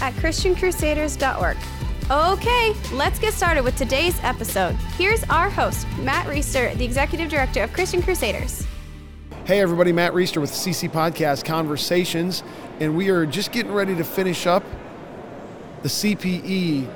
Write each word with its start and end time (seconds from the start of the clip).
at 0.00 0.14
ChristianCrusaders.org. 0.14 1.56
Okay, 2.10 2.74
let's 2.92 3.18
get 3.20 3.32
started 3.34 3.62
with 3.62 3.76
today's 3.76 4.18
episode. 4.24 4.74
Here's 4.98 5.22
our 5.24 5.48
host, 5.48 5.86
Matt 6.00 6.26
Reister, 6.26 6.76
the 6.76 6.84
Executive 6.84 7.28
Director 7.28 7.62
of 7.62 7.72
Christian 7.72 8.02
Crusaders. 8.02 8.66
Hey, 9.44 9.60
everybody, 9.60 9.92
Matt 9.92 10.12
Reister 10.12 10.40
with 10.40 10.50
CC 10.50 10.90
Podcast 10.90 11.44
Conversations, 11.44 12.42
and 12.80 12.96
we 12.96 13.10
are 13.10 13.26
just 13.26 13.52
getting 13.52 13.72
ready 13.72 13.94
to 13.94 14.04
finish 14.04 14.46
up 14.46 14.64
the 15.82 15.88
CPE 15.88 16.88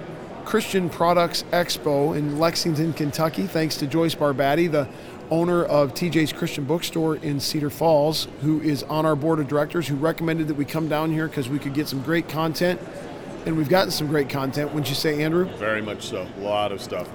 Christian 0.45 0.91
Products 0.91 1.43
Expo 1.53 2.17
in 2.17 2.39
Lexington, 2.39 2.93
Kentucky, 2.93 3.47
thanks 3.47 3.77
to 3.79 3.87
Joyce 3.87 4.15
Barbati, 4.15 4.71
the 4.71 4.89
owner 5.31 5.65
of 5.65 5.95
TJ's 5.95 6.33
Christian 6.33 6.65
Bookstore 6.65 7.17
in 7.17 7.41
Cedar 7.41 7.71
Falls, 7.71 8.29
who 8.43 8.61
is 8.61 8.83
on 8.85 9.07
our 9.07 9.17
board 9.17 9.41
of 9.41 9.49
directors, 9.49 9.89
who 9.89 9.97
recommended 9.97 10.49
that 10.49 10.55
we 10.55 10.65
come 10.65 10.89
down 10.89 11.13
here 11.13 11.29
because 11.29 11.49
we 11.49 11.59
could 11.59 11.75
get 11.75 11.89
some 11.89 12.03
great 12.03 12.29
content. 12.29 12.81
And 13.47 13.57
we've 13.57 13.69
gotten 13.69 13.91
some 13.91 14.07
great 14.07 14.29
content, 14.29 14.71
wouldn't 14.71 14.89
you 14.89 14.95
say, 14.95 15.23
Andrew? 15.23 15.45
Very 15.57 15.83
much 15.83 16.03
so. 16.09 16.27
A 16.39 16.41
lot 16.41 16.73
of 16.73 16.81
stuff. 16.81 17.09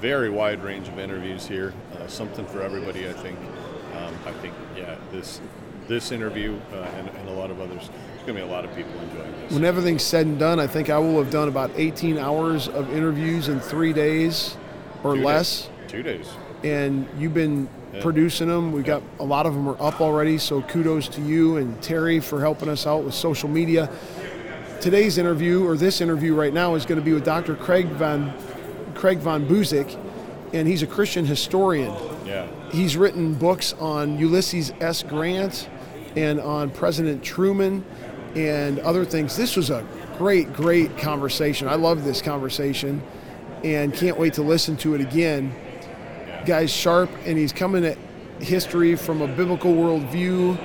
Very 0.00 0.30
wide 0.30 0.62
range 0.62 0.88
of 0.88 0.98
interviews 0.98 1.46
here. 1.46 1.74
Uh, 1.94 2.06
something 2.06 2.46
for 2.46 2.62
everybody, 2.62 3.08
I 3.08 3.12
think. 3.12 3.38
Um, 3.96 4.14
I 4.26 4.32
think, 4.32 4.54
yeah, 4.76 4.96
this 5.12 5.40
this 5.88 6.12
interview 6.12 6.58
uh, 6.72 6.76
and, 6.76 7.08
and, 7.10 7.28
a 7.28 7.32
lot 7.32 7.50
of 7.50 7.60
others. 7.60 7.90
There's 7.90 8.22
going 8.22 8.28
to 8.28 8.32
be 8.34 8.40
a 8.40 8.46
lot 8.46 8.64
of 8.64 8.74
people 8.74 8.92
enjoying 9.00 9.32
this. 9.32 9.52
When 9.52 9.64
everything's 9.64 10.02
said 10.02 10.26
and 10.26 10.38
done, 10.38 10.58
I 10.58 10.66
think 10.66 10.88
I 10.88 10.98
will 10.98 11.22
have 11.22 11.30
done 11.30 11.48
about 11.48 11.70
18 11.76 12.16
hours 12.16 12.68
of 12.68 12.90
interviews 12.90 13.48
in 13.48 13.60
three 13.60 13.92
days 13.92 14.56
or 15.02 15.14
Two 15.14 15.22
less. 15.22 15.62
Days. 15.62 15.70
Two 15.88 16.02
days. 16.02 16.30
And 16.64 17.06
you've 17.18 17.34
been 17.34 17.68
Yeah. 17.92 18.00
producing 18.02 18.48
them. 18.48 18.72
We 18.72 18.82
got 18.82 19.02
a 19.20 19.24
lot 19.24 19.46
of 19.46 19.54
them 19.54 19.68
are 19.68 19.76
up 19.80 20.00
already. 20.00 20.38
So 20.38 20.62
kudos 20.62 21.06
to 21.08 21.20
you 21.20 21.58
and 21.58 21.80
Terri 21.80 22.20
for 22.22 22.40
helping 22.40 22.68
us 22.68 22.86
out 22.86 23.04
with 23.04 23.14
social 23.14 23.48
media. 23.48 23.88
Today's 24.80 25.16
interview, 25.18 25.64
or 25.66 25.76
this 25.76 26.00
interview 26.00 26.34
right 26.34 26.52
now, 26.52 26.74
is 26.74 26.84
going 26.84 26.98
to 26.98 27.04
be 27.04 27.12
with 27.12 27.24
Dr. 27.24 27.54
Craig 27.54 27.86
Van 27.88 28.32
Craig 28.94 29.18
Von 29.18 29.46
Buseck, 29.46 29.96
and 30.52 30.66
he's 30.66 30.82
a 30.82 30.86
Christian 30.86 31.26
historian. 31.26 31.92
Yeah. 32.26 32.46
He's 32.72 32.96
written 32.96 33.34
books 33.34 33.74
on 33.78 34.18
Ulysses 34.18 34.72
S. 34.80 35.02
Grant 35.02 35.68
and 36.16 36.40
on 36.40 36.70
President 36.70 37.22
Truman 37.22 37.84
and 38.34 38.78
other 38.80 39.04
things. 39.04 39.36
This 39.36 39.56
was 39.56 39.70
a 39.70 39.84
great, 40.16 40.52
great 40.54 40.96
conversation. 40.98 41.68
I 41.68 41.74
love 41.74 42.04
this 42.04 42.22
conversation 42.22 43.02
and 43.62 43.92
can't 43.92 44.18
wait 44.18 44.34
to 44.34 44.42
listen 44.42 44.76
to 44.78 44.94
it 44.94 45.00
again. 45.00 45.52
Guy's 46.46 46.70
sharp 46.70 47.10
and 47.24 47.38
he's 47.38 47.52
coming 47.52 47.84
at 47.84 47.98
history 48.40 48.96
from 48.96 49.22
a 49.22 49.28
biblical 49.28 49.72
worldview, 49.72 50.58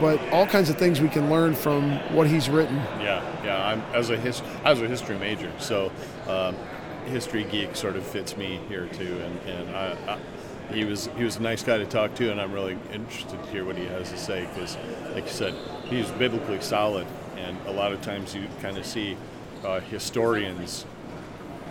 but 0.00 0.20
all 0.30 0.46
kinds 0.46 0.70
of 0.70 0.76
things 0.76 1.00
we 1.00 1.08
can 1.08 1.30
learn 1.30 1.54
from 1.54 1.98
what 2.14 2.26
he's 2.26 2.48
written. 2.48 2.76
Yeah, 3.00 3.22
yeah. 3.44 3.66
I'm 3.66 3.80
as 3.94 4.10
a 4.10 4.16
his, 4.16 4.42
I 4.64 4.70
was 4.70 4.82
a 4.82 4.88
history 4.88 5.18
major, 5.18 5.52
so 5.58 5.92
um, 6.26 6.56
history 7.06 7.44
geek 7.44 7.76
sort 7.76 7.96
of 7.96 8.04
fits 8.04 8.36
me 8.36 8.60
here 8.68 8.86
too. 8.86 9.20
And 9.20 9.40
and 9.48 9.76
I, 9.76 9.96
I, 10.14 10.18
he 10.72 10.84
was 10.84 11.08
he 11.16 11.24
was 11.24 11.36
a 11.36 11.42
nice 11.42 11.62
guy 11.62 11.78
to 11.78 11.86
talk 11.86 12.14
to, 12.16 12.30
and 12.30 12.40
I'm 12.40 12.52
really 12.52 12.78
interested 12.92 13.42
to 13.42 13.50
hear 13.50 13.64
what 13.64 13.76
he 13.76 13.84
has 13.86 14.10
to 14.10 14.16
say 14.16 14.46
because, 14.46 14.76
like 15.14 15.24
you 15.24 15.30
said, 15.30 15.54
he's 15.84 16.10
biblically 16.12 16.60
solid, 16.60 17.06
and 17.36 17.56
a 17.66 17.72
lot 17.72 17.92
of 17.92 18.00
times 18.00 18.34
you 18.34 18.46
kind 18.60 18.78
of 18.78 18.86
see 18.86 19.16
uh, 19.64 19.80
historians 19.80 20.86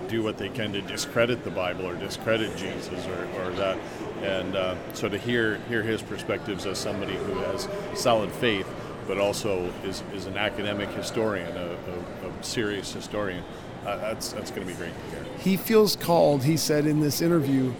do 0.08 0.24
what 0.24 0.38
they 0.38 0.50
can 0.50 0.74
to 0.74 0.82
discredit 0.82 1.44
the 1.44 1.52
Bible 1.52 1.88
or 1.88 1.96
discredit 1.96 2.56
Jesus 2.58 3.06
or, 3.08 3.42
or 3.42 3.52
that. 3.52 3.78
And 4.22 4.56
uh, 4.56 4.76
so 4.94 5.10
to 5.10 5.18
hear 5.18 5.58
hear 5.70 5.84
his 5.84 6.02
perspectives 6.02 6.66
as 6.66 6.78
somebody 6.78 7.16
who 7.16 7.34
has 7.34 7.68
solid 7.94 8.32
faith, 8.32 8.68
but 9.08 9.18
also 9.18 9.72
is, 9.84 10.04
is 10.14 10.26
an 10.28 10.38
academic 10.38 10.90
historian, 10.90 11.56
a, 11.58 11.78
a, 12.26 12.30
a 12.30 12.44
serious 12.44 12.94
historian, 12.94 13.44
uh, 13.86 13.98
that's 13.98 14.32
that's 14.32 14.52
going 14.52 14.66
to 14.66 14.72
be 14.72 14.78
great 14.78 14.94
to 14.94 15.16
hear. 15.16 15.26
He 15.40 15.58
feels 15.58 15.96
called, 15.96 16.44
he 16.44 16.58
said 16.58 16.86
in 16.86 17.02
this 17.02 17.22
interview, 17.22 17.74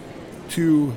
to 0.50 0.94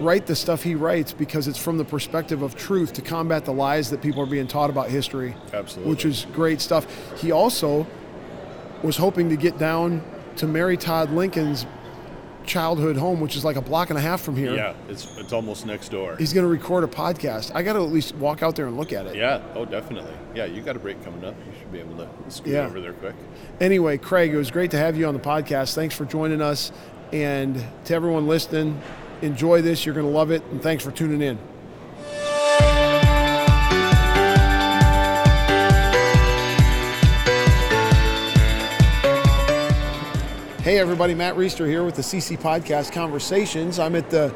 write 0.00 0.26
the 0.26 0.36
stuff 0.36 0.62
he 0.62 0.74
writes 0.74 1.12
because 1.12 1.48
it's 1.48 1.58
from 1.58 1.78
the 1.78 1.84
perspective 1.84 2.42
of 2.42 2.54
truth 2.56 2.92
to 2.92 3.02
combat 3.02 3.44
the 3.44 3.52
lies 3.52 3.90
that 3.90 4.02
people 4.02 4.20
are 4.22 4.26
being 4.26 4.46
taught 4.46 4.70
about 4.70 4.88
history. 4.90 5.34
Absolutely. 5.52 5.90
Which 5.90 6.04
is 6.04 6.26
great 6.32 6.60
stuff. 6.60 6.86
He 7.18 7.32
also 7.32 7.86
was 8.82 8.96
hoping 8.96 9.28
to 9.30 9.36
get 9.36 9.58
down 9.58 10.02
to 10.36 10.46
Mary 10.46 10.76
Todd 10.76 11.10
Lincoln's 11.10 11.66
childhood 12.44 12.96
home, 12.96 13.20
which 13.20 13.34
is 13.36 13.44
like 13.44 13.56
a 13.56 13.60
block 13.60 13.90
and 13.90 13.98
a 13.98 14.02
half 14.02 14.20
from 14.20 14.36
here. 14.36 14.54
Yeah, 14.54 14.74
it's 14.88 15.16
it's 15.18 15.32
almost 15.32 15.66
next 15.66 15.88
door. 15.88 16.16
He's 16.16 16.32
going 16.32 16.44
to 16.44 16.48
record 16.50 16.84
a 16.84 16.86
podcast. 16.86 17.50
I 17.54 17.62
got 17.62 17.72
to 17.72 17.80
at 17.80 17.90
least 17.90 18.14
walk 18.16 18.42
out 18.42 18.54
there 18.54 18.66
and 18.66 18.76
look 18.76 18.92
at 18.92 19.06
it. 19.06 19.16
Yeah. 19.16 19.42
Oh, 19.54 19.64
definitely. 19.64 20.12
Yeah, 20.34 20.44
you 20.44 20.62
got 20.62 20.76
a 20.76 20.78
break 20.78 21.02
coming 21.02 21.24
up. 21.24 21.34
You 21.46 21.52
should 21.58 21.72
be 21.72 21.80
able 21.80 21.96
to 21.96 22.08
scoot 22.28 22.52
Yeah. 22.52 22.66
over 22.66 22.80
there 22.80 22.92
quick. 22.92 23.14
Anyway, 23.60 23.98
Craig, 23.98 24.32
it 24.32 24.36
was 24.36 24.50
great 24.50 24.70
to 24.72 24.78
have 24.78 24.96
you 24.96 25.06
on 25.06 25.14
the 25.14 25.20
podcast. 25.20 25.74
Thanks 25.74 25.94
for 25.96 26.04
joining 26.04 26.40
us. 26.40 26.70
And 27.12 27.64
to 27.86 27.94
everyone 27.94 28.26
listening, 28.28 28.80
enjoy 29.22 29.62
this. 29.62 29.84
You're 29.86 29.94
going 29.94 30.06
to 30.06 30.12
love 30.12 30.30
it. 30.30 30.42
And 30.52 30.62
thanks 30.62 30.84
for 30.84 30.90
tuning 30.92 31.22
in. 31.22 31.38
Hey, 40.66 40.80
everybody, 40.80 41.14
Matt 41.14 41.36
Reister 41.36 41.64
here 41.64 41.84
with 41.84 41.94
the 41.94 42.02
CC 42.02 42.36
Podcast 42.36 42.90
Conversations. 42.90 43.78
I'm 43.78 43.94
at 43.94 44.10
the 44.10 44.34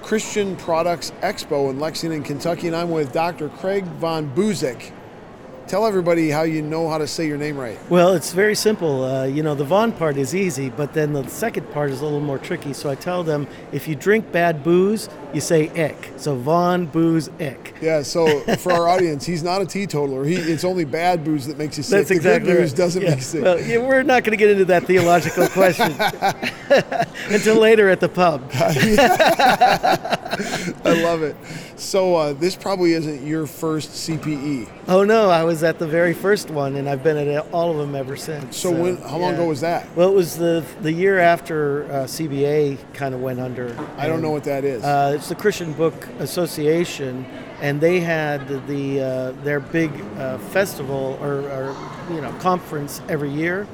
Christian 0.00 0.56
Products 0.56 1.10
Expo 1.20 1.68
in 1.68 1.78
Lexington, 1.78 2.22
Kentucky, 2.22 2.68
and 2.68 2.74
I'm 2.74 2.90
with 2.90 3.12
Dr. 3.12 3.50
Craig 3.50 3.84
Von 3.84 4.34
Buseck. 4.34 4.92
Tell 5.72 5.86
everybody 5.86 6.28
how 6.28 6.42
you 6.42 6.60
know 6.60 6.90
how 6.90 6.98
to 6.98 7.06
say 7.06 7.26
your 7.26 7.38
name 7.38 7.56
right. 7.56 7.78
Well, 7.88 8.12
it's 8.12 8.34
very 8.34 8.54
simple. 8.54 9.04
Uh, 9.04 9.24
you 9.24 9.42
know, 9.42 9.54
the 9.54 9.64
von 9.64 9.90
part 9.90 10.18
is 10.18 10.34
easy, 10.34 10.68
but 10.68 10.92
then 10.92 11.14
the 11.14 11.26
second 11.28 11.72
part 11.72 11.90
is 11.90 12.02
a 12.02 12.04
little 12.04 12.20
more 12.20 12.36
tricky. 12.36 12.74
So 12.74 12.90
I 12.90 12.94
tell 12.94 13.24
them 13.24 13.46
if 13.72 13.88
you 13.88 13.94
drink 13.94 14.30
bad 14.32 14.62
booze, 14.62 15.08
you 15.32 15.40
say 15.40 15.70
ick. 15.70 16.12
So 16.18 16.36
von, 16.36 16.84
booze, 16.84 17.30
ick. 17.40 17.72
Yeah, 17.80 18.02
so 18.02 18.40
for 18.58 18.70
our 18.74 18.86
audience, 18.86 19.24
he's 19.24 19.42
not 19.42 19.62
a 19.62 19.64
teetotaler. 19.64 20.26
He 20.26 20.34
it's 20.34 20.62
only 20.62 20.84
bad 20.84 21.24
booze 21.24 21.46
that 21.46 21.56
makes 21.56 21.78
you 21.78 21.84
sick. 21.84 22.00
That's 22.00 22.10
the 22.10 22.16
exactly 22.16 22.52
good 22.52 22.58
booze 22.58 22.72
right. 22.72 22.76
doesn't 22.76 23.00
Yeah. 23.00 23.08
make 23.08 23.18
you 23.20 23.24
sick. 23.24 23.42
Well, 23.42 23.58
yeah, 23.58 23.78
we're 23.78 24.02
not 24.02 24.24
going 24.24 24.32
to 24.32 24.36
get 24.36 24.50
into 24.50 24.66
that 24.66 24.84
theological 24.84 25.48
question 25.48 25.90
until 27.34 27.56
later 27.56 27.88
at 27.88 28.00
the 28.00 28.10
pub. 28.10 28.42
I 30.84 31.02
love 31.02 31.22
it. 31.22 31.36
So 31.76 32.16
uh, 32.16 32.32
this 32.32 32.56
probably 32.56 32.94
isn't 32.94 33.26
your 33.26 33.46
first 33.46 33.90
CPE. 33.90 34.68
Oh 34.88 35.04
no, 35.04 35.28
I 35.28 35.44
was 35.44 35.62
at 35.62 35.78
the 35.78 35.86
very 35.86 36.14
first 36.14 36.50
one, 36.50 36.76
and 36.76 36.88
I've 36.88 37.02
been 37.02 37.16
at 37.16 37.52
all 37.52 37.70
of 37.70 37.76
them 37.76 37.94
ever 37.94 38.16
since. 38.16 38.56
So 38.56 38.70
when? 38.70 38.96
How 38.96 39.18
long 39.18 39.30
yeah. 39.30 39.36
ago 39.36 39.48
was 39.48 39.60
that? 39.60 39.94
Well, 39.94 40.08
it 40.08 40.14
was 40.14 40.36
the 40.36 40.64
the 40.80 40.92
year 40.92 41.18
after 41.18 41.84
uh, 41.84 42.04
CBA 42.04 42.78
kind 42.94 43.14
of 43.14 43.20
went 43.20 43.40
under. 43.40 43.76
I 43.98 44.06
don't 44.06 44.14
and- 44.14 44.22
know 44.22 44.30
what 44.30 44.44
that 44.44 44.64
is. 44.64 44.82
Uh, 44.82 45.12
it's 45.14 45.28
the 45.28 45.34
Christian 45.34 45.74
Book 45.74 46.06
Association, 46.18 47.26
and 47.60 47.80
they 47.80 48.00
had 48.00 48.48
the 48.66 49.00
uh, 49.00 49.32
their 49.44 49.60
big 49.60 49.90
uh, 50.16 50.38
festival 50.38 51.18
or, 51.20 51.40
or 51.50 51.76
you 52.10 52.22
know 52.22 52.32
conference 52.40 53.02
every 53.08 53.30
year. 53.30 53.66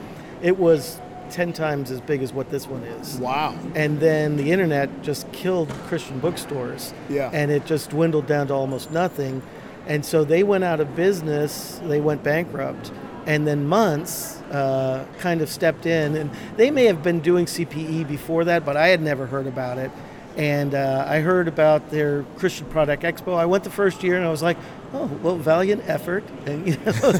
It 0.42 0.58
was 0.58 1.00
ten 1.30 1.52
times 1.52 1.90
as 1.90 2.00
big 2.00 2.22
as 2.22 2.32
what 2.32 2.50
this 2.50 2.66
one 2.66 2.82
is. 2.82 3.18
wow. 3.18 3.56
And 3.74 4.00
then 4.00 4.36
the 4.36 4.50
internet 4.50 5.02
just 5.02 5.30
killed 5.32 5.68
Christian 5.86 6.18
bookstores. 6.20 6.92
Yeah. 7.08 7.30
And 7.32 7.50
it 7.50 7.66
just 7.66 7.90
dwindled 7.90 8.26
down 8.26 8.48
to 8.48 8.54
almost 8.54 8.90
nothing. 8.90 9.42
And 9.86 10.04
so 10.04 10.24
they 10.24 10.42
went 10.42 10.64
out 10.64 10.80
of 10.80 10.94
business, 10.94 11.80
they 11.84 12.00
went 12.00 12.22
bankrupt. 12.22 12.92
And 13.26 13.46
then 13.46 13.66
Munce 13.66 14.40
uh, 14.52 15.04
kind 15.18 15.40
of 15.40 15.48
stepped 15.48 15.86
in. 15.86 16.16
And 16.16 16.30
they 16.56 16.70
may 16.70 16.84
have 16.84 17.02
been 17.02 17.20
doing 17.20 17.46
CPE 17.46 18.08
before 18.08 18.44
that, 18.44 18.64
but 18.64 18.76
I 18.76 18.88
had 18.88 19.02
never 19.02 19.26
heard 19.26 19.46
about 19.46 19.78
it. 19.78 19.90
And 20.36 20.74
uh, 20.74 21.04
I 21.06 21.20
heard 21.20 21.48
about 21.48 21.90
their 21.90 22.22
Christian 22.36 22.66
Product 22.66 23.02
Expo. 23.02 23.36
I 23.36 23.44
went 23.46 23.64
the 23.64 23.70
first 23.70 24.04
year 24.04 24.16
and 24.16 24.24
I 24.24 24.30
was 24.30 24.42
like, 24.42 24.56
oh, 24.94 25.06
well, 25.22 25.36
valiant 25.36 25.82
effort. 25.88 26.24
And, 26.46 26.66
you 26.66 26.76
know, 26.76 27.12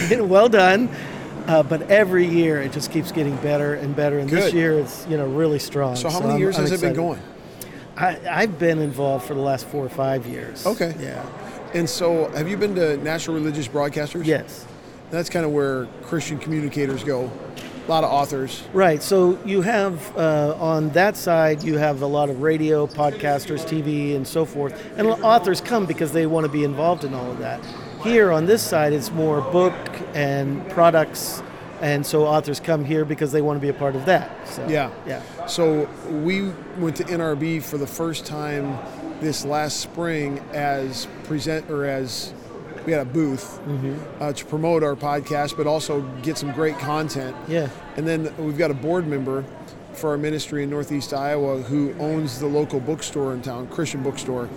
you 0.10 0.16
know, 0.16 0.24
well 0.24 0.48
done. 0.48 0.90
Uh, 1.46 1.62
but 1.62 1.82
every 1.90 2.26
year 2.26 2.60
it 2.60 2.72
just 2.72 2.90
keeps 2.90 3.12
getting 3.12 3.36
better 3.36 3.74
and 3.74 3.94
better. 3.94 4.18
And 4.18 4.28
this 4.28 4.52
year 4.52 4.78
it's 4.78 5.06
you 5.08 5.16
know 5.16 5.26
really 5.26 5.58
strong. 5.58 5.96
So 5.96 6.10
how 6.10 6.20
many 6.20 6.32
I'm- 6.32 6.40
years 6.40 6.56
I'm 6.56 6.62
has 6.62 6.72
it 6.72 6.80
been 6.80 6.94
going? 6.94 7.20
I, 7.96 8.20
I've 8.28 8.58
been 8.58 8.78
involved 8.78 9.24
for 9.24 9.32
the 9.34 9.40
last 9.40 9.66
four 9.66 9.84
or 9.84 9.88
five 9.88 10.26
years. 10.26 10.66
Okay. 10.66 10.94
Yeah. 11.00 11.24
And 11.72 11.88
so, 11.88 12.28
have 12.30 12.48
you 12.48 12.56
been 12.56 12.74
to 12.74 12.96
National 12.98 13.36
Religious 13.36 13.68
Broadcasters? 13.68 14.26
Yes. 14.26 14.66
That's 15.10 15.30
kind 15.30 15.46
of 15.46 15.52
where 15.52 15.86
Christian 16.02 16.38
communicators 16.38 17.02
go. 17.04 17.30
A 17.86 17.88
lot 17.88 18.02
of 18.04 18.10
authors. 18.10 18.64
Right. 18.72 19.02
So 19.02 19.38
you 19.44 19.62
have 19.62 20.16
uh, 20.16 20.56
on 20.58 20.90
that 20.90 21.16
side, 21.16 21.62
you 21.62 21.78
have 21.78 22.02
a 22.02 22.06
lot 22.06 22.28
of 22.28 22.42
radio, 22.42 22.86
podcasters, 22.86 23.64
TV, 23.64 24.16
and 24.16 24.26
so 24.26 24.44
forth. 24.44 24.74
And 24.96 25.06
authors 25.06 25.60
come 25.60 25.86
because 25.86 26.12
they 26.12 26.26
want 26.26 26.44
to 26.44 26.52
be 26.52 26.64
involved 26.64 27.04
in 27.04 27.14
all 27.14 27.30
of 27.30 27.38
that. 27.38 27.60
Here 28.02 28.32
on 28.32 28.46
this 28.46 28.62
side, 28.62 28.92
it's 28.92 29.10
more 29.10 29.40
book 29.40 29.74
and 30.14 30.68
products. 30.70 31.42
And 31.80 32.06
so 32.06 32.24
authors 32.24 32.58
come 32.58 32.84
here 32.84 33.04
because 33.04 33.32
they 33.32 33.42
want 33.42 33.56
to 33.56 33.60
be 33.60 33.68
a 33.68 33.74
part 33.74 33.96
of 33.96 34.06
that. 34.06 34.30
So, 34.48 34.66
Yeah. 34.68 34.90
Yeah. 35.06 35.22
So 35.46 35.88
we 36.10 36.50
went 36.78 36.96
to 36.96 37.04
NRB 37.04 37.62
for 37.62 37.76
the 37.78 37.86
first 37.86 38.24
time 38.24 38.78
this 39.20 39.44
last 39.44 39.80
spring 39.80 40.38
as 40.52 41.06
present 41.24 41.70
or 41.70 41.84
as 41.84 42.32
we 42.84 42.92
had 42.92 43.02
a 43.02 43.04
booth 43.10 43.60
uh, 44.20 44.32
to 44.32 44.44
promote 44.46 44.82
our 44.84 44.94
podcast, 44.94 45.56
but 45.56 45.66
also 45.66 46.02
get 46.22 46.38
some 46.38 46.52
great 46.52 46.78
content. 46.78 47.36
Yeah. 47.48 47.68
And 47.96 48.06
then 48.06 48.34
we've 48.38 48.58
got 48.58 48.70
a 48.70 48.74
board 48.74 49.06
member 49.06 49.44
for 49.92 50.10
our 50.10 50.18
ministry 50.18 50.62
in 50.62 50.70
Northeast 50.70 51.12
Iowa 51.12 51.62
who 51.62 51.94
owns 51.98 52.38
the 52.38 52.46
local 52.46 52.78
bookstore 52.80 53.32
in 53.34 53.42
town, 53.42 53.66
Christian 53.68 54.02
bookstore, 54.02 54.48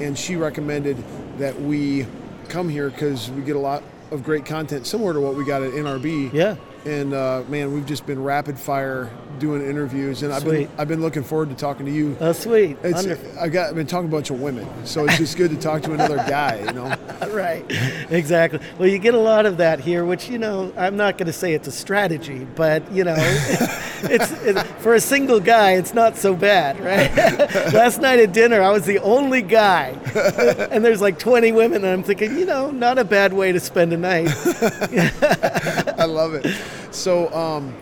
and 0.00 0.16
she 0.18 0.36
recommended 0.36 0.96
that 1.38 1.60
we 1.60 2.06
come 2.48 2.68
here 2.68 2.90
because 2.90 3.30
we 3.30 3.42
get 3.42 3.56
a 3.56 3.60
lot 3.60 3.82
of 4.10 4.22
great 4.22 4.44
content 4.46 4.86
similar 4.86 5.12
to 5.12 5.20
what 5.20 5.34
we 5.34 5.44
got 5.44 5.62
at 5.62 5.72
NRB. 5.72 6.32
Yeah. 6.32 6.56
And 6.84 7.14
uh, 7.14 7.44
man, 7.48 7.72
we've 7.72 7.86
just 7.86 8.06
been 8.06 8.22
rapid 8.22 8.58
fire 8.58 9.10
doing 9.38 9.62
interviews, 9.62 10.22
and 10.22 10.32
I've 10.32 10.44
been 10.44 10.68
I've 10.76 10.88
been 10.88 11.00
looking 11.00 11.22
forward 11.22 11.48
to 11.50 11.54
talking 11.54 11.86
to 11.86 11.92
you. 11.92 12.16
Oh, 12.20 12.32
sweet. 12.32 12.76
It's, 12.82 12.94
Wonderful. 12.94 13.38
I 13.38 13.48
got 13.48 13.70
I've 13.70 13.74
been 13.74 13.86
talking 13.86 14.10
to 14.10 14.16
a 14.16 14.18
bunch 14.18 14.30
of 14.30 14.40
women, 14.40 14.68
so 14.86 15.04
it's 15.04 15.18
just 15.18 15.36
good 15.36 15.50
to 15.50 15.56
talk 15.56 15.82
to 15.82 15.92
another 15.92 16.16
guy. 16.16 16.60
You 16.60 16.72
know, 16.72 16.94
right 17.30 17.64
exactly 18.10 18.60
well 18.78 18.88
you 18.88 18.98
get 18.98 19.14
a 19.14 19.18
lot 19.18 19.46
of 19.46 19.56
that 19.56 19.80
here 19.80 20.04
which 20.04 20.28
you 20.28 20.38
know 20.38 20.72
i'm 20.76 20.96
not 20.96 21.18
going 21.18 21.26
to 21.26 21.32
say 21.32 21.52
it's 21.52 21.68
a 21.68 21.72
strategy 21.72 22.46
but 22.54 22.90
you 22.92 23.04
know 23.04 23.14
it's 23.18 24.32
it, 24.44 24.58
for 24.78 24.94
a 24.94 25.00
single 25.00 25.40
guy 25.40 25.72
it's 25.72 25.94
not 25.94 26.16
so 26.16 26.34
bad 26.34 26.78
right 26.80 27.14
last 27.74 28.00
night 28.00 28.18
at 28.18 28.32
dinner 28.32 28.60
i 28.62 28.70
was 28.70 28.84
the 28.84 28.98
only 29.00 29.42
guy 29.42 29.88
and 30.70 30.84
there's 30.84 31.00
like 31.00 31.18
20 31.18 31.52
women 31.52 31.84
and 31.84 31.92
i'm 31.92 32.02
thinking 32.02 32.38
you 32.38 32.46
know 32.46 32.70
not 32.70 32.98
a 32.98 33.04
bad 33.04 33.32
way 33.32 33.52
to 33.52 33.60
spend 33.60 33.92
a 33.92 33.96
night 33.96 34.28
I 36.04 36.06
love 36.06 36.34
it. 36.34 36.54
So 36.90 37.32
um, 37.32 37.74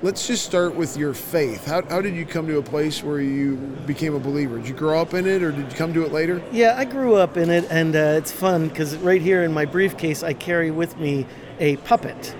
let's 0.00 0.26
just 0.26 0.46
start 0.46 0.74
with 0.74 0.96
your 0.96 1.12
faith. 1.12 1.66
How, 1.66 1.82
how 1.82 2.00
did 2.00 2.16
you 2.16 2.24
come 2.24 2.46
to 2.46 2.56
a 2.56 2.62
place 2.62 3.02
where 3.02 3.20
you 3.20 3.56
became 3.84 4.14
a 4.14 4.18
believer? 4.18 4.56
Did 4.56 4.68
you 4.68 4.74
grow 4.74 4.98
up 4.98 5.12
in 5.12 5.26
it, 5.26 5.42
or 5.42 5.52
did 5.52 5.70
you 5.70 5.76
come 5.76 5.92
to 5.92 6.02
it 6.02 6.10
later? 6.10 6.42
Yeah, 6.50 6.74
I 6.78 6.86
grew 6.86 7.16
up 7.16 7.36
in 7.36 7.50
it, 7.50 7.66
and 7.68 7.94
uh, 7.94 8.14
it's 8.16 8.32
fun 8.32 8.68
because 8.68 8.96
right 8.96 9.20
here 9.20 9.42
in 9.42 9.52
my 9.52 9.66
briefcase, 9.66 10.22
I 10.22 10.32
carry 10.32 10.70
with 10.70 10.96
me 10.96 11.26
a 11.60 11.76
puppet. 11.76 12.34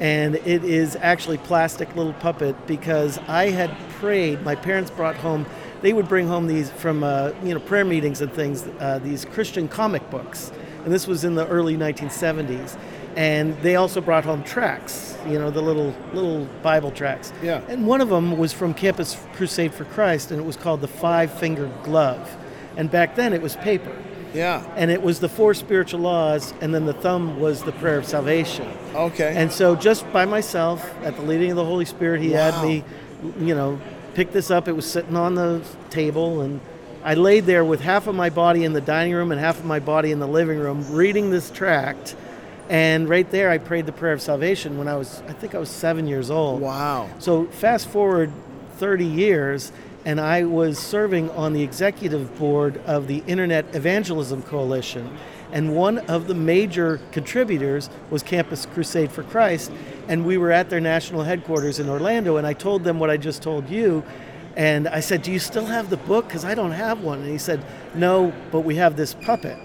And 0.00 0.34
it 0.34 0.64
is 0.64 0.96
actually 0.96 1.38
plastic 1.38 1.94
little 1.94 2.14
puppet 2.14 2.66
because 2.66 3.18
I 3.28 3.50
had 3.50 3.70
prayed. 4.00 4.42
My 4.42 4.56
parents 4.56 4.90
brought 4.90 5.14
home. 5.14 5.46
They 5.82 5.92
would 5.92 6.08
bring 6.08 6.26
home 6.26 6.48
these 6.48 6.68
from 6.68 7.04
uh, 7.04 7.30
you 7.44 7.54
know 7.54 7.60
prayer 7.60 7.84
meetings 7.84 8.22
and 8.22 8.32
things. 8.32 8.66
Uh, 8.80 8.98
these 9.00 9.24
Christian 9.24 9.68
comic 9.68 10.10
books, 10.10 10.50
and 10.84 10.92
this 10.92 11.06
was 11.06 11.22
in 11.22 11.36
the 11.36 11.46
early 11.46 11.76
1970s. 11.76 12.76
And 13.16 13.60
they 13.62 13.76
also 13.76 14.00
brought 14.00 14.24
home 14.24 14.42
tracts. 14.44 15.16
You 15.26 15.38
know 15.38 15.50
the 15.50 15.60
little 15.60 15.94
little 16.12 16.46
Bible 16.62 16.90
tracks. 16.90 17.32
Yeah. 17.42 17.60
And 17.68 17.86
one 17.86 18.00
of 18.00 18.08
them 18.08 18.38
was 18.38 18.52
from 18.52 18.72
Campus 18.72 19.16
Crusade 19.34 19.74
for 19.74 19.84
Christ, 19.84 20.30
and 20.30 20.40
it 20.40 20.44
was 20.44 20.56
called 20.56 20.80
the 20.80 20.88
Five 20.88 21.32
Finger 21.32 21.70
Glove. 21.82 22.36
And 22.76 22.90
back 22.90 23.16
then 23.16 23.32
it 23.32 23.42
was 23.42 23.56
paper. 23.56 23.94
Yeah. 24.32 24.62
And 24.76 24.92
it 24.92 25.02
was 25.02 25.18
the 25.18 25.28
four 25.28 25.54
spiritual 25.54 26.00
laws, 26.00 26.54
and 26.60 26.72
then 26.72 26.86
the 26.86 26.92
thumb 26.92 27.40
was 27.40 27.64
the 27.64 27.72
prayer 27.72 27.98
of 27.98 28.06
salvation. 28.06 28.68
Okay. 28.94 29.34
And 29.36 29.50
so, 29.50 29.74
just 29.74 30.10
by 30.12 30.24
myself, 30.24 30.88
at 31.02 31.16
the 31.16 31.22
leading 31.22 31.50
of 31.50 31.56
the 31.56 31.64
Holy 31.64 31.84
Spirit, 31.84 32.20
He 32.20 32.30
Wow. 32.30 32.52
had 32.52 32.64
me, 32.64 32.84
you 33.40 33.54
know, 33.56 33.80
pick 34.14 34.30
this 34.32 34.50
up. 34.50 34.68
It 34.68 34.72
was 34.76 34.88
sitting 34.88 35.16
on 35.16 35.34
the 35.34 35.62
table, 35.90 36.42
and 36.42 36.60
I 37.04 37.14
laid 37.14 37.46
there 37.46 37.64
with 37.64 37.80
half 37.80 38.06
of 38.06 38.14
my 38.14 38.30
body 38.30 38.64
in 38.64 38.72
the 38.72 38.80
dining 38.80 39.14
room 39.14 39.32
and 39.32 39.40
half 39.40 39.58
of 39.58 39.64
my 39.64 39.80
body 39.80 40.12
in 40.12 40.20
the 40.20 40.28
living 40.28 40.60
room, 40.60 40.84
reading 40.92 41.30
this 41.30 41.50
tract. 41.50 42.14
And 42.70 43.08
right 43.08 43.28
there, 43.28 43.50
I 43.50 43.58
prayed 43.58 43.86
the 43.86 43.92
prayer 43.92 44.12
of 44.12 44.22
salvation 44.22 44.78
when 44.78 44.86
I 44.86 44.94
was, 44.94 45.24
I 45.26 45.32
think 45.32 45.56
I 45.56 45.58
was 45.58 45.68
seven 45.68 46.06
years 46.06 46.30
old. 46.30 46.60
wow. 46.60 47.10
So 47.18 47.46
fast 47.46 47.88
forward 47.88 48.32
30 48.76 49.04
years, 49.04 49.72
and 50.04 50.20
I 50.20 50.44
was 50.44 50.78
serving 50.78 51.30
on 51.30 51.52
the 51.52 51.62
executive 51.64 52.38
board 52.38 52.80
of 52.86 53.08
the 53.08 53.24
Internet 53.26 53.74
Evangelism 53.74 54.44
Coalition. 54.44 55.18
And 55.50 55.74
one 55.74 55.98
of 56.08 56.28
the 56.28 56.34
major 56.34 57.00
contributors 57.10 57.90
was 58.08 58.22
Campus 58.22 58.66
Crusade 58.66 59.10
for 59.10 59.24
Christ. 59.24 59.72
And 60.06 60.24
we 60.24 60.38
were 60.38 60.52
at 60.52 60.70
their 60.70 60.80
national 60.80 61.24
headquarters 61.24 61.80
in 61.80 61.88
Orlando, 61.88 62.36
and 62.36 62.46
I 62.46 62.52
told 62.52 62.84
them 62.84 63.00
what 63.00 63.10
I 63.10 63.16
just 63.16 63.42
told 63.42 63.68
you. 63.68 64.04
And 64.54 64.86
I 64.86 65.00
said, 65.00 65.22
Do 65.22 65.32
you 65.32 65.40
still 65.40 65.66
have 65.66 65.90
the 65.90 65.96
book? 65.96 66.28
Because 66.28 66.44
I 66.44 66.54
don't 66.54 66.70
have 66.70 67.00
one. 67.00 67.18
And 67.18 67.28
he 67.28 67.38
said, 67.38 67.64
No, 67.96 68.32
but 68.52 68.60
we 68.60 68.76
have 68.76 68.96
this 68.96 69.14
puppet 69.14 69.58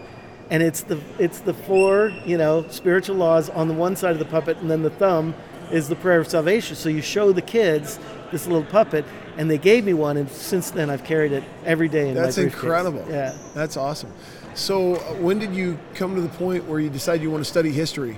and 0.49 0.61
it's 0.61 0.81
the 0.83 0.99
it's 1.19 1.39
the 1.39 1.53
four 1.53 2.09
you 2.25 2.37
know 2.37 2.65
spiritual 2.69 3.15
laws 3.15 3.49
on 3.49 3.67
the 3.67 3.73
one 3.73 3.95
side 3.95 4.11
of 4.11 4.19
the 4.19 4.25
puppet 4.25 4.57
and 4.57 4.69
then 4.69 4.83
the 4.83 4.89
thumb 4.91 5.33
is 5.71 5.87
the 5.89 5.95
prayer 5.95 6.19
of 6.19 6.27
salvation 6.27 6.75
so 6.75 6.87
you 6.89 7.01
show 7.01 7.31
the 7.31 7.41
kids 7.41 7.97
this 8.31 8.45
little 8.45 8.63
puppet 8.65 9.03
and 9.37 9.49
they 9.49 9.57
gave 9.57 9.83
me 9.83 9.93
one 9.93 10.17
and 10.17 10.29
since 10.29 10.69
then 10.71 10.89
i've 10.89 11.03
carried 11.03 11.31
it 11.31 11.43
every 11.65 11.87
day 11.89 12.09
in 12.09 12.13
That's 12.15 12.37
my 12.37 12.43
briefcase. 12.43 12.61
incredible. 12.63 13.05
yeah 13.09 13.35
That's 13.53 13.75
awesome. 13.77 14.11
So 14.53 14.95
uh, 14.95 14.99
when 15.15 15.37
did 15.39 15.53
you 15.53 15.77
come 15.95 16.15
to 16.15 16.21
the 16.21 16.29
point 16.29 16.63
where 16.65 16.79
you 16.79 16.89
decided 16.89 17.21
you 17.21 17.29
want 17.31 17.43
to 17.43 17.49
study 17.49 17.71
history? 17.73 18.17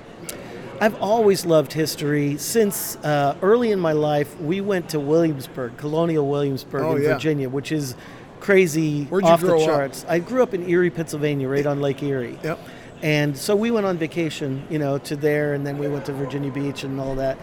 I've 0.79 0.93
always 1.01 1.47
loved 1.47 1.73
history. 1.73 2.37
Since 2.37 2.97
uh, 2.97 3.35
early 3.41 3.71
in 3.71 3.79
my 3.79 3.93
life, 3.93 4.39
we 4.39 4.61
went 4.61 4.89
to 4.89 4.99
Williamsburg, 4.99 5.75
Colonial 5.77 6.27
Williamsburg 6.29 6.83
Oh, 6.83 6.95
in 6.95 7.01
yeah. 7.01 7.13
Virginia, 7.13 7.49
which 7.49 7.71
is 7.71 7.95
crazy 8.39 9.07
off 9.11 9.41
the 9.41 9.55
up? 9.55 9.65
charts. 9.65 10.05
I 10.07 10.19
grew 10.19 10.43
up 10.43 10.53
in 10.53 10.67
Erie, 10.69 10.89
Pennsylvania, 10.89 11.47
right 11.47 11.65
on 11.65 11.81
Lake 11.81 12.01
Erie. 12.03 12.39
Yep. 12.43 12.59
And 13.01 13.37
so 13.37 13.55
we 13.55 13.69
went 13.69 13.85
on 13.85 13.97
vacation, 13.97 14.65
you 14.69 14.79
know, 14.79 14.97
to 14.99 15.15
there, 15.15 15.53
and 15.53 15.65
then 15.65 15.77
we 15.77 15.87
went 15.87 16.05
to 16.05 16.13
Virginia 16.13 16.51
Beach 16.51 16.83
and 16.83 16.99
all 16.99 17.15
that. 17.15 17.37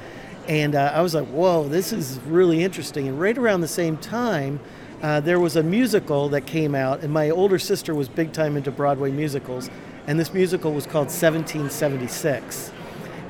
And 0.49 0.75
uh, 0.75 0.93
I 0.95 1.01
was 1.01 1.15
like, 1.15 1.27
whoa, 1.29 1.69
this 1.69 1.93
is 1.93 2.19
really 2.27 2.63
interesting. 2.63 3.09
And 3.09 3.21
right 3.21 3.37
around 3.39 3.61
the 3.61 3.69
same 3.69 3.97
time, 3.97 4.61
uh, 5.03 5.21
there 5.21 5.39
was 5.39 5.57
a 5.57 5.63
musical 5.63 6.29
that 6.31 6.47
came 6.47 6.75
out, 6.75 7.01
and 7.01 7.13
my 7.13 7.31
older 7.31 7.59
sister 7.59 7.95
was 7.95 8.09
big 8.09 8.33
time 8.33 8.57
into 8.57 8.71
Broadway 8.71 9.11
musicals. 9.11 9.71
And 10.07 10.19
this 10.19 10.35
musical 10.35 10.73
was 10.73 10.85
called 10.85 11.07
1776 11.07 12.73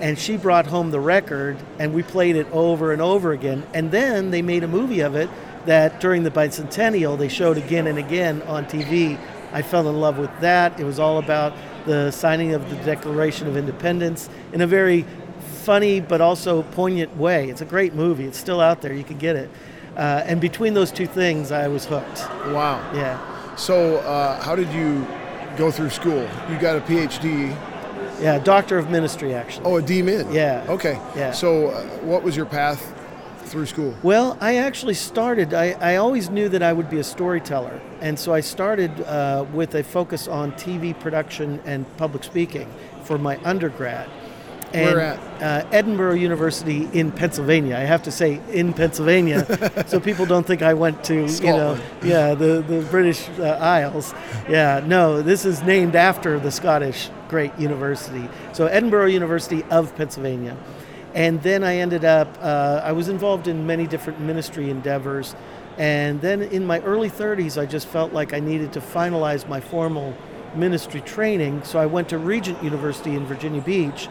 and 0.00 0.18
she 0.18 0.36
brought 0.36 0.66
home 0.66 0.90
the 0.90 1.00
record 1.00 1.56
and 1.78 1.94
we 1.94 2.02
played 2.02 2.36
it 2.36 2.46
over 2.52 2.92
and 2.92 3.00
over 3.00 3.32
again 3.32 3.64
and 3.72 3.90
then 3.90 4.30
they 4.30 4.42
made 4.42 4.64
a 4.64 4.68
movie 4.68 5.00
of 5.00 5.14
it 5.14 5.30
that 5.66 6.00
during 6.00 6.22
the 6.22 6.30
bicentennial 6.30 7.16
they 7.18 7.28
showed 7.28 7.56
again 7.56 7.86
and 7.86 7.98
again 7.98 8.42
on 8.42 8.64
tv 8.66 9.18
i 9.52 9.62
fell 9.62 9.88
in 9.88 10.00
love 10.00 10.18
with 10.18 10.30
that 10.40 10.78
it 10.78 10.84
was 10.84 10.98
all 10.98 11.18
about 11.18 11.52
the 11.86 12.10
signing 12.10 12.52
of 12.54 12.68
the 12.70 12.76
declaration 12.84 13.46
of 13.46 13.56
independence 13.56 14.28
in 14.52 14.60
a 14.60 14.66
very 14.66 15.04
funny 15.62 16.00
but 16.00 16.20
also 16.20 16.62
poignant 16.62 17.14
way 17.16 17.48
it's 17.48 17.60
a 17.62 17.64
great 17.64 17.94
movie 17.94 18.24
it's 18.24 18.38
still 18.38 18.60
out 18.60 18.82
there 18.82 18.92
you 18.92 19.04
can 19.04 19.18
get 19.18 19.36
it 19.36 19.48
uh, 19.96 20.22
and 20.26 20.40
between 20.40 20.74
those 20.74 20.90
two 20.92 21.06
things 21.06 21.50
i 21.52 21.66
was 21.68 21.84
hooked 21.86 22.18
Wow. 22.52 22.80
yeah 22.94 23.18
So 23.56 23.98
uh, 23.98 24.42
how 24.42 24.56
did 24.56 24.70
you 24.72 25.06
go 25.56 25.70
through 25.70 25.90
school? 25.90 26.28
You 26.50 26.58
got 26.58 26.76
a 26.76 26.80
PhD. 26.80 27.54
yeah 28.20 28.38
doctor 28.40 28.76
of 28.76 28.90
ministry 28.90 29.32
actually 29.34 29.64
Oh, 29.66 29.78
a 29.78 29.82
DMin. 29.82 30.32
Yeah. 30.34 30.66
Okay. 30.68 30.98
Yeah. 31.16 31.30
So 31.32 31.68
uh, 31.68 31.82
what 32.02 32.22
was 32.24 32.36
your 32.36 32.46
path 32.46 32.92
through 33.44 33.66
school? 33.66 33.94
Well, 34.02 34.36
I 34.40 34.56
actually 34.56 34.94
started, 34.94 35.54
I, 35.54 35.72
I 35.72 35.96
always 35.96 36.30
knew 36.30 36.48
that 36.48 36.62
I 36.62 36.72
would 36.72 36.90
be 36.90 36.98
a 36.98 37.04
storyteller. 37.04 37.80
And 38.00 38.18
so 38.18 38.32
I 38.32 38.40
started 38.40 39.00
uh, 39.02 39.46
with 39.52 39.74
a 39.74 39.84
focus 39.84 40.28
on 40.28 40.52
TV 40.52 40.98
production 40.98 41.60
and 41.64 41.84
public 41.96 42.24
speaking 42.24 42.70
for 43.04 43.18
my 43.18 43.38
undergrad. 43.44 44.08
And, 44.72 44.96
Where 44.96 45.00
at? 45.00 45.18
Uh, 45.40 45.70
Edinboro 45.70 46.18
University 46.18 46.88
in 46.92 47.12
Pennsylvania. 47.12 47.76
I 47.76 47.80
have 47.80 48.02
to 48.04 48.10
say 48.10 48.40
in 48.50 48.72
Pennsylvania, 48.72 49.84
so 49.86 50.00
people 50.00 50.26
don't 50.26 50.44
think 50.44 50.62
I 50.62 50.74
went 50.74 51.04
to, 51.04 51.26
you 51.26 51.46
know, 51.46 51.80
yeah, 52.02 52.34
the, 52.34 52.60
the 52.66 52.84
British 52.90 53.28
uh, 53.38 53.42
Isles. 53.60 54.12
Yeah, 54.48 54.82
no, 54.84 55.22
this 55.22 55.44
is 55.44 55.62
named 55.62 55.94
after 55.94 56.40
the 56.40 56.50
Scottish 56.50 57.08
great 57.28 57.56
university. 57.56 58.28
So 58.52 58.68
Edinboro 58.68 59.12
University 59.12 59.62
of 59.70 59.94
Pennsylvania. 59.94 60.56
And 61.14 61.40
then 61.42 61.62
I 61.62 61.76
ended 61.76 62.04
up, 62.04 62.28
uh, 62.42 62.80
I 62.82 62.92
was 62.92 63.08
involved 63.08 63.46
in 63.46 63.66
many 63.66 63.86
different 63.86 64.20
ministry 64.20 64.68
endeavors. 64.68 65.36
And 65.78 66.20
then 66.20 66.42
in 66.42 66.66
my 66.66 66.80
early 66.80 67.08
30s, 67.08 67.60
I 67.60 67.66
just 67.66 67.86
felt 67.86 68.12
like 68.12 68.32
I 68.32 68.40
needed 68.40 68.72
to 68.74 68.80
finalize 68.80 69.48
my 69.48 69.60
formal 69.60 70.16
ministry 70.56 71.00
training. 71.00 71.62
So 71.62 71.78
I 71.78 71.86
went 71.86 72.08
to 72.08 72.18
Regent 72.18 72.62
University 72.62 73.14
in 73.14 73.26
Virginia 73.26 73.62
Beach. 73.62 74.08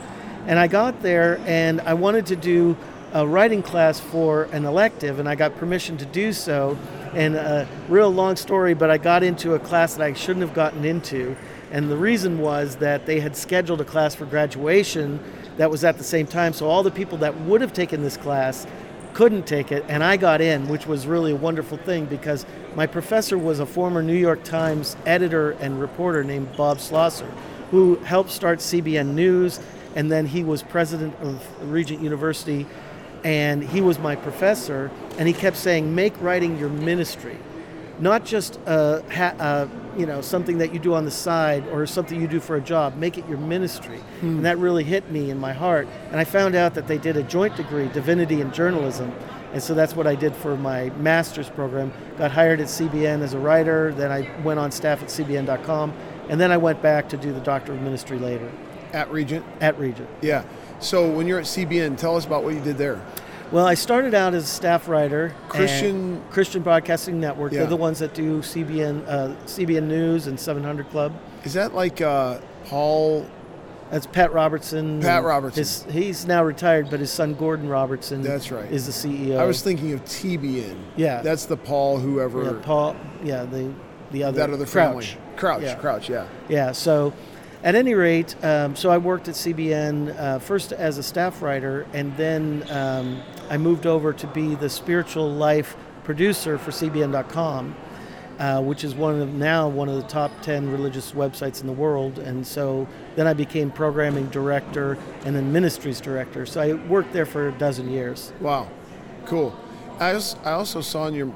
And 0.48 0.60
I 0.60 0.68
got 0.68 1.02
there 1.02 1.40
and 1.46 1.82
I 1.82 1.94
wanted 1.94 2.26
to 2.28 2.36
do 2.36 2.78
a 3.14 3.28
writing 3.28 3.62
class 3.62 4.00
for 4.00 4.46
an 4.46 4.66
elective, 4.66 5.20
and 5.20 5.30
I 5.30 5.36
got 5.36 5.56
permission 5.56 5.98
to 5.98 6.06
do 6.06 6.34
so. 6.34 6.78
And 7.14 7.36
a 7.36 7.68
real 7.88 8.10
long 8.10 8.36
story, 8.36 8.74
but 8.74 8.90
I 8.90 8.98
got 8.98 9.22
into 9.22 9.54
a 9.54 9.60
class 9.60 9.94
that 9.96 10.04
I 10.04 10.14
shouldn't 10.14 10.44
have 10.44 10.56
gotten 10.56 10.84
into. 10.84 11.36
And 11.72 11.92
the 11.92 11.98
reason 11.98 12.40
was 12.40 12.78
that 12.78 13.06
they 13.06 13.20
had 13.20 13.36
scheduled 13.38 13.82
a 13.82 13.86
class 13.86 14.16
for 14.16 14.26
graduation 14.26 15.20
that 15.58 15.70
was 15.70 15.84
at 15.84 15.98
the 15.98 16.04
same 16.04 16.28
time. 16.28 16.54
So 16.54 16.68
all 16.68 16.84
the 16.84 16.92
people 16.92 17.18
that 17.20 17.40
would 17.42 17.62
have 17.62 17.74
taken 17.74 18.02
this 18.02 18.18
class 18.18 18.66
couldn't 19.14 19.46
take 19.46 19.72
it, 19.72 19.86
and 19.88 20.04
I 20.04 20.18
got 20.18 20.42
in, 20.42 20.68
which 20.68 20.88
was 20.88 21.06
really 21.06 21.32
a 21.32 21.36
wonderful 21.36 21.78
thing 21.78 22.06
because 22.06 22.46
my 22.76 22.88
professor 22.88 23.38
was 23.38 23.60
a 23.60 23.66
former 23.66 24.02
New 24.02 24.16
York 24.16 24.44
Times 24.44 24.98
editor 25.06 25.52
and 25.52 25.80
reporter 25.80 26.24
named 26.24 26.56
Bob 26.58 26.80
Slosser, 26.80 27.30
who 27.70 27.96
helped 27.98 28.32
start 28.32 28.60
CBN 28.60 29.14
News, 29.14 29.60
and 29.96 30.12
then 30.12 30.26
he 30.26 30.44
was 30.44 30.64
president 30.64 31.14
of 31.22 31.46
Regent 31.72 32.02
University, 32.02 32.66
and 33.24 33.64
he 33.64 33.82
was 33.82 34.00
my 34.00 34.16
professor, 34.16 34.90
and 35.20 35.28
he 35.28 35.34
kept 35.34 35.58
saying, 35.58 35.94
"Make 35.94 36.20
writing 36.20 36.58
your 36.58 36.70
ministry." 36.70 37.38
Not 38.00 38.26
just 38.26 38.60
a, 38.66 39.04
ha- 39.12 39.36
a, 39.40 39.70
you 40.00 40.06
know 40.06 40.22
something 40.22 40.58
that 40.58 40.74
you 40.74 40.80
do 40.80 40.94
on 40.96 41.06
the 41.06 41.12
side 41.12 41.68
or 41.68 41.86
something 41.86 42.20
you 42.20 42.28
do 42.28 42.40
for 42.40 42.56
a 42.56 42.62
job. 42.62 42.98
Make 42.98 43.18
it 43.18 43.28
your 43.28 43.38
ministry, 43.38 44.00
hmm. 44.20 44.38
and 44.38 44.46
that 44.46 44.58
really 44.58 44.84
hit 44.84 45.12
me 45.12 45.30
in 45.30 45.40
my 45.40 45.54
heart. 45.54 45.88
And 46.10 46.20
I 46.20 46.24
found 46.24 46.56
out 46.56 46.74
that 46.74 46.88
they 46.88 46.98
did 46.98 47.18
a 47.18 47.24
joint 47.24 47.56
degree, 47.56 47.88
divinity 47.90 48.42
and 48.42 48.54
journalism, 48.54 49.14
and 49.54 49.62
so 49.62 49.76
that's 49.76 49.96
what 49.96 50.08
I 50.08 50.16
did 50.16 50.36
for 50.36 50.58
my 50.58 50.90
master's 50.92 51.50
program. 51.50 51.94
Got 52.18 52.32
hired 52.32 52.60
at 52.60 52.68
CBN 52.68 53.22
as 53.22 53.36
a 53.36 53.40
writer, 53.40 53.94
then 53.94 54.12
I 54.12 54.28
went 54.42 54.60
on 54.60 54.72
staff 54.72 55.04
at 55.04 55.10
CBN.com, 55.10 55.94
and 56.30 56.42
then 56.42 56.52
I 56.52 56.58
went 56.58 56.82
back 56.82 57.08
to 57.10 57.18
do 57.18 57.32
the 57.32 57.42
Doctor 57.42 57.74
of 57.74 57.82
Ministry 57.82 58.18
later 58.18 58.52
At 58.94 59.12
Regent? 59.12 59.46
at 59.62 59.78
Regent. 59.78 60.10
Yeah. 60.22 60.44
So 60.80 61.08
when 61.10 61.28
you're 61.28 61.40
at 61.40 61.46
CBN, 61.46 61.98
tell 61.98 62.18
us 62.18 62.26
about 62.26 62.44
what 62.44 62.56
you 62.56 62.62
did 62.62 62.78
there. 62.78 63.00
Well, 63.54 63.68
I 63.68 63.76
started 63.76 64.16
out 64.16 64.34
as 64.34 64.46
a 64.46 64.48
staff 64.48 64.88
writer. 64.90 65.32
Christian- 65.48 66.24
Christian 66.32 66.64
Broadcasting 66.64 67.20
Network. 67.20 67.52
Yeah. 67.52 67.60
They're 67.60 67.68
the 67.70 67.76
ones 67.76 68.00
that 68.00 68.16
do 68.16 68.42
CBN, 68.42 69.06
uh, 69.08 69.36
CBN 69.46 69.84
News 69.88 70.26
and 70.26 70.40
700 70.40 70.90
Club. 70.90 71.14
Is 71.44 71.54
that 71.54 71.76
like 71.76 72.02
uh, 72.02 72.40
Paul? 72.66 73.28
That's 73.92 74.08
Pat 74.08 74.34
Robertson. 74.34 75.00
Pat 75.02 75.24
Robertson. 75.24 75.62
his- 75.62 75.86
he's 75.88 76.26
now 76.26 76.44
retired, 76.44 76.90
but 76.90 77.00
his 77.00 77.12
son 77.12 77.36
Gordon 77.36 77.70
Robertson. 77.70 78.24
That's 78.24 78.52
right. 78.52 78.72
Is 78.72 78.88
the 78.88 78.92
CEO. 78.92 79.38
I 79.38 79.46
was 79.46 79.62
thinking 79.62 79.94
of 79.94 80.04
TBN. 80.04 80.76
Yeah. 80.96 81.22
That's 81.22 81.46
the 81.46 81.56
Paul 81.58 82.00
whoever. 82.00 82.44
Yeah, 82.44 82.54
Paul. 82.64 82.96
Yeah, 83.24 83.46
the 83.46 83.72
the 84.12 84.24
other. 84.24 84.38
that 84.38 84.50
other 84.50 84.66
Crouch. 84.66 84.74
family. 84.74 85.08
Crouch. 85.38 85.62
Yeah. 85.62 85.76
Crouch. 85.76 86.10
Yeah. 86.10 86.26
Yeah. 86.50 86.72
So, 86.72 87.14
at 87.64 87.76
any 87.76 87.94
rate, 87.94 88.36
um, 88.44 88.76
so 88.76 88.90
I 88.90 88.98
worked 88.98 89.28
at 89.28 89.36
CBN 89.36 90.20
uh, 90.20 90.40
first 90.40 90.72
as 90.74 90.98
a 90.98 91.04
staff 91.04 91.44
writer, 91.44 91.86
and 91.94 92.18
then 92.18 92.66
um, 92.72 93.22
I 93.50 93.58
moved 93.58 93.86
over 93.86 94.14
to 94.14 94.28
be 94.28 94.56
the 94.56 94.70
spiritual 94.70 95.32
life 95.32 95.76
producer 96.04 96.58
for 96.58 96.72
CBN.com, 96.72 97.76
uh, 98.40 98.62
which 98.62 98.84
is 98.84 98.96
one 98.96 99.22
of 99.22 99.34
now 99.34 99.68
one 99.68 99.90
of 99.90 99.96
the 99.96 100.08
top 100.08 100.32
ten 100.42 100.70
religious 100.70 101.12
websites 101.12 101.62
in 101.62 101.68
the 101.68 101.74
world. 101.74 102.20
And 102.20 102.46
so 102.46 102.88
then 103.16 103.28
I 103.28 103.34
became 103.34 103.72
programming 103.72 104.28
director 104.28 104.98
and 105.26 105.36
then 105.36 105.52
ministries 105.52 106.02
director. 106.02 106.46
So 106.46 106.62
I 106.62 106.74
worked 106.74 107.14
there 107.14 107.26
for 107.26 107.50
a 107.50 107.52
dozen 107.54 107.90
years. 107.90 108.34
Wow. 108.40 108.70
Cool. 109.26 109.56
I 110.00 110.14
also, 110.14 110.38
I 110.44 110.52
also 110.52 110.82
saw 110.82 111.08
in 111.08 111.14
your 111.14 111.34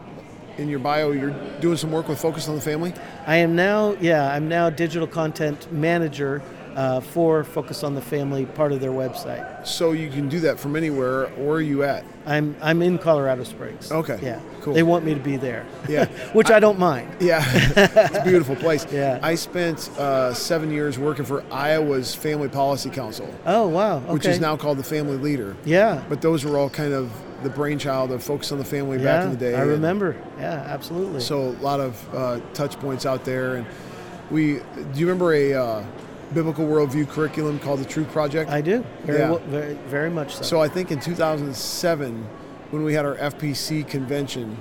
in 0.58 0.68
your 0.68 0.80
bio 0.80 1.12
you're 1.12 1.36
doing 1.60 1.78
some 1.78 1.92
work 1.92 2.08
with 2.08 2.20
Focus 2.20 2.48
on 2.50 2.56
the 2.56 2.62
Family. 2.62 2.94
I 3.28 3.38
am 3.38 3.56
now, 3.56 3.96
yeah, 4.02 4.34
I'm 4.34 4.48
now 4.48 4.70
digital 4.70 5.08
content 5.08 5.72
manager 5.72 6.42
uh, 6.78 7.00
for 7.02 7.44
Focus 7.44 7.84
on 7.84 7.96
the 7.96 8.02
Family, 8.02 8.46
part 8.46 8.72
of 8.72 8.80
their 8.80 8.92
website. 8.92 9.66
So 9.66 9.94
you 9.94 10.10
can 10.10 10.30
do 10.30 10.40
that 10.42 10.60
from 10.60 10.76
anywhere. 10.76 11.26
Where 11.30 11.56
are 11.56 11.62
you 11.62 11.84
at? 11.84 12.06
I'm 12.28 12.56
I'm 12.62 12.84
in 12.84 13.00
Colorado 13.00 13.44
Springs. 13.44 13.92
Okay, 13.92 14.20
Yeah. 14.22 14.40
cool. 14.62 14.76
They 14.76 14.84
want 14.84 15.04
me 15.04 15.16
to 15.16 15.20
be 15.20 15.38
there. 15.38 15.66
Yeah. 15.90 16.06
Which 16.34 16.52
I, 16.52 16.60
don't 16.60 16.78
mind. 16.78 17.10
Yeah, 17.20 17.44
it's 17.46 18.18
a 18.18 18.24
beautiful 18.24 18.56
place. 18.56 18.86
Yeah. 18.92 19.20
I 19.24 19.36
spent 19.36 19.90
uh, 19.98 20.34
seven 20.34 20.70
years 20.70 21.00
working 21.00 21.26
for 21.26 21.44
Iowa's 21.52 22.14
Family 22.14 22.50
Policy 22.50 22.90
Council, 22.92 23.34
Oh 23.46 23.68
wow. 23.68 23.98
Okay. 23.98 24.14
which 24.14 24.26
is 24.28 24.40
now 24.40 24.56
called 24.56 24.78
the 24.78 24.84
Family 24.84 25.18
Leader. 25.18 25.56
Yeah. 25.66 26.04
But 26.10 26.22
those 26.22 26.46
were 26.46 26.58
all 26.60 26.70
kind 26.70 26.94
of 26.94 27.12
the 27.42 27.50
brainchild 27.50 28.12
of 28.12 28.22
Focus 28.24 28.52
on 28.52 28.60
the 28.60 28.66
Family 28.66 28.98
yeah, 28.98 29.04
back 29.04 29.24
in 29.26 29.32
the 29.32 29.38
day. 29.38 29.56
I 29.56 29.62
and 29.62 29.72
remember. 29.72 30.16
Yeah, 30.38 30.64
absolutely. 30.68 31.22
So 31.22 31.40
a 31.40 31.58
lot 31.64 31.80
of 31.80 32.14
uh, 32.14 32.40
touch 32.54 32.78
points 32.80 33.06
out 33.08 33.26
there, 33.26 33.56
and 33.56 33.66
we. 34.30 34.60
Do 34.76 35.00
you 35.00 35.08
remember 35.08 35.34
a 35.34 35.54
uh, 35.54 35.84
biblical 36.34 36.66
worldview 36.66 37.08
curriculum 37.10 37.60
called 37.60 37.80
the 37.80 37.86
Truth 37.86 38.12
Project? 38.12 38.50
I 38.50 38.62
do. 38.62 38.84
Very, 39.06 39.20
Yeah. 39.20 39.30
well- 39.32 39.42
very, 39.48 39.74
very 39.90 40.10
much 40.10 40.36
so. 40.38 40.44
So 40.44 40.62
I 40.62 40.68
think 40.68 40.92
in 40.92 41.00
2007, 41.00 42.26
when 42.72 42.84
we 42.84 42.94
had 42.94 43.06
our 43.06 43.16
FPC 43.18 43.84
convention, 43.84 44.58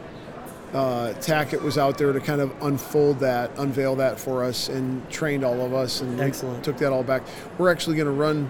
uh, 0.74 1.12
Tackett 1.20 1.62
was 1.62 1.78
out 1.78 1.96
there 1.98 2.12
to 2.12 2.20
kind 2.20 2.40
of 2.40 2.50
unfold 2.62 3.20
that, 3.20 3.50
unveil 3.58 3.96
that 3.96 4.18
for 4.20 4.44
us, 4.44 4.68
and 4.68 5.08
trained 5.10 5.44
all 5.44 5.60
of 5.64 5.74
us, 5.74 6.00
and 6.00 6.20
Excellent. 6.20 6.62
took 6.64 6.76
that 6.78 6.92
all 6.92 7.02
back. 7.02 7.22
We're 7.58 7.70
actually 7.70 7.96
going 7.96 8.06
to 8.06 8.12
run 8.12 8.48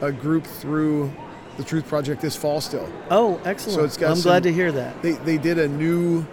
a 0.00 0.10
group 0.12 0.44
through 0.44 1.10
the 1.56 1.64
Truth 1.64 1.88
Project 1.88 2.20
this 2.20 2.36
fall 2.36 2.60
still. 2.60 2.88
oh, 3.10 3.40
excellent. 3.44 3.78
So 3.78 3.84
it's 3.84 3.96
got 3.96 4.10
I'm 4.10 4.16
some- 4.16 4.30
glad 4.30 4.42
to 4.44 4.52
hear 4.52 4.70
that. 4.72 5.00
They, 5.02 5.12
they 5.12 5.38
did 5.38 5.58
a 5.58 5.68
new 5.68 6.24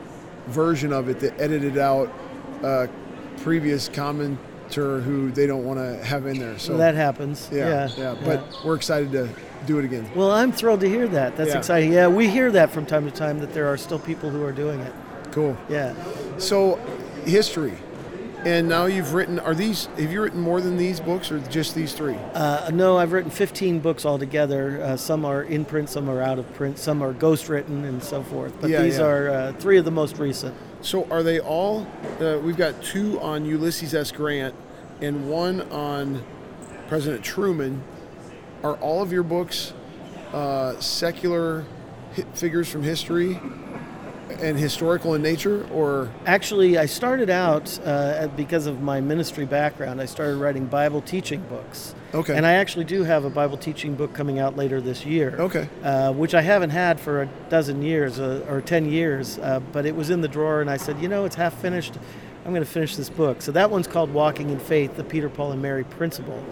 version 0.47 0.91
of 0.91 1.07
it 1.09 1.19
that 1.21 1.39
edited 1.39 1.77
out 1.77 2.11
uh, 2.63 2.87
previous 3.41 3.87
commenter 4.73 5.01
who 5.03 5.31
they 5.31 5.47
don't 5.47 5.63
want 5.63 5.79
to 5.79 6.03
have 6.03 6.25
in 6.25 6.39
there. 6.39 6.57
So 6.57 6.77
that 6.77 6.95
happens. 6.95 7.49
yeah, 7.51 7.89
Yeah. 7.97 8.13
yeah, 8.13 8.15
But 8.23 8.43
we're 8.65 8.75
excited 8.75 9.11
to 9.13 9.29
do 9.65 9.79
it 9.79 9.85
again. 9.85 10.09
Well, 10.15 10.31
I'm 10.31 10.51
thrilled 10.51 10.81
to 10.81 10.89
hear 10.89 11.07
that. 11.09 11.37
That's 11.37 11.51
Yeah. 11.51 11.57
exciting. 11.57 11.93
Yeah, 11.93 12.07
we 12.07 12.27
hear 12.27 12.51
that 12.51 12.71
from 12.71 12.85
time 12.85 13.05
to 13.09 13.11
time 13.11 13.39
that 13.39 13.53
there 13.53 13.67
are 13.67 13.77
still 13.77 13.99
people 13.99 14.29
who 14.29 14.43
are 14.43 14.51
doing 14.51 14.79
it. 14.81 14.93
Cool. 15.31 15.57
Yeah. 15.69 15.93
So, 16.37 16.77
history, 17.25 17.73
and 18.45 18.67
now 18.67 18.85
you've 18.85 19.13
written. 19.13 19.39
Are 19.39 19.55
these? 19.55 19.87
Have 19.97 20.11
you 20.11 20.21
written 20.21 20.39
more 20.41 20.59
than 20.61 20.77
these 20.77 20.99
books, 20.99 21.31
or 21.31 21.39
just 21.49 21.73
these 21.75 21.93
three? 21.93 22.17
Uh, 22.33 22.69
no, 22.73 22.97
I've 22.97 23.13
written 23.13 23.31
15 23.31 23.79
books 23.79 24.05
altogether. 24.05 24.81
Uh, 24.83 24.97
some 24.97 25.23
are 25.25 25.41
in 25.43 25.63
print, 25.65 25.89
some 25.89 26.09
are 26.09 26.21
out 26.21 26.37
of 26.39 26.53
print, 26.55 26.77
some 26.77 27.01
are 27.01 27.13
ghostwritten, 27.13 27.85
and 27.87 28.03
so 28.03 28.21
forth. 28.21 28.53
But 28.59 28.69
Yeah, 28.69 28.81
these 28.83 28.97
yeah. 28.97 29.05
are 29.05 29.29
uh, 29.29 29.53
three 29.59 29.77
of 29.77 29.85
the 29.85 29.91
most 29.91 30.19
recent. 30.19 30.53
So, 30.81 31.07
are 31.09 31.23
they 31.23 31.39
all? 31.39 31.87
Uh, 32.19 32.37
we've 32.43 32.57
got 32.57 32.83
two 32.83 33.17
on 33.21 33.45
Ulysses 33.45 33.95
S. 33.95 34.11
Grant, 34.11 34.53
and 35.03 35.29
one 35.29 35.61
on 35.71 36.23
President 36.87 37.23
Truman. 37.23 37.83
Are 38.63 38.75
all 38.75 39.01
of 39.01 39.11
your 39.11 39.23
books 39.23 39.73
uh, 40.31 40.79
secular 40.79 41.65
figures 42.33 42.71
from 42.71 42.81
history 42.81 43.37
and 44.39 44.57
historical 44.57 45.13
in 45.15 45.21
nature, 45.21 45.67
or 45.73 46.09
Actually, 46.25 46.77
I 46.77 46.85
started 46.85 47.29
out 47.29 47.77
uh, 47.83 48.29
because 48.37 48.65
of 48.65 48.81
my 48.81 49.01
ministry 49.01 49.45
background. 49.45 49.99
I 49.99 50.05
started 50.05 50.37
writing 50.37 50.65
Bible 50.65 51.01
teaching 51.01 51.41
books. 51.49 51.93
Okay. 52.13 52.35
And 52.35 52.45
I 52.45 52.53
actually 52.53 52.85
do 52.85 53.03
have 53.03 53.25
a 53.25 53.29
Bible 53.29 53.57
teaching 53.57 53.95
book 53.95 54.13
coming 54.13 54.39
out 54.39 54.55
later 54.55 54.79
this 54.79 55.05
year. 55.05 55.35
Okay. 55.37 55.67
Uh, 55.83 56.13
which 56.13 56.33
I 56.33 56.41
haven't 56.41 56.69
had 56.69 56.99
for 56.99 57.23
a 57.23 57.25
dozen 57.49 57.81
years 57.81 58.19
uh, 58.19 58.45
or 58.47 58.61
10 58.61 58.89
years, 58.89 59.39
uh, 59.39 59.59
but 59.71 59.85
it 59.85 59.95
was 59.95 60.09
in 60.09 60.21
the 60.21 60.27
drawer, 60.29 60.61
and 60.61 60.69
I 60.69 60.77
said, 60.77 61.01
you 61.01 61.09
know, 61.09 61.25
it's 61.25 61.35
half 61.35 61.59
finished. 61.59 61.95
I'm 62.45 62.51
going 62.51 62.63
to 62.63 62.69
finish 62.69 62.95
this 62.95 63.09
book. 63.09 63.41
So 63.41 63.51
that 63.53 63.69
one's 63.71 63.87
called 63.87 64.13
Walking 64.13 64.49
in 64.49 64.59
Faith, 64.59 64.97
the 64.97 65.03
Peter, 65.03 65.29
Paul, 65.29 65.53
and 65.53 65.61
Mary 65.61 65.83
Principle. 65.85 66.43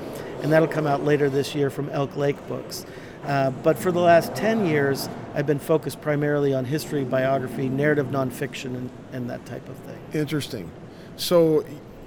And 0.42 0.52
that'll 0.52 0.68
come 0.68 0.88
out 0.88 1.04
later 1.04 1.30
this 1.30 1.54
year 1.54 1.70
from 1.70 1.90
Elk 1.90 2.16
Lake 2.16 2.48
Books. 2.48 2.86
Uh, 3.26 3.52
but 3.52 3.78
for 3.78 3.92
the 3.92 4.00
last 4.00 4.34
10 4.36 4.66
years, 4.66 5.10
I've 5.36 5.46
been 5.46 5.60
focused 5.60 6.02
primarily 6.02 6.54
on 6.54 6.66
history, 6.66 7.04
biography, 7.04 7.70
narrative 7.70 8.08
nonfiction, 8.08 8.76
and, 8.76 8.90
and 9.12 9.30
that 9.30 9.46
type 9.46 9.68
of 9.70 9.76
thing. 9.78 10.00
interesting. 10.14 10.72
So, 11.18 11.66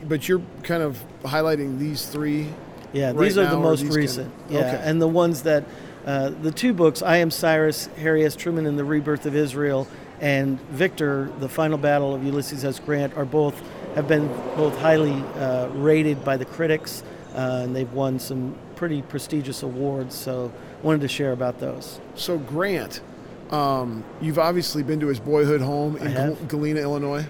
but 0.09 0.29
you're 0.29 0.43
kind 0.63 0.83
of 0.83 1.03
highlighting 1.23 1.79
these 1.79 2.07
three. 2.07 2.49
Yeah, 2.93 3.09
right 3.09 3.19
these 3.19 3.39
are 3.39 3.47
the 3.47 3.57
most 3.59 3.81
these 3.81 3.91
kind 3.91 3.91
of- 3.91 3.97
recent. 3.97 4.35
yeah, 4.49 4.59
Okay. 4.61 4.81
and 4.83 5.01
the 5.01 5.09
ones 5.09 5.43
that 5.43 5.65
uh, 6.07 6.31
the 6.31 6.51
two 6.51 6.73
books, 6.75 7.01
I 7.03 7.19
Am 7.19 7.31
Cyrus, 7.31 7.87
Harry 7.99 8.25
S. 8.25 8.35
Truman, 8.37 8.67
and 8.67 8.79
the 8.79 8.85
Rebirth 8.85 9.25
of 9.25 9.35
Israel, 9.37 9.87
and 10.25 10.59
Victor, 10.71 11.31
the 11.39 11.49
Final 11.51 11.77
Battle 11.77 12.15
of 12.15 12.25
Ulysses 12.25 12.65
S. 12.65 12.81
Grant, 12.81 13.15
are 13.15 13.27
both 13.27 13.61
have 13.95 14.09
been 14.09 14.27
both 14.57 14.77
highly 14.79 15.13
uh, 15.39 15.69
rated 15.69 16.25
by 16.25 16.37
the 16.39 16.47
critics, 16.47 17.05
uh, 17.35 17.61
and 17.65 17.77
they've 17.77 17.93
won 17.93 18.19
some 18.19 18.57
pretty 18.75 19.03
prestigious 19.03 19.63
awards. 19.63 20.15
So, 20.15 20.51
wanted 20.83 21.03
to 21.03 21.09
share 21.09 21.33
about 21.33 21.61
those. 21.61 22.01
So 22.15 22.39
Grant, 22.39 23.03
um, 23.51 24.03
you've 24.23 24.39
obviously 24.39 24.83
been 24.83 24.99
to 25.01 25.07
his 25.09 25.21
boyhood 25.21 25.61
home 25.61 25.97
in 25.99 26.13
Gal- 26.15 26.39
Galena, 26.49 26.81
Illinois. 26.81 27.27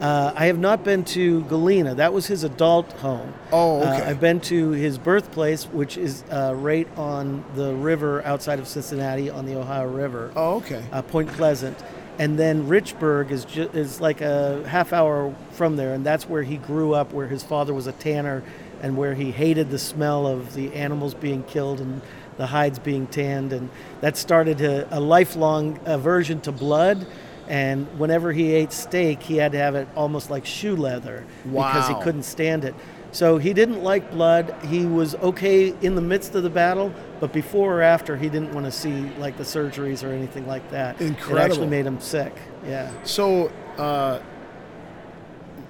Uh, 0.00 0.32
I 0.34 0.46
have 0.46 0.58
not 0.58 0.82
been 0.82 1.04
to 1.04 1.42
Galena. 1.44 1.94
That 1.94 2.14
was 2.14 2.26
his 2.26 2.42
adult 2.42 2.90
home. 2.94 3.34
Oh, 3.52 3.82
Uh, 3.82 3.92
okay. 3.94 4.02
I've 4.06 4.18
been 4.20 4.40
to 4.40 4.70
his 4.70 4.96
birthplace, 4.96 5.64
which 5.64 5.98
is 5.98 6.24
uh, 6.30 6.54
right 6.56 6.88
on 6.96 7.44
the 7.54 7.74
river 7.74 8.24
outside 8.24 8.58
of 8.58 8.66
Cincinnati 8.66 9.28
on 9.28 9.44
the 9.44 9.56
Ohio 9.58 9.86
River, 9.86 10.32
Oh, 10.34 10.56
okay. 10.56 10.82
uh, 10.90 11.02
Point 11.02 11.28
Pleasant. 11.34 11.76
And 12.20 12.38
then 12.38 12.68
Richburg 12.68 13.30
is 13.30 13.46
ju- 13.46 13.70
is 13.72 13.98
like 13.98 14.20
a 14.20 14.62
half 14.68 14.92
hour 14.92 15.34
from 15.52 15.76
there, 15.76 15.94
and 15.94 16.04
that's 16.04 16.28
where 16.28 16.42
he 16.42 16.58
grew 16.58 16.92
up, 16.92 17.14
where 17.14 17.26
his 17.26 17.42
father 17.42 17.72
was 17.72 17.86
a 17.86 17.92
tanner, 17.92 18.42
and 18.82 18.94
where 18.94 19.14
he 19.14 19.30
hated 19.30 19.70
the 19.70 19.78
smell 19.78 20.26
of 20.26 20.52
the 20.52 20.74
animals 20.74 21.14
being 21.14 21.42
killed 21.44 21.80
and 21.80 22.02
the 22.36 22.46
hides 22.46 22.78
being 22.78 23.06
tanned, 23.06 23.54
and 23.54 23.70
that 24.02 24.18
started 24.18 24.60
a, 24.60 24.86
a 24.98 25.00
lifelong 25.00 25.80
aversion 25.86 26.42
to 26.42 26.52
blood. 26.52 27.06
And 27.48 27.86
whenever 27.98 28.32
he 28.32 28.52
ate 28.52 28.72
steak, 28.72 29.22
he 29.22 29.38
had 29.38 29.52
to 29.52 29.58
have 29.58 29.74
it 29.74 29.88
almost 29.96 30.28
like 30.30 30.44
shoe 30.44 30.76
leather 30.76 31.24
because 31.70 31.88
he 31.88 31.94
couldn't 32.04 32.24
stand 32.24 32.66
it. 32.66 32.74
So 33.12 33.38
he 33.38 33.52
didn't 33.52 33.82
like 33.82 34.10
blood. 34.10 34.54
He 34.66 34.86
was 34.86 35.14
okay 35.16 35.74
in 35.82 35.94
the 35.94 36.00
midst 36.00 36.34
of 36.34 36.42
the 36.42 36.50
battle, 36.50 36.92
but 37.18 37.32
before 37.32 37.78
or 37.78 37.82
after, 37.82 38.16
he 38.16 38.28
didn't 38.28 38.52
want 38.54 38.66
to 38.66 38.72
see 38.72 39.10
like 39.18 39.36
the 39.36 39.42
surgeries 39.42 40.08
or 40.08 40.12
anything 40.12 40.46
like 40.46 40.68
that. 40.70 41.00
It 41.00 41.08
Incredible. 41.08 41.40
actually 41.40 41.66
made 41.68 41.86
him 41.86 42.00
sick. 42.00 42.32
Yeah. 42.64 42.90
So, 43.02 43.50
uh, 43.78 44.20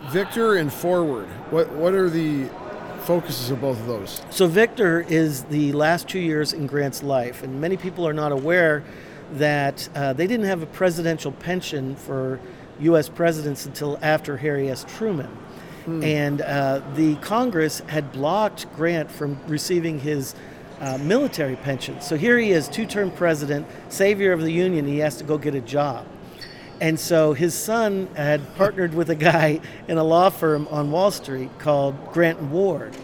Victor 0.09 0.57
and 0.57 0.73
Forward, 0.73 1.29
what 1.51 1.71
what 1.73 1.95
are 1.95 2.11
the 2.11 2.49
focuses 3.05 3.51
of 3.51 3.61
both 3.61 3.79
of 3.81 3.87
those? 3.87 4.23
So 4.31 4.47
Victor 4.47 5.01
is 5.09 5.45
the 5.45 5.73
last 5.73 6.09
two 6.09 6.19
years 6.19 6.53
in 6.53 6.67
Grant's 6.67 7.03
life, 7.03 7.43
and 7.43 7.61
many 7.61 7.77
people 7.77 8.07
are 8.07 8.13
not 8.13 8.33
aware 8.33 8.85
that 9.35 9.89
uh, 9.95 10.13
they 10.13 10.27
didn't 10.27 10.47
have 10.47 10.63
a 10.63 10.67
presidential 10.67 11.33
pension 11.33 11.97
for 11.97 12.41
U.S. 12.81 13.09
presidents 13.09 13.67
until 13.67 13.99
after 14.03 14.37
Harry 14.39 14.71
S. 14.71 14.85
Truman. 14.97 15.29
And 16.03 16.41
uh, 16.41 16.83
the 16.95 17.17
Congress 17.17 17.81
had 17.81 18.13
blocked 18.13 18.73
Grant 18.75 19.11
from 19.11 19.39
receiving 19.47 19.99
his 20.01 20.35
uh, 20.81 20.99
military 20.99 21.57
pension. 21.57 22.01
So 22.01 22.17
here 22.17 22.39
he 22.39 22.53
is, 22.53 22.69
two 22.69 22.87
term 22.87 23.11
president, 23.11 23.67
savior 23.89 24.33
of 24.33 24.41
the 24.41 24.53
Union, 24.53 24.87
he 24.87 24.99
has 24.99 25.17
to 25.19 25.25
go 25.25 25.37
get 25.39 25.55
a 25.55 25.61
job. 25.61 26.07
And 26.81 26.99
so 26.99 27.35
his 27.35 27.55
son 27.55 28.09
had 28.17 28.55
partnered 28.57 28.95
with 28.95 29.11
a 29.11 29.15
guy 29.15 29.61
in 29.87 29.99
a 29.99 30.05
law 30.05 30.31
firm 30.31 30.67
on 30.71 30.91
Wall 30.91 31.11
Street 31.11 31.51
called 31.59 32.13
Grant 32.13 32.41
Ward. 32.45 32.97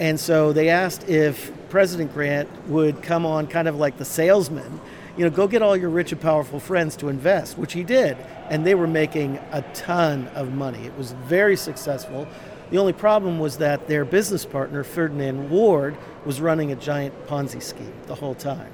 And 0.00 0.18
so 0.18 0.52
they 0.52 0.68
asked 0.68 1.08
if 1.08 1.52
President 1.70 2.12
Grant 2.12 2.48
would 2.68 3.02
come 3.02 3.24
on 3.24 3.46
kind 3.46 3.68
of 3.68 3.76
like 3.76 3.96
the 3.98 4.04
salesman, 4.04 4.80
you 5.16 5.24
know, 5.24 5.30
go 5.30 5.46
get 5.46 5.62
all 5.62 5.76
your 5.76 5.90
rich 5.90 6.12
and 6.12 6.20
powerful 6.20 6.58
friends 6.58 6.96
to 6.96 7.08
invest, 7.08 7.58
which 7.58 7.72
he 7.72 7.84
did. 7.84 8.16
And 8.48 8.66
they 8.66 8.74
were 8.74 8.86
making 8.86 9.38
a 9.50 9.62
ton 9.74 10.28
of 10.28 10.52
money. 10.52 10.84
It 10.86 10.96
was 10.96 11.12
very 11.12 11.56
successful. 11.56 12.26
The 12.70 12.78
only 12.78 12.94
problem 12.94 13.38
was 13.38 13.58
that 13.58 13.86
their 13.88 14.04
business 14.04 14.46
partner, 14.46 14.82
Ferdinand 14.82 15.50
Ward, 15.50 15.96
was 16.24 16.40
running 16.40 16.72
a 16.72 16.76
giant 16.76 17.26
Ponzi 17.26 17.62
scheme 17.62 17.92
the 18.06 18.14
whole 18.14 18.34
time. 18.34 18.72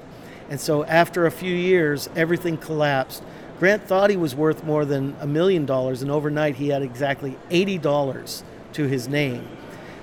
And 0.49 0.61
so 0.61 0.85
after 0.85 1.26
a 1.26 1.30
few 1.30 1.54
years, 1.54 2.09
everything 2.14 2.57
collapsed. 2.57 3.23
Grant 3.59 3.83
thought 3.83 4.09
he 4.09 4.16
was 4.16 4.37
worth 4.37 4.62
more 4.62 4.85
than 4.85 5.16
a 5.21 5.26
million 5.26 5.66
dollars, 5.66 6.00
and 6.00 6.11
overnight 6.11 6.54
he 6.57 6.68
had 6.68 6.83
exactly 6.83 7.37
$80 7.50 8.42
to 8.75 8.85
his 8.85 9.09
name. 9.09 9.47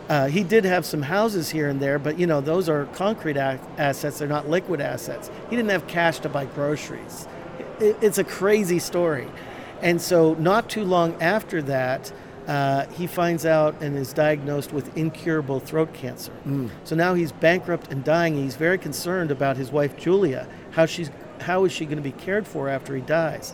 Uh, 0.07 0.27
he 0.27 0.43
did 0.43 0.65
have 0.65 0.85
some 0.85 1.01
houses 1.01 1.49
here 1.49 1.67
and 1.67 1.79
there, 1.79 1.97
but 1.97 2.19
you 2.19 2.27
know 2.27 2.39
those 2.41 2.69
are 2.69 2.85
concrete 2.87 3.37
a- 3.37 3.59
assets; 3.77 4.19
they're 4.19 4.27
not 4.27 4.49
liquid 4.49 4.79
assets. 4.79 5.31
He 5.49 5.55
didn't 5.55 5.71
have 5.71 5.87
cash 5.87 6.19
to 6.19 6.29
buy 6.29 6.45
groceries. 6.45 7.27
It, 7.79 7.97
it's 8.01 8.17
a 8.19 8.23
crazy 8.23 8.79
story, 8.79 9.27
and 9.81 9.99
so 9.99 10.35
not 10.35 10.69
too 10.69 10.83
long 10.83 11.19
after 11.21 11.61
that, 11.63 12.11
uh, 12.47 12.85
he 12.87 13.07
finds 13.07 13.45
out 13.45 13.81
and 13.81 13.97
is 13.97 14.13
diagnosed 14.13 14.71
with 14.71 14.95
incurable 14.95 15.59
throat 15.59 15.93
cancer. 15.93 16.31
So 16.83 16.95
now 16.95 17.15
he's 17.15 17.31
bankrupt 17.31 17.91
and 17.91 18.03
dying. 18.03 18.35
He's 18.35 18.55
very 18.55 18.77
concerned 18.77 19.31
about 19.31 19.57
his 19.57 19.71
wife 19.71 19.97
Julia. 19.97 20.47
How 20.71 20.85
she's 20.85 21.09
how 21.41 21.65
is 21.65 21.71
she 21.71 21.85
going 21.85 21.97
to 21.97 22.03
be 22.03 22.11
cared 22.11 22.45
for 22.47 22.69
after 22.69 22.95
he 22.95 23.01
dies? 23.01 23.53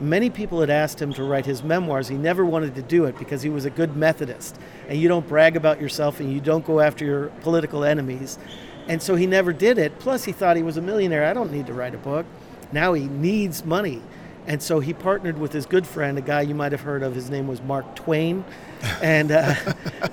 Many 0.00 0.30
people 0.30 0.60
had 0.60 0.70
asked 0.70 1.02
him 1.02 1.12
to 1.14 1.24
write 1.24 1.44
his 1.44 1.62
memoirs. 1.62 2.08
He 2.08 2.16
never 2.16 2.44
wanted 2.44 2.74
to 2.76 2.82
do 2.82 3.04
it 3.06 3.18
because 3.18 3.42
he 3.42 3.48
was 3.48 3.64
a 3.64 3.70
good 3.70 3.96
Methodist. 3.96 4.56
And 4.88 5.00
you 5.00 5.08
don't 5.08 5.26
brag 5.28 5.56
about 5.56 5.80
yourself 5.80 6.20
and 6.20 6.32
you 6.32 6.40
don't 6.40 6.64
go 6.64 6.80
after 6.80 7.04
your 7.04 7.26
political 7.40 7.84
enemies. 7.84 8.38
And 8.86 9.02
so 9.02 9.16
he 9.16 9.26
never 9.26 9.52
did 9.52 9.76
it. 9.76 9.98
Plus, 9.98 10.24
he 10.24 10.32
thought 10.32 10.56
he 10.56 10.62
was 10.62 10.76
a 10.76 10.82
millionaire. 10.82 11.24
I 11.26 11.32
don't 11.32 11.52
need 11.52 11.66
to 11.66 11.72
write 11.72 11.94
a 11.94 11.98
book. 11.98 12.26
Now 12.72 12.92
he 12.92 13.06
needs 13.06 13.64
money. 13.64 14.02
And 14.46 14.62
so 14.62 14.80
he 14.80 14.94
partnered 14.94 15.38
with 15.38 15.52
his 15.52 15.66
good 15.66 15.86
friend, 15.86 16.16
a 16.16 16.22
guy 16.22 16.40
you 16.40 16.54
might 16.54 16.72
have 16.72 16.80
heard 16.80 17.02
of. 17.02 17.14
His 17.14 17.28
name 17.28 17.46
was 17.46 17.60
Mark 17.62 17.94
Twain. 17.94 18.44
And 19.02 19.32
uh, 19.32 19.56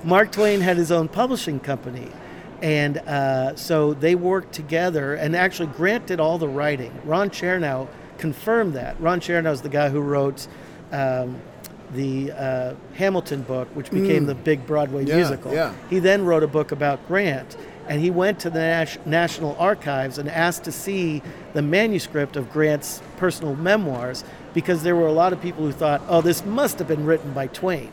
Mark 0.02 0.32
Twain 0.32 0.60
had 0.60 0.76
his 0.76 0.90
own 0.90 1.06
publishing 1.06 1.60
company. 1.60 2.10
And 2.60 2.98
uh, 2.98 3.54
so 3.54 3.94
they 3.94 4.16
worked 4.16 4.52
together. 4.52 5.14
And 5.14 5.36
actually, 5.36 5.68
Grant 5.68 6.06
did 6.06 6.18
all 6.18 6.36
the 6.36 6.48
writing. 6.48 6.92
Ron 7.04 7.30
Chernow 7.30 7.86
confirmed 8.18 8.74
that. 8.74 9.00
Ron 9.00 9.20
Chernow 9.20 9.52
is 9.52 9.62
the 9.62 9.68
guy 9.68 9.88
who 9.88 10.00
wrote 10.00 10.46
um, 10.92 11.40
the 11.92 12.32
uh, 12.32 12.74
Hamilton 12.94 13.42
book, 13.42 13.68
which 13.74 13.90
became 13.90 14.26
the 14.26 14.34
big 14.34 14.66
Broadway 14.66 15.04
Yeah, 15.04 15.16
musical. 15.16 15.52
yeah. 15.52 15.72
He 15.90 15.98
then 15.98 16.24
wrote 16.24 16.42
a 16.42 16.48
book 16.48 16.72
about 16.72 17.06
Grant. 17.08 17.56
And 17.88 18.00
he 18.00 18.10
went 18.10 18.40
to 18.40 18.50
the 18.50 18.88
National 19.04 19.54
Archives 19.60 20.18
and 20.18 20.28
asked 20.28 20.64
to 20.64 20.72
see 20.72 21.22
the 21.52 21.62
manuscript 21.62 22.34
of 22.34 22.50
Grant's 22.52 23.00
personal 23.16 23.54
memoirs 23.54 24.24
because 24.54 24.82
there 24.82 24.96
were 24.96 25.06
a 25.06 25.12
lot 25.12 25.32
of 25.32 25.40
people 25.40 25.64
who 25.64 25.70
thought, 25.70 26.02
oh, 26.08 26.20
this 26.20 26.44
must 26.44 26.80
have 26.80 26.88
been 26.88 27.04
written 27.06 27.32
by 27.32 27.46
Twain 27.46 27.92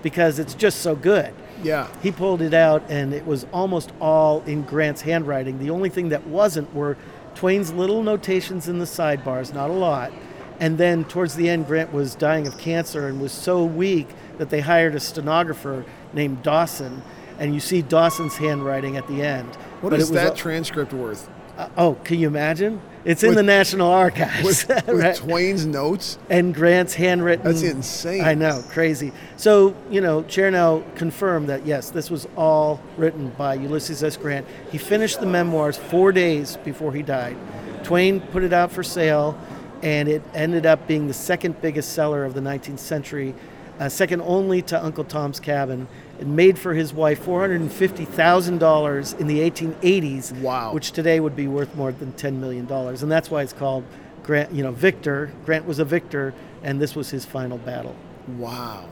because 0.00 0.38
it's 0.38 0.54
just 0.54 0.80
so 0.80 0.94
good. 0.94 1.34
Yeah. 1.60 1.88
He 2.04 2.12
pulled 2.12 2.40
it 2.40 2.54
out, 2.54 2.84
and 2.88 3.12
it 3.12 3.26
was 3.26 3.44
almost 3.52 3.90
all 4.00 4.42
in 4.46 4.62
Grant's 4.62 5.00
handwriting. 5.00 5.58
The 5.58 5.70
only 5.70 5.88
thing 5.88 6.10
that 6.10 6.24
wasn't 6.26 6.72
were 6.72 6.96
Twain's 7.42 7.72
little 7.72 8.04
notations 8.04 8.68
in 8.68 8.78
the 8.78 8.84
sidebars, 8.84 9.52
not 9.52 9.68
a 9.68 9.72
lot. 9.72 10.12
And 10.60 10.78
then 10.78 11.04
towards 11.04 11.34
the 11.34 11.48
end, 11.48 11.66
Grant 11.66 11.92
was 11.92 12.14
dying 12.14 12.46
of 12.46 12.56
cancer 12.56 13.08
and 13.08 13.20
was 13.20 13.32
so 13.32 13.64
weak 13.64 14.06
that 14.38 14.48
they 14.48 14.60
hired 14.60 14.94
a 14.94 15.00
stenographer 15.00 15.84
named 16.12 16.44
Dawson. 16.44 17.02
And 17.40 17.52
you 17.52 17.58
see 17.58 17.82
Dawson's 17.82 18.36
handwriting 18.36 18.96
at 18.96 19.08
the 19.08 19.22
end. 19.24 19.48
What 19.80 19.90
But 19.90 19.98
is 19.98 20.12
that 20.12 20.34
a- 20.34 20.36
transcript 20.36 20.92
worth? 20.92 21.28
Uh, 21.58 21.68
oh, 21.76 21.94
can 22.04 22.18
you 22.18 22.26
imagine? 22.26 22.80
It's 23.04 23.22
in 23.24 23.30
With- 23.30 23.36
the 23.38 23.42
National 23.42 23.88
Archives. 23.90 24.44
With, 24.44 24.68
with 24.86 25.00
right? 25.00 25.16
Twain's 25.16 25.66
notes? 25.66 26.18
and 26.30 26.54
Grant's 26.54 26.94
handwritten. 26.94 27.44
That's 27.44 27.62
insane. 27.62 28.22
I 28.22 28.34
know, 28.34 28.62
crazy. 28.68 29.12
So, 29.36 29.74
you 29.90 30.00
know, 30.00 30.22
Chernow 30.22 30.82
confirmed 30.94 31.48
that 31.48 31.66
yes, 31.66 31.90
this 31.90 32.10
was 32.10 32.28
all 32.36 32.80
written 32.96 33.30
by 33.30 33.54
Ulysses 33.54 34.04
S. 34.04 34.16
Grant. 34.16 34.46
He 34.70 34.78
finished 34.78 35.18
the 35.20 35.26
memoirs 35.26 35.76
four 35.76 36.12
days 36.12 36.56
before 36.58 36.92
he 36.92 37.02
died. 37.02 37.36
Twain 37.82 38.20
put 38.20 38.44
it 38.44 38.52
out 38.52 38.70
for 38.70 38.84
sale, 38.84 39.36
and 39.82 40.08
it 40.08 40.22
ended 40.32 40.64
up 40.64 40.86
being 40.86 41.08
the 41.08 41.14
second 41.14 41.60
biggest 41.60 41.92
seller 41.94 42.24
of 42.24 42.34
the 42.34 42.40
19th 42.40 42.78
century, 42.78 43.34
uh, 43.80 43.88
second 43.88 44.20
only 44.22 44.62
to 44.62 44.80
Uncle 44.82 45.02
Tom's 45.02 45.40
Cabin. 45.40 45.88
It 46.22 46.28
made 46.28 46.56
for 46.56 46.72
his 46.72 46.94
wife 46.94 47.24
$450,000 47.26 49.18
in 49.18 49.26
the 49.26 49.40
1880s, 49.40 50.32
Wow. 50.40 50.72
which 50.72 50.92
today 50.92 51.18
would 51.18 51.34
be 51.34 51.48
worth 51.48 51.74
more 51.74 51.90
than 51.90 52.12
$10 52.12 52.34
million. 52.34 52.70
And 52.70 53.10
that's 53.10 53.28
why 53.28 53.42
it's 53.42 53.52
called 53.52 53.82
Grant, 54.22 54.52
you 54.52 54.62
know, 54.62 54.70
Victor. 54.70 55.32
Grant 55.44 55.66
was 55.66 55.80
a 55.80 55.84
victor, 55.84 56.32
and 56.62 56.80
this 56.80 56.94
was 56.94 57.10
his 57.10 57.24
final 57.24 57.58
battle. 57.58 57.96
Wow. 58.38 58.84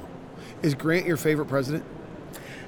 Is 0.61 0.75
Grant 0.75 1.07
your 1.07 1.17
favorite 1.17 1.47
president? 1.47 1.85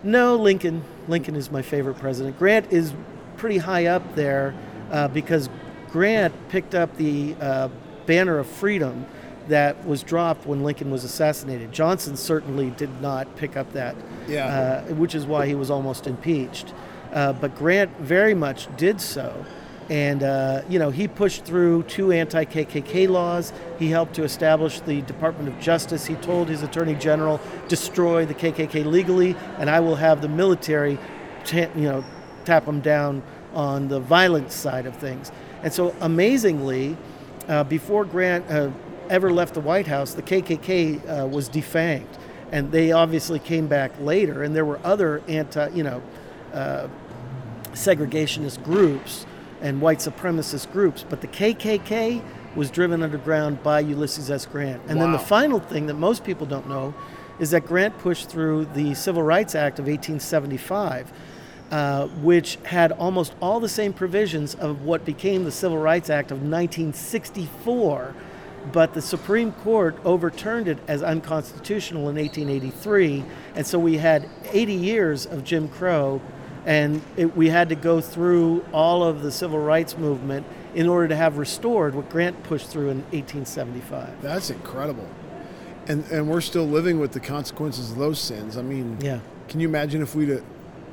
No, 0.04 0.36
Lincoln. 0.36 0.84
Lincoln 1.08 1.34
is 1.34 1.50
my 1.50 1.62
favorite 1.62 1.98
president. 1.98 2.38
Grant 2.38 2.72
is 2.72 2.92
pretty 3.38 3.58
high 3.58 3.86
up 3.86 4.14
there 4.14 4.54
uh, 4.92 5.08
because 5.08 5.48
Grant 5.90 6.32
picked 6.50 6.76
up 6.76 6.96
the 6.98 7.34
uh, 7.40 7.68
banner 8.06 8.38
of 8.38 8.46
freedom 8.46 9.06
that 9.48 9.84
was 9.84 10.04
dropped 10.04 10.46
when 10.46 10.62
Lincoln 10.62 10.92
was 10.92 11.02
assassinated. 11.02 11.72
Johnson 11.72 12.16
certainly 12.16 12.70
did 12.70 13.00
not 13.02 13.34
pick 13.34 13.56
up 13.56 13.72
that, 13.72 13.96
Yeah. 14.28 14.84
uh, 14.88 14.94
which 14.94 15.14
is 15.14 15.26
why 15.26 15.46
he 15.46 15.54
was 15.54 15.70
almost 15.70 16.06
impeached. 16.06 16.72
Uh, 17.12 17.32
but 17.32 17.54
Grant 17.56 17.96
very 17.98 18.34
much 18.34 18.74
did 18.76 19.00
so. 19.00 19.44
And, 19.90 20.22
uh, 20.22 20.62
you 20.68 20.78
know, 20.78 20.90
he 20.90 21.08
pushed 21.08 21.44
through 21.44 21.82
two 21.82 22.12
anti 22.12 22.44
KKK 22.44 23.08
laws. 23.08 23.52
He 23.78 23.88
helped 23.88 24.14
to 24.14 24.24
establish 24.24 24.80
the 24.80 25.02
Department 25.02 25.48
of 25.48 25.60
Justice. 25.60 26.06
He 26.06 26.14
told 26.16 26.48
his 26.48 26.62
attorney 26.62 26.94
general, 26.94 27.40
destroy 27.68 28.24
the 28.24 28.34
KKK 28.34 28.86
legally, 28.86 29.36
and 29.58 29.68
I 29.68 29.80
will 29.80 29.96
have 29.96 30.22
the 30.22 30.28
military, 30.28 30.98
ta- 31.44 31.68
you 31.74 31.82
know, 31.82 32.04
tap 32.44 32.64
them 32.64 32.80
down 32.80 33.22
on 33.54 33.88
the 33.88 34.00
violent 34.00 34.50
side 34.50 34.86
of 34.86 34.96
things. 34.96 35.30
And 35.62 35.72
so, 35.72 35.94
amazingly, 36.00 36.96
uh, 37.48 37.64
before 37.64 38.04
Grant 38.04 38.48
uh, 38.50 38.70
ever 39.10 39.30
left 39.30 39.54
the 39.54 39.60
White 39.60 39.86
House, 39.86 40.14
the 40.14 40.22
KKK 40.22 41.24
uh, 41.24 41.26
was 41.26 41.50
defanged. 41.50 42.06
And 42.52 42.70
they 42.70 42.92
obviously 42.92 43.38
came 43.38 43.66
back 43.66 43.92
later, 44.00 44.42
and 44.42 44.54
there 44.54 44.64
were 44.64 44.78
other 44.84 45.22
anti, 45.26 45.68
you 45.70 45.82
know, 45.82 46.02
uh, 46.52 46.86
segregationist 47.72 48.62
groups 48.62 49.26
and 49.60 49.80
white 49.80 49.98
supremacist 49.98 50.70
groups, 50.72 51.04
but 51.08 51.20
the 51.20 51.26
KKK 51.28 52.22
was 52.54 52.70
driven 52.70 53.02
underground 53.02 53.62
by 53.62 53.80
Ulysses 53.80 54.30
S. 54.30 54.44
Grant. 54.44 54.82
And 54.88 55.00
then 55.00 55.12
the 55.12 55.18
final 55.18 55.58
thing 55.58 55.86
that 55.86 55.94
most 55.94 56.24
people 56.24 56.46
don't 56.46 56.68
know 56.68 56.94
is 57.38 57.50
that 57.52 57.66
Grant 57.66 57.96
pushed 57.98 58.28
through 58.28 58.66
the 58.66 58.94
Civil 58.94 59.22
Rights 59.22 59.54
Act 59.54 59.78
of 59.78 59.86
1875, 59.86 61.12
uh, 61.70 62.06
which 62.08 62.56
had 62.64 62.92
almost 62.92 63.34
all 63.40 63.58
the 63.58 63.68
same 63.68 63.92
provisions 63.92 64.54
of 64.54 64.82
what 64.82 65.04
became 65.04 65.44
the 65.44 65.50
Civil 65.50 65.78
Rights 65.78 66.10
Act 66.10 66.30
of 66.30 66.38
1964. 66.38 68.14
But 68.70 68.94
the 68.94 69.02
Supreme 69.02 69.52
Court 69.52 69.96
overturned 70.04 70.68
it 70.68 70.78
as 70.86 71.02
unconstitutional 71.02 72.08
in 72.08 72.16
1883, 72.16 73.24
and 73.56 73.66
so 73.66 73.78
we 73.78 73.98
had 73.98 74.28
80 74.52 74.72
years 74.72 75.26
of 75.26 75.42
Jim 75.42 75.68
Crow 75.68 76.20
and 76.64 77.02
it, 77.16 77.36
we 77.36 77.48
had 77.48 77.68
to 77.70 77.74
go 77.74 78.00
through 78.00 78.64
all 78.72 79.02
of 79.02 79.22
the 79.22 79.32
civil 79.32 79.58
rights 79.58 79.98
movement 79.98 80.46
in 80.74 80.88
order 80.88 81.08
to 81.08 81.16
have 81.16 81.38
restored 81.38 81.94
what 81.94 82.08
Grant 82.08 82.40
pushed 82.44 82.68
through 82.68 82.90
in 82.90 82.98
1875. 83.10 84.22
That's 84.22 84.50
incredible. 84.50 85.08
And 85.88 86.04
and 86.12 86.28
we're 86.28 86.40
still 86.40 86.66
living 86.66 87.00
with 87.00 87.12
the 87.12 87.20
consequences 87.20 87.90
of 87.90 87.98
those 87.98 88.20
sins. 88.20 88.56
I 88.56 88.62
mean, 88.62 88.98
Yeah. 89.00 89.18
can 89.48 89.58
you 89.58 89.68
imagine 89.68 90.02
if 90.02 90.14
we'd 90.14 90.28
have 90.28 90.44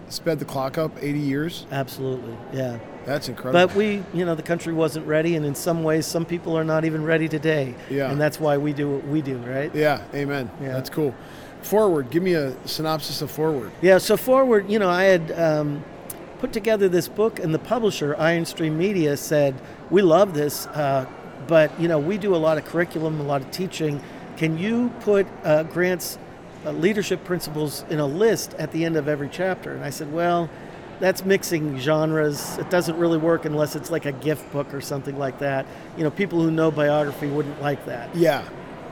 sped 0.10 0.40
the 0.40 0.46
clock 0.46 0.80
up 0.80 0.92
80 1.00 1.20
years. 1.20 1.66
Absolutely, 1.72 2.36
yeah. 2.52 2.80
That's 3.06 3.30
incredible. 3.30 3.68
But 3.68 3.76
we, 3.76 4.04
you 4.14 4.26
know, 4.26 4.36
the 4.36 4.44
country 4.44 4.74
wasn't 4.74 5.08
ready, 5.08 5.36
and 5.36 5.46
in 5.46 5.56
some 5.56 5.84
ways, 5.84 6.06
some 6.06 6.26
people 6.26 6.58
are 6.58 6.64
not 6.64 6.86
even 6.86 7.04
ready 7.04 7.28
today. 7.28 7.76
Yeah. 7.90 8.12
And 8.12 8.20
that's 8.20 8.40
why 8.40 8.58
we 8.58 8.74
do 8.74 8.90
what 8.92 9.08
we 9.08 9.22
do, 9.22 9.38
right? 9.38 9.74
yeah, 9.74 10.04
amen. 10.14 10.50
Yeah. 10.62 10.74
That's 10.74 10.90
cool. 10.90 11.16
Forward, 11.62 12.10
give 12.10 12.24
me 12.24 12.34
a 12.34 12.56
synopsis 12.68 13.22
of 13.22 13.32
Forward. 13.32 13.72
Yeah, 13.82 13.98
so 13.98 14.16
forward, 14.16 14.70
you 14.70 14.80
know, 14.80 14.90
I 14.90 15.04
had 15.04 15.32
um, 15.32 15.84
put 16.40 16.54
together 16.54 16.88
this 16.88 17.08
book, 17.08 17.40
and 17.40 17.54
the 17.54 17.60
publisher, 17.60 18.16
Iron 18.18 18.46
Stream 18.46 18.78
Media, 18.78 19.18
said, 19.18 19.56
We 19.90 20.02
love 20.02 20.34
this, 20.34 20.68
uh, 20.68 21.06
but, 21.48 21.78
you 21.80 21.88
know, 21.88 22.00
we 22.00 22.18
do 22.18 22.36
a 22.36 22.38
lot 22.38 22.58
of 22.58 22.66
curriculum, 22.66 23.20
a 23.20 23.24
lot 23.24 23.42
of 23.42 23.52
teaching. 23.52 24.02
Can 24.38 24.58
you 24.58 24.90
put 25.02 25.28
uh, 25.44 25.64
Grant's 25.64 26.18
uh, 26.66 26.72
leadership 26.72 27.24
principles 27.24 27.84
in 27.90 28.00
a 28.00 28.06
list 28.06 28.54
at 28.54 28.72
the 28.72 28.86
end 28.86 28.96
of 28.96 29.08
every 29.08 29.30
chapter? 29.30 29.74
And 29.74 29.84
I 29.84 29.90
said, 29.90 30.14
Well, 30.14 30.50
that's 31.00 31.24
mixing 31.24 31.78
genres. 31.80 32.58
It 32.58 32.70
doesn't 32.70 32.98
really 32.98 33.18
work 33.18 33.46
unless 33.46 33.76
it's 33.76 33.90
like 33.90 34.06
a 34.06 34.12
gift 34.12 34.52
book 34.52 34.74
or 34.74 34.82
something 34.82 35.18
like 35.18 35.40
that. 35.40 35.66
You 35.98 36.04
know, 36.04 36.12
people 36.12 36.42
who 36.42 36.52
know 36.52 36.72
biography 36.72 37.28
wouldn't 37.28 37.62
like 37.62 37.86
that. 37.86 38.14
Yeah. 38.16 38.48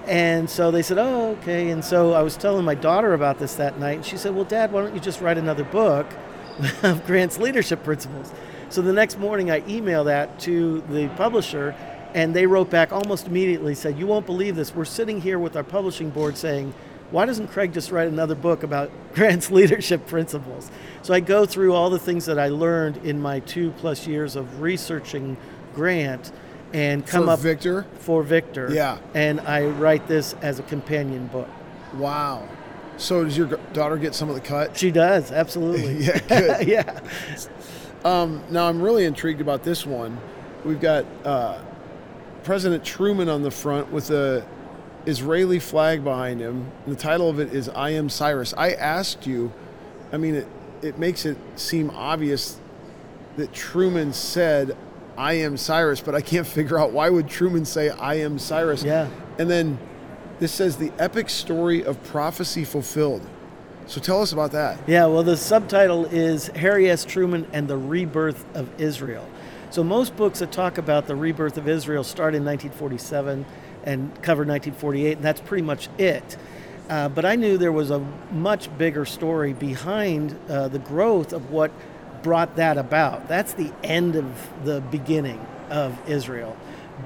And 0.06 0.50
so 0.50 0.72
they 0.72 0.82
said, 0.82 0.98
oh, 0.98 1.32
okay. 1.42 1.70
And 1.70 1.84
so 1.84 2.14
I 2.14 2.22
was 2.22 2.38
telling 2.38 2.64
my 2.64 2.76
daughter 2.76 3.14
about 3.14 3.40
this 3.40 3.56
that 3.56 3.78
night, 3.78 3.98
and 3.98 4.06
she 4.06 4.16
said, 4.16 4.34
well, 4.34 4.46
Dad, 4.46 4.72
why 4.72 4.82
don't 4.82 4.94
you 4.94 5.02
just 5.02 5.20
write 5.20 5.38
another 5.38 5.66
book 5.66 6.08
of 6.84 7.06
Grant's 7.06 7.38
leadership 7.38 7.84
principles? 7.84 8.32
So 8.70 8.82
the 8.82 8.94
next 8.94 9.20
morning, 9.20 9.52
I 9.52 9.62
emailed 9.62 10.06
that 10.06 10.40
to 10.42 10.82
the 10.90 11.10
publisher, 11.10 11.76
and 12.14 12.34
they 12.34 12.46
wrote 12.46 12.70
back 12.70 12.94
almost 12.94 13.28
immediately, 13.28 13.76
said, 13.76 14.00
you 14.00 14.08
won't 14.08 14.26
believe 14.26 14.56
this. 14.56 14.74
We're 14.74 14.86
sitting 14.86 15.20
here 15.20 15.40
with 15.40 15.58
our 15.58 15.64
publishing 15.64 16.10
board 16.10 16.38
saying, 16.38 16.74
why 17.12 17.26
doesn't 17.26 17.48
Craig 17.48 17.74
just 17.74 17.92
write 17.92 18.08
another 18.08 18.36
book 18.36 18.64
about 18.64 18.92
Grant's 19.14 19.50
leadership 19.50 20.08
principles? 20.08 20.70
So 21.02 21.14
I 21.14 21.20
go 21.20 21.46
through 21.46 21.74
all 21.74 21.90
the 21.90 22.00
things 22.00 22.26
that 22.26 22.38
I 22.38 22.50
learned 22.50 22.98
in 22.98 23.22
my 23.22 23.40
two 23.42 23.72
plus 23.78 24.08
years 24.08 24.36
of 24.36 24.62
researching 24.62 25.38
Grant 25.74 26.32
and 26.74 27.06
come 27.06 27.30
up. 27.30 27.40
For 27.40 27.48
up 27.48 27.54
Victor? 27.54 27.86
for 28.00 28.24
Victor. 28.24 28.70
Yeah. 28.72 28.98
And 29.14 29.40
I 29.42 29.66
write 29.66 30.08
this 30.08 30.34
as 30.42 30.60
a 30.60 30.64
companion 30.64 31.28
book. 31.28 31.48
Wow. 31.96 32.48
So 32.98 33.24
does 33.24 33.38
your 33.38 33.48
daughter 33.74 33.98
get 33.98 34.16
some 34.16 34.28
of 34.28 34.36
the 34.36 34.42
cut? 34.42 34.76
She 34.76 34.92
does, 34.92 35.32
absolutely. 35.32 35.98
Yeah, 36.06 36.20
good. 36.28 36.68
yeah. 36.68 37.00
Um, 38.04 38.44
now 38.50 38.68
I'm 38.68 38.82
really 38.82 39.06
intrigued 39.06 39.40
about 39.40 39.64
this 39.64 39.86
one. 39.86 40.20
We've 40.66 40.82
got 40.82 41.06
uh, 41.24 41.62
President 42.44 42.84
Truman 42.84 43.30
on 43.30 43.44
the 43.44 43.52
front 43.52 43.92
with 43.92 44.10
a 44.10 44.46
Israeli 45.08 45.60
flag 45.60 46.04
behind 46.04 46.42
him. 46.42 46.72
The 46.86 46.96
title 46.96 47.30
of 47.30 47.40
it 47.40 47.54
is 47.54 47.70
"I 47.70 47.92
Am 47.92 48.10
Cyrus." 48.10 48.54
I 48.58 48.74
asked 48.74 49.26
you. 49.26 49.52
I 50.12 50.18
mean, 50.18 50.36
it 50.36 50.48
it 50.82 51.00
makes 51.00 51.26
it 51.26 51.38
seem 51.56 51.90
obvious 51.92 52.60
that 53.38 53.54
Truman 53.54 54.14
said, 54.14 54.76
"I 55.18 55.34
am 55.34 55.58
Cyrus," 55.58 56.02
but 56.02 56.14
I 56.14 56.22
can't 56.22 56.48
figure 56.58 56.80
out 56.80 56.92
why 56.92 57.10
would 57.10 57.28
Truman 57.28 57.66
say, 57.66 57.90
"I 57.90 58.16
am 58.16 58.38
Cyrus." 58.38 58.84
Yeah. 58.84 59.08
And 59.40 59.50
then 59.50 59.80
this 60.40 60.52
says 60.52 60.78
the 60.78 60.92
epic 61.00 61.30
story 61.30 61.84
of 61.84 62.02
prophecy 62.04 62.64
fulfilled. 62.64 63.22
So 63.88 64.02
tell 64.02 64.22
us 64.22 64.34
about 64.34 64.52
that. 64.52 64.78
Yeah, 64.86 65.06
well, 65.06 65.24
the 65.24 65.38
subtitle 65.38 66.06
is 66.08 66.48
Harry 66.48 66.90
S. 66.90 67.06
Truman 67.06 67.48
and 67.54 67.70
the 67.70 67.78
Rebirth 67.78 68.46
of 68.54 68.70
Israel. 68.80 69.26
So 69.70 69.84
most 69.84 70.16
books 70.16 70.40
that 70.40 70.52
talk 70.52 70.78
about 70.78 71.08
the 71.08 71.16
rebirth 71.16 71.58
of 71.58 71.68
Israel 71.68 72.04
start 72.04 72.36
in 72.36 72.46
1947 72.46 73.46
and 73.88 74.14
cover 74.22 74.42
1948, 74.42 75.14
and 75.14 75.26
that's 75.26 75.40
pretty 75.40 75.64
much 75.64 75.88
it. 75.98 76.38
Uh, 76.90 77.08
but 77.10 77.26
I 77.26 77.36
knew 77.36 77.58
there 77.58 77.72
was 77.72 77.90
a 77.90 78.00
much 78.32 78.76
bigger 78.78 79.06
story 79.06 79.54
behind 79.54 80.38
uh, 80.50 80.68
the 80.68 80.80
growth 80.80 81.32
of 81.32 81.52
what 81.52 81.72
brought 82.22 82.58
that 82.58 82.78
about. 82.78 83.28
That's 83.30 83.54
the 83.54 83.72
end 83.84 84.18
of 84.18 84.50
the 84.66 84.82
beginning 84.82 85.46
of 85.70 85.98
Israel. 86.10 86.56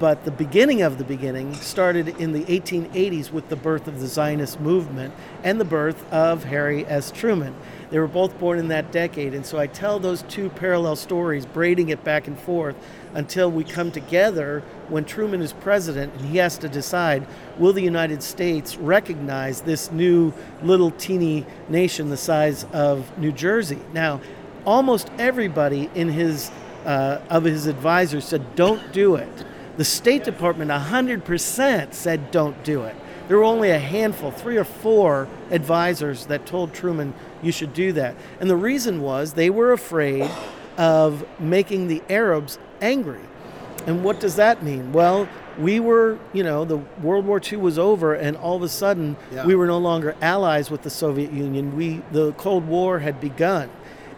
But 0.00 0.24
the 0.24 0.30
beginning 0.30 0.80
of 0.82 0.96
the 0.96 1.04
beginning 1.04 1.54
started 1.54 2.08
in 2.08 2.32
the 2.32 2.44
1880s 2.44 3.30
with 3.30 3.48
the 3.50 3.56
birth 3.56 3.86
of 3.86 4.00
the 4.00 4.06
Zionist 4.06 4.58
movement 4.58 5.12
and 5.44 5.60
the 5.60 5.66
birth 5.66 6.10
of 6.10 6.44
Harry 6.44 6.86
S. 6.86 7.10
Truman. 7.10 7.54
They 7.90 7.98
were 7.98 8.08
both 8.08 8.38
born 8.38 8.58
in 8.58 8.68
that 8.68 8.90
decade, 8.90 9.34
and 9.34 9.44
so 9.44 9.58
I 9.58 9.66
tell 9.66 9.98
those 9.98 10.22
two 10.22 10.48
parallel 10.48 10.96
stories, 10.96 11.44
braiding 11.44 11.90
it 11.90 12.02
back 12.02 12.26
and 12.26 12.38
forth 12.38 12.74
until 13.12 13.50
we 13.50 13.64
come 13.64 13.90
together 13.90 14.62
when 14.88 15.04
Truman 15.04 15.42
is 15.42 15.52
president 15.52 16.14
and 16.14 16.24
he 16.24 16.38
has 16.38 16.56
to 16.58 16.68
decide 16.68 17.26
will 17.58 17.74
the 17.74 17.82
United 17.82 18.22
States 18.22 18.76
recognize 18.76 19.60
this 19.60 19.92
new 19.92 20.32
little 20.62 20.90
teeny 20.92 21.44
nation 21.68 22.08
the 22.08 22.16
size 22.16 22.64
of 22.72 23.18
New 23.18 23.32
Jersey? 23.32 23.80
Now, 23.92 24.22
almost 24.64 25.10
everybody 25.18 25.90
in 25.94 26.08
his 26.08 26.50
uh, 26.86 27.20
of 27.30 27.44
his 27.44 27.66
advisors 27.66 28.24
said 28.24 28.56
don't 28.56 28.92
do 28.92 29.16
it. 29.16 29.44
The 29.76 29.84
State 29.84 30.24
Department 30.24 30.70
100% 30.70 31.94
said 31.94 32.30
don't 32.30 32.62
do 32.62 32.82
it. 32.82 32.94
There 33.28 33.38
were 33.38 33.44
only 33.44 33.70
a 33.70 33.78
handful, 33.78 34.30
three 34.30 34.56
or 34.56 34.64
four 34.64 35.28
advisors 35.50 36.26
that 36.26 36.44
told 36.44 36.74
Truman 36.74 37.14
you 37.42 37.52
should 37.52 37.72
do 37.72 37.92
that. 37.92 38.14
And 38.40 38.50
the 38.50 38.56
reason 38.56 39.00
was 39.00 39.32
they 39.32 39.48
were 39.50 39.72
afraid 39.72 40.30
of 40.76 41.24
making 41.40 41.88
the 41.88 42.02
Arabs 42.10 42.58
angry. 42.80 43.20
And 43.86 44.04
what 44.04 44.20
does 44.20 44.36
that 44.36 44.62
mean? 44.62 44.92
Well, 44.92 45.28
we 45.58 45.80
were, 45.80 46.18
you 46.32 46.42
know, 46.42 46.64
the 46.64 46.78
World 47.02 47.26
War 47.26 47.40
II 47.40 47.58
was 47.58 47.78
over, 47.78 48.14
and 48.14 48.36
all 48.36 48.56
of 48.56 48.62
a 48.62 48.68
sudden 48.68 49.16
Yeah. 49.32 49.44
we 49.46 49.54
were 49.54 49.66
no 49.66 49.78
longer 49.78 50.14
allies 50.20 50.70
with 50.70 50.82
the 50.82 50.90
Soviet 50.90 51.32
Union. 51.32 51.76
We, 51.76 52.02
the 52.12 52.32
Cold 52.34 52.66
War 52.66 52.98
had 53.00 53.20
begun. 53.20 53.70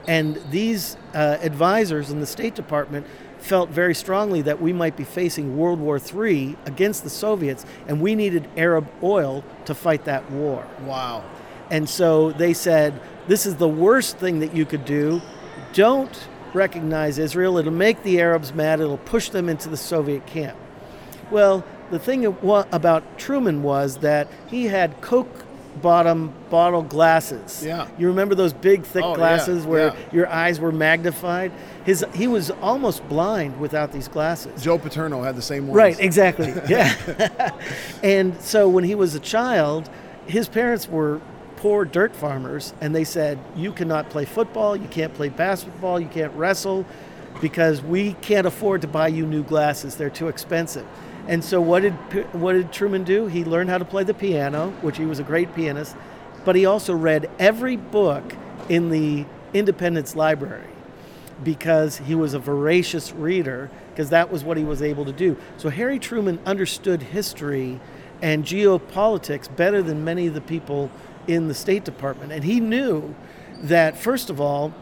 And 0.06 0.40
these 0.50 0.96
uh, 1.14 1.38
advisors 1.40 2.10
in 2.10 2.20
the 2.20 2.26
State 2.26 2.54
Department 2.54 3.06
felt 3.44 3.68
very 3.68 3.94
strongly 3.94 4.40
that 4.40 4.60
we 4.60 4.72
might 4.72 4.96
be 4.96 5.04
facing 5.04 5.58
World 5.58 5.78
War 5.78 5.98
III 5.98 6.56
against 6.64 7.04
the 7.04 7.10
Soviets, 7.10 7.66
and 7.86 8.00
we 8.00 8.14
needed 8.14 8.48
Arab 8.56 8.88
oil 9.02 9.44
to 9.66 9.74
fight 9.74 10.06
that 10.06 10.30
war. 10.30 10.66
Wow. 10.86 11.22
And 11.70 11.88
so 11.88 12.32
they 12.32 12.54
said, 12.54 12.98
This 13.28 13.44
is 13.44 13.56
the 13.56 13.68
worst 13.68 14.16
thing 14.16 14.40
that 14.40 14.54
you 14.54 14.64
could 14.64 14.86
do. 14.86 15.20
Don't 15.74 16.28
recognize 16.54 17.18
Israel. 17.18 17.58
It'll 17.58 17.72
make 17.72 18.02
the 18.02 18.18
Arabs 18.18 18.54
mad, 18.54 18.80
it'll 18.80 18.96
push 18.96 19.28
them 19.28 19.48
into 19.50 19.68
the 19.68 19.76
Soviet 19.76 20.26
camp. 20.26 20.56
Well, 21.30 21.64
the 21.90 21.98
thing 21.98 22.24
about 22.24 23.18
Truman 23.18 23.62
was 23.62 23.98
that 23.98 24.28
he 24.48 24.66
had 24.66 25.00
Coke 25.02 25.43
bottom 25.82 26.32
bottle 26.50 26.82
glasses. 26.82 27.62
Yeah. 27.64 27.88
You 27.98 28.08
remember 28.08 28.34
those 28.34 28.52
big, 28.52 28.84
thick 28.84 29.02
Oh, 29.04 29.10
yeah, 29.10 29.16
glasses 29.16 29.64
where 29.66 29.88
yeah. 29.88 29.96
your 30.12 30.28
eyes 30.28 30.60
were 30.60 30.72
magnified? 30.72 31.52
His, 31.84 32.04
he 32.14 32.26
was 32.26 32.50
almost 32.50 33.06
blind 33.08 33.58
without 33.60 33.92
these 33.92 34.08
glasses. 34.08 34.62
Joe 34.62 34.78
Paterno 34.78 35.22
had 35.22 35.36
the 35.36 35.42
same 35.42 35.66
ones. 35.66 35.76
Right, 35.76 35.98
exactly. 36.00 36.52
Yeah. 36.68 37.52
and 38.02 38.40
so 38.40 38.68
when 38.68 38.84
he 38.84 38.94
was 38.94 39.14
a 39.14 39.20
child, 39.20 39.88
his 40.26 40.48
parents 40.48 40.88
were 40.88 41.20
poor 41.56 41.84
dirt 41.84 42.14
farmers, 42.14 42.74
and 42.80 42.94
they 42.94 43.04
said, 43.04 43.38
You 43.56 43.72
cannot 43.72 44.10
play 44.10 44.24
football, 44.24 44.76
you 44.76 44.88
can't 44.88 45.12
play 45.14 45.28
basketball, 45.28 45.98
you 46.00 46.08
can't 46.08 46.32
wrestle, 46.34 46.84
because 47.40 47.82
we 47.82 48.14
can't 48.14 48.46
afford 48.46 48.80
to 48.82 48.88
buy 48.88 49.08
you 49.08 49.26
new 49.26 49.42
glasses. 49.42 49.96
They're 49.96 50.10
too 50.10 50.28
expensive. 50.28 50.86
And 51.26 51.42
so 51.42 51.60
what 51.60 51.80
did 51.80 51.92
what 52.34 52.52
did 52.52 52.72
Truman 52.72 53.04
do? 53.04 53.26
He 53.26 53.44
learned 53.44 53.70
how 53.70 53.78
to 53.78 53.84
play 53.84 54.04
the 54.04 54.14
piano, 54.14 54.70
which 54.82 54.98
he 54.98 55.06
was 55.06 55.18
a 55.18 55.22
great 55.22 55.54
pianist, 55.54 55.96
but 56.44 56.54
he 56.54 56.66
also 56.66 56.94
read 56.94 57.30
every 57.38 57.76
book 57.76 58.34
in 58.68 58.90
the 58.90 59.24
Independence 59.54 60.14
Library 60.14 60.68
because 61.42 61.98
he 61.98 62.14
was 62.14 62.34
a 62.34 62.38
voracious 62.38 63.12
reader, 63.12 63.70
because 63.90 64.10
that 64.10 64.30
was 64.30 64.44
what 64.44 64.56
he 64.56 64.64
was 64.64 64.82
able 64.82 65.04
to 65.04 65.12
do. 65.12 65.36
So 65.56 65.68
Harry 65.68 65.98
Truman 65.98 66.38
understood 66.46 67.02
history 67.02 67.80
and 68.22 68.44
geopolitics 68.44 69.54
better 69.54 69.82
than 69.82 70.04
many 70.04 70.26
of 70.26 70.34
the 70.34 70.40
people 70.40 70.90
in 71.26 71.48
the 71.48 71.54
State 71.54 71.84
Department. 71.84 72.32
And 72.32 72.44
he 72.44 72.60
knew 72.60 73.14
that, 73.62 73.96
first 73.96 74.30
of 74.30 74.40
all, 74.40 74.72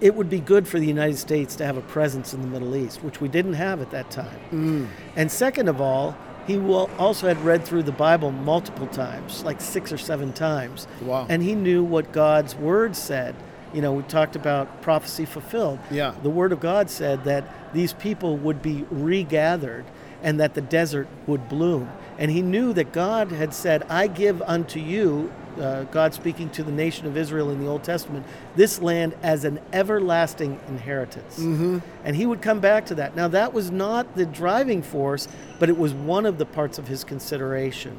it 0.00 0.14
would 0.14 0.30
be 0.30 0.40
good 0.40 0.68
for 0.68 0.78
the 0.78 0.86
United 0.86 1.18
States 1.18 1.56
to 1.56 1.66
have 1.66 1.76
a 1.76 1.82
presence 1.82 2.32
in 2.32 2.40
the 2.40 2.46
Middle 2.46 2.76
East, 2.76 3.02
which 3.02 3.20
we 3.20 3.28
didn't 3.28 3.54
have 3.54 3.80
at 3.80 3.90
that 3.90 4.10
time. 4.10 4.38
Mm. 4.50 4.88
And 5.16 5.30
second 5.30 5.68
of 5.68 5.80
all, 5.80 6.16
he 6.46 6.56
will 6.56 6.88
also 6.98 7.28
had 7.28 7.38
read 7.44 7.64
through 7.64 7.82
the 7.82 7.92
Bible 7.92 8.30
multiple 8.30 8.86
times, 8.86 9.44
like 9.44 9.60
six 9.60 9.92
or 9.92 9.98
seven 9.98 10.32
times. 10.32 10.86
Wow. 11.02 11.26
And 11.28 11.42
he 11.42 11.54
knew 11.54 11.84
what 11.84 12.12
God's 12.12 12.54
word 12.54 12.96
said. 12.96 13.34
You 13.74 13.82
know, 13.82 13.92
we 13.92 14.02
talked 14.04 14.34
about 14.34 14.80
prophecy 14.80 15.26
fulfilled. 15.26 15.78
Yeah. 15.90 16.14
The 16.22 16.30
word 16.30 16.52
of 16.52 16.60
God 16.60 16.88
said 16.88 17.24
that 17.24 17.74
these 17.74 17.92
people 17.92 18.38
would 18.38 18.62
be 18.62 18.86
regathered 18.90 19.84
and 20.22 20.40
that 20.40 20.54
the 20.54 20.62
desert 20.62 21.06
would 21.26 21.48
bloom. 21.50 21.90
And 22.16 22.30
he 22.30 22.40
knew 22.40 22.72
that 22.72 22.92
God 22.92 23.30
had 23.30 23.52
said, 23.52 23.82
I 23.84 24.06
give 24.06 24.40
unto 24.42 24.80
you, 24.80 25.30
uh, 25.58 25.84
God 25.84 26.14
speaking 26.14 26.50
to 26.50 26.62
the 26.62 26.72
nation 26.72 27.06
of 27.06 27.16
Israel 27.16 27.50
in 27.50 27.60
the 27.60 27.66
Old 27.66 27.84
Testament, 27.84 28.26
this 28.56 28.80
land 28.80 29.14
as 29.22 29.44
an 29.44 29.60
everlasting 29.72 30.58
inheritance. 30.68 31.38
Mm-hmm. 31.38 31.78
And 32.04 32.16
he 32.16 32.26
would 32.26 32.42
come 32.42 32.60
back 32.60 32.86
to 32.86 32.94
that. 32.96 33.16
Now, 33.16 33.28
that 33.28 33.52
was 33.52 33.70
not 33.70 34.14
the 34.14 34.26
driving 34.26 34.82
force, 34.82 35.28
but 35.58 35.68
it 35.68 35.76
was 35.76 35.92
one 35.94 36.26
of 36.26 36.38
the 36.38 36.46
parts 36.46 36.78
of 36.78 36.88
his 36.88 37.04
consideration. 37.04 37.96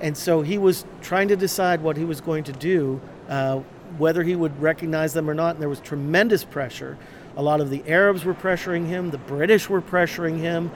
And 0.00 0.16
so 0.16 0.42
he 0.42 0.58
was 0.58 0.84
trying 1.00 1.28
to 1.28 1.36
decide 1.36 1.80
what 1.80 1.96
he 1.96 2.04
was 2.04 2.20
going 2.20 2.44
to 2.44 2.52
do 2.52 3.00
uh, 3.28 3.60
whether 3.98 4.22
he 4.22 4.36
would 4.36 4.60
recognize 4.60 5.12
them 5.12 5.28
or 5.28 5.34
not. 5.34 5.54
And 5.54 5.62
there 5.62 5.68
was 5.68 5.80
tremendous 5.80 6.44
pressure. 6.44 6.98
A 7.36 7.42
lot 7.42 7.60
of 7.60 7.70
the 7.70 7.82
Arabs 7.86 8.24
were 8.24 8.34
pressuring 8.34 8.86
him, 8.86 9.10
the 9.10 9.18
British 9.18 9.68
were 9.68 9.80
pressuring 9.80 10.38
him, 10.38 10.70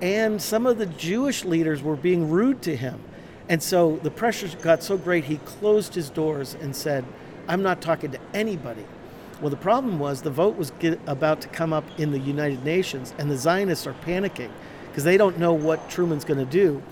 and 0.00 0.40
some 0.40 0.66
of 0.66 0.78
the 0.78 0.86
Jewish 0.86 1.44
leaders 1.44 1.82
were 1.82 1.96
being 1.96 2.28
rude 2.28 2.60
to 2.62 2.76
him. 2.76 3.00
And 3.52 3.62
so 3.62 3.96
the 4.02 4.10
pressure 4.10 4.48
got 4.62 4.82
so 4.82 4.96
great, 4.96 5.24
he 5.24 5.36
closed 5.36 5.94
his 5.94 6.08
doors 6.08 6.56
and 6.62 6.74
said, 6.74 7.04
I'm 7.46 7.62
not 7.62 7.82
talking 7.82 8.10
to 8.12 8.18
anybody. 8.32 8.86
Well, 9.42 9.50
the 9.50 9.58
problem 9.58 9.98
was 9.98 10.22
the 10.22 10.30
vote 10.30 10.56
was 10.56 10.70
get, 10.78 10.98
about 11.06 11.42
to 11.42 11.48
come 11.48 11.70
up 11.70 11.84
in 12.00 12.12
the 12.12 12.18
United 12.18 12.64
Nations, 12.64 13.12
and 13.18 13.30
the 13.30 13.36
Zionists 13.36 13.86
are 13.86 13.92
panicking 14.06 14.50
because 14.88 15.04
they 15.04 15.18
don't 15.18 15.38
know 15.38 15.52
what 15.52 15.90
Truman's 15.90 16.24
going 16.24 16.38
to 16.38 16.50
do. 16.50 16.82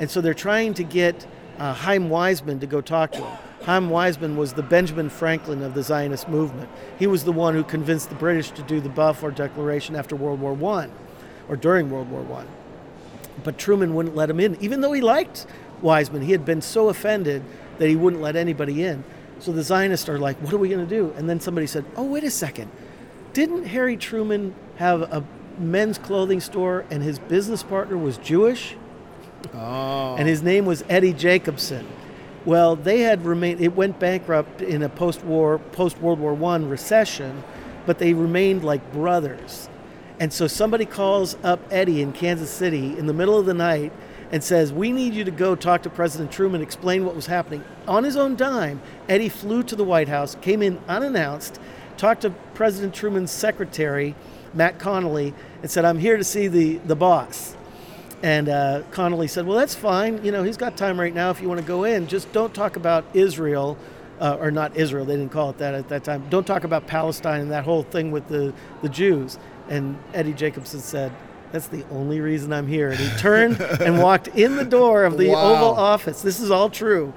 And 0.00 0.10
so 0.10 0.20
they're 0.20 0.34
trying 0.34 0.74
to 0.74 0.82
get 0.82 1.28
uh, 1.58 1.74
Chaim 1.74 2.08
Weizmann 2.08 2.58
to 2.58 2.66
go 2.66 2.80
talk 2.80 3.12
to 3.12 3.18
him. 3.18 3.38
Chaim 3.62 3.88
Weizmann 3.88 4.34
was 4.34 4.54
the 4.54 4.64
Benjamin 4.64 5.10
Franklin 5.10 5.62
of 5.62 5.74
the 5.74 5.82
Zionist 5.84 6.28
movement. 6.28 6.70
He 6.98 7.06
was 7.06 7.22
the 7.22 7.30
one 7.30 7.54
who 7.54 7.62
convinced 7.62 8.08
the 8.08 8.16
British 8.16 8.50
to 8.50 8.62
do 8.62 8.80
the 8.80 8.88
Balfour 8.88 9.30
Declaration 9.30 9.94
after 9.94 10.16
World 10.16 10.40
War 10.40 10.58
I, 10.74 10.88
or 11.48 11.54
during 11.54 11.88
World 11.88 12.10
War 12.10 12.26
I. 12.36 12.46
But 13.44 13.58
Truman 13.58 13.94
wouldn't 13.94 14.16
let 14.16 14.28
him 14.28 14.40
in, 14.40 14.56
even 14.60 14.80
though 14.80 14.92
he 14.92 15.00
liked 15.00 15.46
Weizmann. 15.82 16.22
He 16.22 16.32
had 16.32 16.44
been 16.44 16.62
so 16.62 16.88
offended 16.88 17.42
that 17.78 17.88
he 17.88 17.96
wouldn't 17.96 18.22
let 18.22 18.36
anybody 18.36 18.84
in. 18.84 19.04
So 19.38 19.52
the 19.52 19.62
Zionists 19.62 20.08
are 20.08 20.18
like, 20.18 20.36
what 20.42 20.52
are 20.52 20.58
we 20.58 20.68
going 20.68 20.86
to 20.86 20.94
do? 20.94 21.14
And 21.16 21.28
then 21.28 21.40
somebody 21.40 21.66
said, 21.66 21.84
oh, 21.96 22.04
wait 22.04 22.24
a 22.24 22.30
second. 22.30 22.70
Didn't 23.32 23.64
Harry 23.64 23.96
Truman 23.96 24.54
have 24.76 25.02
a 25.02 25.24
men's 25.58 25.98
clothing 25.98 26.40
store 26.40 26.84
and 26.90 27.02
his 27.02 27.18
business 27.18 27.62
partner 27.62 27.96
was 27.96 28.18
Jewish? 28.18 28.76
Oh. 29.54 30.16
And 30.16 30.28
his 30.28 30.42
name 30.42 30.66
was 30.66 30.84
Eddie 30.88 31.14
Jacobson. 31.14 31.86
Well, 32.44 32.76
they 32.76 33.00
had 33.00 33.24
remained, 33.24 33.60
it 33.60 33.74
went 33.74 33.98
bankrupt 33.98 34.62
in 34.62 34.82
a 34.82 34.88
post 34.88 35.24
war, 35.24 35.58
post 35.72 35.98
World 35.98 36.18
War 36.18 36.32
I 36.52 36.56
recession, 36.58 37.42
but 37.86 37.98
they 37.98 38.14
remained 38.14 38.64
like 38.64 38.92
brothers. 38.92 39.68
And 40.18 40.32
so 40.32 40.46
somebody 40.46 40.84
calls 40.84 41.36
up 41.42 41.60
Eddie 41.70 42.02
in 42.02 42.12
Kansas 42.12 42.50
City 42.50 42.98
in 42.98 43.06
the 43.06 43.14
middle 43.14 43.38
of 43.38 43.46
the 43.46 43.54
night 43.54 43.92
and 44.32 44.42
says, 44.42 44.72
We 44.72 44.92
need 44.92 45.14
you 45.14 45.24
to 45.24 45.30
go 45.30 45.54
talk 45.54 45.82
to 45.82 45.90
President 45.90 46.30
Truman, 46.30 46.62
explain 46.62 47.04
what 47.04 47.14
was 47.14 47.26
happening. 47.26 47.64
On 47.86 48.04
his 48.04 48.16
own 48.16 48.36
dime, 48.36 48.80
Eddie 49.08 49.28
flew 49.28 49.62
to 49.64 49.76
the 49.76 49.84
White 49.84 50.08
House, 50.08 50.36
came 50.40 50.62
in 50.62 50.80
unannounced, 50.88 51.60
talked 51.96 52.22
to 52.22 52.30
President 52.54 52.94
Truman's 52.94 53.30
secretary, 53.30 54.14
Matt 54.54 54.78
Connelly, 54.78 55.34
and 55.62 55.70
said, 55.70 55.84
I'm 55.84 55.98
here 55.98 56.16
to 56.16 56.24
see 56.24 56.48
the, 56.48 56.76
the 56.78 56.96
boss. 56.96 57.56
And 58.22 58.48
uh, 58.48 58.82
Connelly 58.90 59.28
said, 59.28 59.46
Well, 59.46 59.58
that's 59.58 59.74
fine. 59.74 60.24
You 60.24 60.32
know, 60.32 60.42
he's 60.42 60.56
got 60.56 60.76
time 60.76 61.00
right 61.00 61.14
now 61.14 61.30
if 61.30 61.40
you 61.40 61.48
want 61.48 61.60
to 61.60 61.66
go 61.66 61.84
in. 61.84 62.06
Just 62.06 62.32
don't 62.32 62.54
talk 62.54 62.76
about 62.76 63.04
Israel, 63.14 63.78
uh, 64.20 64.36
or 64.38 64.50
not 64.50 64.76
Israel, 64.76 65.04
they 65.04 65.16
didn't 65.16 65.32
call 65.32 65.50
it 65.50 65.58
that 65.58 65.74
at 65.74 65.88
that 65.88 66.04
time. 66.04 66.24
Don't 66.28 66.46
talk 66.46 66.64
about 66.64 66.86
Palestine 66.86 67.40
and 67.40 67.50
that 67.50 67.64
whole 67.64 67.82
thing 67.82 68.10
with 68.10 68.28
the, 68.28 68.52
the 68.82 68.88
Jews. 68.88 69.38
And 69.68 69.98
Eddie 70.12 70.34
Jacobson 70.34 70.80
said, 70.80 71.12
That's 71.52 71.66
the 71.66 71.84
only 71.90 72.20
reason 72.20 72.52
I'm 72.52 72.66
here. 72.66 72.90
And 72.90 72.98
he 72.98 73.08
turned 73.18 73.60
and 73.60 74.00
walked 74.00 74.28
in 74.28 74.56
the 74.56 74.64
door 74.64 75.04
of 75.04 75.18
the 75.18 75.28
Wow. 75.28 75.54
Oval 75.54 75.74
Office. 75.74 76.22
This 76.22 76.40
is 76.40 76.50
all 76.50 76.70
true. 76.70 77.12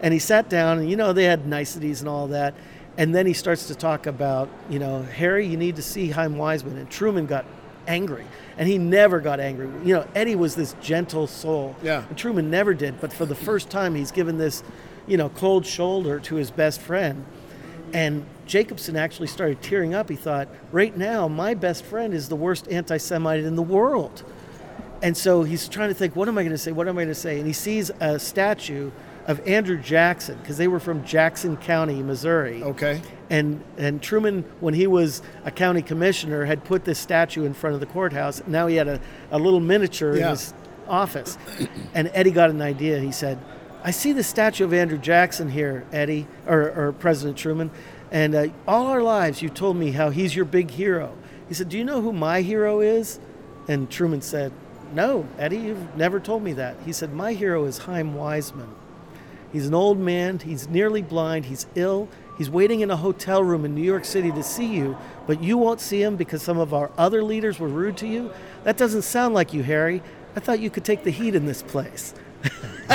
And 0.00 0.12
he 0.12 0.18
sat 0.18 0.48
down, 0.48 0.78
and 0.78 0.90
you 0.90 0.96
know, 0.96 1.12
they 1.12 1.24
had 1.24 1.46
niceties 1.46 2.00
and 2.00 2.08
all 2.08 2.28
that. 2.28 2.54
And 2.96 3.14
then 3.14 3.26
he 3.26 3.32
starts 3.32 3.66
to 3.68 3.74
talk 3.74 4.06
about, 4.06 4.48
you 4.70 4.78
know, 4.78 5.02
Harry, 5.02 5.46
you 5.46 5.56
need 5.56 5.76
to 5.76 5.82
see 5.82 6.10
Chaim 6.10 6.36
Weizmann. 6.36 6.76
And 6.76 6.88
Truman 6.88 7.26
got 7.26 7.44
angry. 7.86 8.24
And 8.56 8.68
he 8.68 8.78
never 8.78 9.20
got 9.20 9.40
angry. 9.40 9.68
You 9.84 9.96
know, 9.96 10.06
Eddie 10.14 10.36
was 10.36 10.54
this 10.54 10.74
gentle 10.80 11.26
soul. 11.26 11.74
Yeah. 11.82 12.04
And 12.08 12.16
Truman 12.16 12.50
never 12.50 12.72
did. 12.72 13.00
But 13.00 13.12
for 13.12 13.26
the 13.26 13.34
first 13.34 13.68
time, 13.68 13.94
he's 13.94 14.12
given 14.12 14.38
this, 14.38 14.62
you 15.06 15.16
know, 15.16 15.28
cold 15.28 15.66
shoulder 15.66 16.20
to 16.20 16.36
his 16.36 16.50
best 16.50 16.80
friend. 16.80 17.24
And 17.92 18.24
Jacobson 18.46 18.96
actually 18.96 19.28
started 19.28 19.62
tearing 19.62 19.94
up. 19.94 20.08
He 20.08 20.16
thought, 20.16 20.48
right 20.72 20.96
now, 20.96 21.28
my 21.28 21.54
best 21.54 21.84
friend 21.84 22.12
is 22.14 22.28
the 22.28 22.36
worst 22.36 22.68
anti 22.68 22.96
Semite 22.98 23.44
in 23.44 23.56
the 23.56 23.62
world. 23.62 24.22
And 25.02 25.16
so 25.16 25.42
he's 25.42 25.68
trying 25.68 25.88
to 25.90 25.94
think, 25.94 26.16
what 26.16 26.28
am 26.28 26.38
I 26.38 26.42
going 26.42 26.52
to 26.52 26.58
say? 26.58 26.72
What 26.72 26.88
am 26.88 26.96
I 26.96 27.02
going 27.02 27.08
to 27.08 27.14
say? 27.14 27.38
And 27.38 27.46
he 27.46 27.52
sees 27.52 27.90
a 28.00 28.18
statue 28.18 28.90
of 29.26 29.40
Andrew 29.46 29.78
Jackson, 29.78 30.38
because 30.38 30.58
they 30.58 30.68
were 30.68 30.78
from 30.80 31.02
Jackson 31.04 31.56
County, 31.56 32.02
Missouri. 32.02 32.62
Okay. 32.62 33.00
And, 33.30 33.62
and 33.78 34.02
Truman, 34.02 34.44
when 34.60 34.74
he 34.74 34.86
was 34.86 35.22
a 35.44 35.50
county 35.50 35.80
commissioner, 35.80 36.44
had 36.44 36.62
put 36.64 36.84
this 36.84 36.98
statue 36.98 37.44
in 37.44 37.54
front 37.54 37.72
of 37.72 37.80
the 37.80 37.86
courthouse. 37.86 38.42
Now 38.46 38.66
he 38.66 38.76
had 38.76 38.86
a, 38.86 39.00
a 39.30 39.38
little 39.38 39.60
miniature 39.60 40.14
Yeah. 40.16 40.24
in 40.24 40.30
his 40.30 40.52
office. 40.86 41.38
And 41.94 42.10
Eddie 42.12 42.32
got 42.32 42.50
an 42.50 42.60
idea. 42.60 42.98
He 42.98 43.12
said, 43.12 43.38
I 43.82 43.90
see 43.92 44.12
the 44.12 44.22
statue 44.22 44.64
of 44.64 44.72
Andrew 44.74 44.98
Jackson 44.98 45.48
here, 45.50 45.86
Eddie, 45.92 46.26
or, 46.46 46.70
or 46.72 46.92
President 46.92 47.38
Truman. 47.38 47.70
And 48.10 48.34
uh, 48.34 48.46
all 48.66 48.86
our 48.86 49.02
lives, 49.02 49.42
you 49.42 49.48
told 49.48 49.76
me 49.76 49.92
how 49.92 50.10
he's 50.10 50.36
your 50.36 50.44
big 50.44 50.70
hero. 50.70 51.16
He 51.48 51.54
said, 51.54 51.68
Do 51.68 51.78
you 51.78 51.84
know 51.84 52.00
who 52.00 52.12
my 52.12 52.42
hero 52.42 52.80
is? 52.80 53.18
And 53.68 53.90
Truman 53.90 54.22
said, 54.22 54.52
No, 54.92 55.26
Eddie, 55.38 55.58
you've 55.58 55.96
never 55.96 56.20
told 56.20 56.42
me 56.42 56.52
that. 56.54 56.76
He 56.84 56.92
said, 56.92 57.12
My 57.12 57.32
hero 57.32 57.64
is 57.64 57.78
Chaim 57.78 58.14
Weizmann. 58.14 58.74
He's 59.52 59.66
an 59.66 59.74
old 59.74 59.98
man. 59.98 60.38
He's 60.40 60.68
nearly 60.68 61.02
blind. 61.02 61.46
He's 61.46 61.66
ill. 61.74 62.08
He's 62.36 62.50
waiting 62.50 62.80
in 62.80 62.90
a 62.90 62.96
hotel 62.96 63.42
room 63.42 63.64
in 63.64 63.74
New 63.74 63.82
York 63.82 64.04
City 64.04 64.32
to 64.32 64.42
see 64.42 64.66
you, 64.66 64.96
but 65.26 65.40
you 65.40 65.56
won't 65.56 65.80
see 65.80 66.02
him 66.02 66.16
because 66.16 66.42
some 66.42 66.58
of 66.58 66.74
our 66.74 66.90
other 66.98 67.22
leaders 67.22 67.60
were 67.60 67.68
rude 67.68 67.96
to 67.98 68.08
you. 68.08 68.32
That 68.64 68.76
doesn't 68.76 69.02
sound 69.02 69.34
like 69.34 69.54
you, 69.54 69.62
Harry. 69.62 70.02
I 70.34 70.40
thought 70.40 70.58
you 70.58 70.70
could 70.70 70.84
take 70.84 71.04
the 71.04 71.12
heat 71.12 71.36
in 71.36 71.46
this 71.46 71.62
place. 71.62 72.12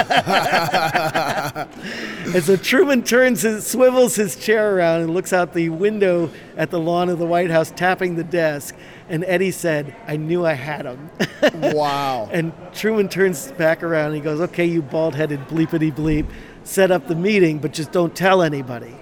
and 2.34 2.44
so 2.44 2.56
Truman 2.56 3.04
turns 3.04 3.42
his, 3.42 3.66
swivels 3.66 4.16
his 4.16 4.36
chair 4.36 4.76
around 4.76 5.02
and 5.02 5.14
looks 5.14 5.34
out 5.34 5.54
the 5.54 5.70
window 5.70 6.30
at 6.58 6.70
the 6.70 6.80
lawn 6.80 7.10
of 7.10 7.18
the 7.18 7.26
White 7.26 7.50
House, 7.50 7.72
tapping 7.72 8.16
the 8.16 8.24
desk. 8.24 8.76
And 9.10 9.24
Eddie 9.26 9.52
said, 9.52 9.96
I 10.08 10.18
knew 10.18 10.46
I 10.46 10.54
had 10.54 10.86
him. 10.86 11.10
Wow. 11.54 12.30
And 12.32 12.54
Truman 12.74 13.10
turns 13.10 13.52
back 13.54 13.82
around 13.82 14.08
and 14.08 14.16
he 14.16 14.22
goes, 14.22 14.40
Okay, 14.42 14.66
you 14.66 14.82
bald 14.82 15.16
headed 15.16 15.40
bleepity 15.48 15.94
bleep, 15.94 16.30
set 16.64 16.92
up 16.92 17.08
the 17.08 17.16
meeting, 17.16 17.60
but 17.60 17.74
just 17.74 17.92
don't 17.92 18.16
tell 18.16 18.42
anybody. 18.42 18.94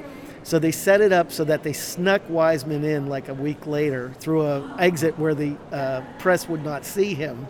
So 0.43 0.59
they 0.59 0.71
set 0.71 1.01
it 1.01 1.11
up 1.11 1.31
so 1.31 1.43
that 1.43 1.63
they 1.63 1.73
snuck 1.73 2.25
Weizmann 2.29 2.83
in 2.83 3.07
like 3.07 3.27
a 3.27 3.33
week 3.33 3.67
later 3.67 4.13
through 4.19 4.43
a 4.43 4.75
exit 4.79 5.17
where 5.19 5.35
the 5.35 5.57
uh, 5.73 6.03
press 6.19 6.47
would 6.47 6.63
not 6.63 6.85
see 6.85 7.13
him. 7.13 7.47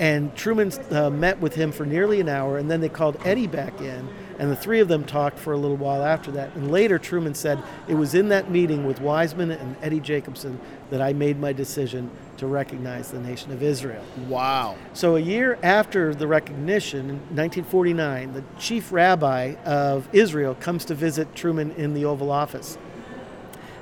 And 0.00 0.34
Truman 0.34 0.72
uh, 0.90 1.10
met 1.10 1.40
with 1.40 1.54
him 1.54 1.72
for 1.72 1.84
nearly 1.84 2.20
an 2.20 2.28
hour, 2.30 2.56
and 2.56 2.70
then 2.70 2.80
they 2.80 2.88
called 2.88 3.18
Eddie 3.22 3.46
back 3.46 3.82
in, 3.82 4.08
and 4.38 4.50
the 4.50 4.56
three 4.56 4.80
of 4.80 4.88
them 4.88 5.04
talked 5.04 5.38
for 5.38 5.52
a 5.52 5.58
little 5.58 5.76
while 5.76 6.02
after 6.02 6.30
that. 6.30 6.56
And 6.56 6.72
later, 6.72 6.98
Truman 6.98 7.34
said, 7.34 7.62
It 7.86 7.96
was 7.96 8.14
in 8.14 8.30
that 8.30 8.50
meeting 8.50 8.86
with 8.86 9.00
Weizmann 9.00 9.50
and 9.60 9.76
Eddie 9.82 10.00
Jacobson 10.00 10.58
that 10.88 11.02
I 11.02 11.12
made 11.12 11.38
my 11.38 11.52
decision 11.52 12.10
to 12.38 12.46
recognize 12.46 13.10
the 13.10 13.20
nation 13.20 13.52
of 13.52 13.62
Israel. 13.62 14.02
Wow. 14.26 14.78
So, 14.94 15.16
a 15.16 15.20
year 15.20 15.58
after 15.62 16.14
the 16.14 16.26
recognition, 16.26 17.00
in 17.10 17.16
1949, 17.36 18.32
the 18.32 18.44
chief 18.58 18.90
rabbi 18.92 19.56
of 19.66 20.08
Israel 20.14 20.54
comes 20.54 20.86
to 20.86 20.94
visit 20.94 21.34
Truman 21.34 21.72
in 21.72 21.92
the 21.92 22.06
Oval 22.06 22.30
Office. 22.30 22.78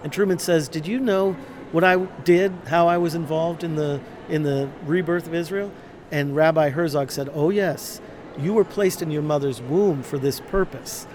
And 0.02 0.12
Truman 0.12 0.40
says, 0.40 0.66
Did 0.66 0.84
you 0.84 0.98
know 0.98 1.34
what 1.70 1.84
I 1.84 1.94
did, 2.24 2.50
how 2.66 2.88
I 2.88 2.98
was 2.98 3.14
involved 3.14 3.62
in 3.62 3.76
the, 3.76 4.00
in 4.28 4.42
the 4.42 4.68
rebirth 4.84 5.28
of 5.28 5.34
Israel? 5.34 5.70
And 6.10 6.34
Rabbi 6.34 6.70
Herzog 6.70 7.10
said, 7.10 7.30
Oh, 7.34 7.50
yes, 7.50 8.00
you 8.38 8.54
were 8.54 8.64
placed 8.64 9.02
in 9.02 9.10
your 9.10 9.22
mother's 9.22 9.60
womb 9.60 10.02
for 10.02 10.18
this 10.18 10.40
purpose. 10.40 11.06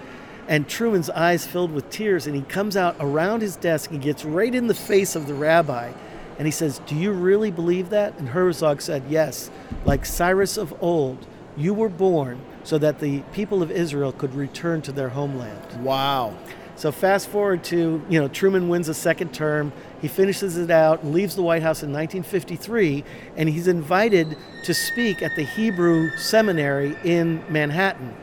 And 0.46 0.68
Truman's 0.68 1.08
eyes 1.10 1.46
filled 1.46 1.72
with 1.72 1.88
tears, 1.88 2.26
and 2.26 2.36
he 2.36 2.42
comes 2.42 2.76
out 2.76 2.96
around 3.00 3.40
his 3.40 3.56
desk 3.56 3.90
and 3.90 4.02
gets 4.02 4.24
right 4.24 4.54
in 4.54 4.66
the 4.66 4.74
face 4.74 5.16
of 5.16 5.26
the 5.26 5.34
rabbi. 5.34 5.92
And 6.38 6.46
he 6.46 6.52
says, 6.52 6.80
Do 6.86 6.94
you 6.94 7.12
really 7.12 7.50
believe 7.50 7.90
that? 7.90 8.18
And 8.18 8.28
Herzog 8.28 8.82
said, 8.82 9.04
Yes. 9.08 9.50
Like 9.84 10.04
Cyrus 10.04 10.56
of 10.56 10.74
old, 10.82 11.26
you 11.56 11.72
were 11.72 11.88
born 11.88 12.40
so 12.62 12.78
that 12.78 12.98
the 12.98 13.20
people 13.32 13.62
of 13.62 13.70
Israel 13.70 14.12
could 14.12 14.34
return 14.34 14.82
to 14.82 14.92
their 14.92 15.10
homeland. 15.10 15.84
Wow. 15.84 16.36
So 16.76 16.90
fast 16.90 17.28
forward 17.28 17.62
to, 17.64 18.04
you 18.08 18.20
know, 18.20 18.26
Truman 18.26 18.68
wins 18.68 18.88
a 18.88 18.94
second 18.94 19.32
term. 19.32 19.72
He 20.00 20.08
finishes 20.08 20.56
it 20.56 20.70
out 20.70 21.06
leaves 21.06 21.36
the 21.36 21.42
White 21.42 21.62
House 21.62 21.82
in 21.82 21.92
1953, 21.92 23.04
and 23.36 23.48
he's 23.48 23.68
invited 23.68 24.36
to 24.64 24.74
speak 24.74 25.22
at 25.22 25.36
the 25.36 25.44
Hebrew 25.44 26.10
Seminary 26.16 26.96
in 27.04 27.44
Manhattan. 27.48 28.16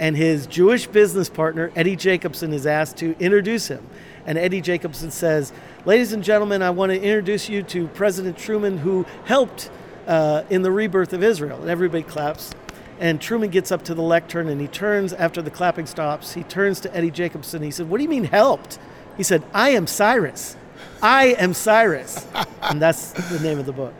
And 0.00 0.16
his 0.16 0.48
Jewish 0.48 0.88
business 0.88 1.28
partner, 1.28 1.70
Eddie 1.76 1.94
Jacobson, 1.94 2.52
is 2.52 2.66
asked 2.66 2.96
to 2.98 3.14
introduce 3.20 3.68
him. 3.68 3.86
And 4.26 4.36
Eddie 4.36 4.60
Jacobson 4.60 5.12
says, 5.12 5.52
Ladies 5.84 6.12
and 6.12 6.24
gentlemen, 6.24 6.60
I 6.60 6.70
want 6.70 6.90
to 6.90 7.00
introduce 7.00 7.48
you 7.48 7.62
to 7.64 7.86
President 7.88 8.36
Truman, 8.36 8.78
who 8.78 9.06
helped 9.24 9.70
uh, 10.08 10.42
in 10.50 10.62
the 10.62 10.72
rebirth 10.72 11.12
of 11.12 11.22
Israel. 11.22 11.60
And 11.60 11.70
everybody 11.70 12.02
claps. 12.02 12.52
And 13.00 13.20
Truman 13.20 13.50
gets 13.50 13.72
up 13.72 13.82
to 13.84 13.94
the 13.94 14.02
lectern 14.02 14.48
and 14.48 14.60
he 14.60 14.68
turns, 14.68 15.12
after 15.12 15.42
the 15.42 15.50
clapping 15.50 15.86
stops, 15.86 16.34
he 16.34 16.42
turns 16.44 16.80
to 16.80 16.96
Eddie 16.96 17.10
Jacobson. 17.10 17.62
He 17.62 17.70
said, 17.70 17.88
What 17.88 17.98
do 17.98 18.04
you 18.04 18.08
mean 18.08 18.24
helped? 18.24 18.78
He 19.16 19.22
said, 19.22 19.42
I 19.52 19.70
am 19.70 19.86
Cyrus. 19.86 20.56
I 21.02 21.34
am 21.38 21.52
Cyrus. 21.54 22.26
and 22.62 22.80
that's 22.80 23.12
the 23.30 23.40
name 23.40 23.58
of 23.58 23.66
the 23.66 23.72
book. 23.72 23.92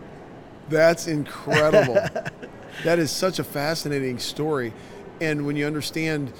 That's 0.69 1.07
incredible. 1.09 1.95
that 2.85 2.99
is 2.99 3.11
such 3.11 3.39
a 3.39 3.45
fascinating 3.45 4.19
story. 4.19 4.73
And 5.21 5.45
when 5.47 5.57
you 5.57 5.67
understand, 5.67 6.33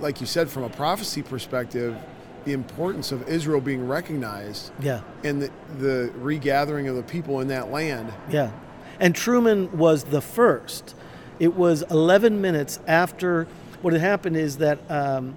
like 0.00 0.20
you 0.20 0.26
said, 0.26 0.50
from 0.50 0.64
a 0.64 0.68
prophecy 0.68 1.22
perspective, 1.22 1.96
the 2.44 2.52
importance 2.52 3.12
of 3.12 3.28
Israel 3.28 3.60
being 3.60 3.86
recognized 3.86 4.72
Yeah. 4.80 5.00
and 5.24 5.42
the, 5.42 5.50
the 5.78 6.10
regathering 6.16 6.88
of 6.88 6.96
the 6.96 7.02
people 7.02 7.40
in 7.40 7.48
that 7.48 7.70
land. 7.70 8.12
Yeah. 8.30 8.50
And 9.00 9.14
Truman 9.14 9.76
was 9.76 10.04
the 10.04 10.20
first. 10.20 10.94
It 11.38 11.54
was 11.54 11.82
11 11.90 12.40
minutes 12.40 12.80
after 12.86 13.46
what 13.80 13.92
had 13.92 14.02
happened 14.02 14.36
is 14.36 14.58
that 14.58 14.78
um, 14.90 15.36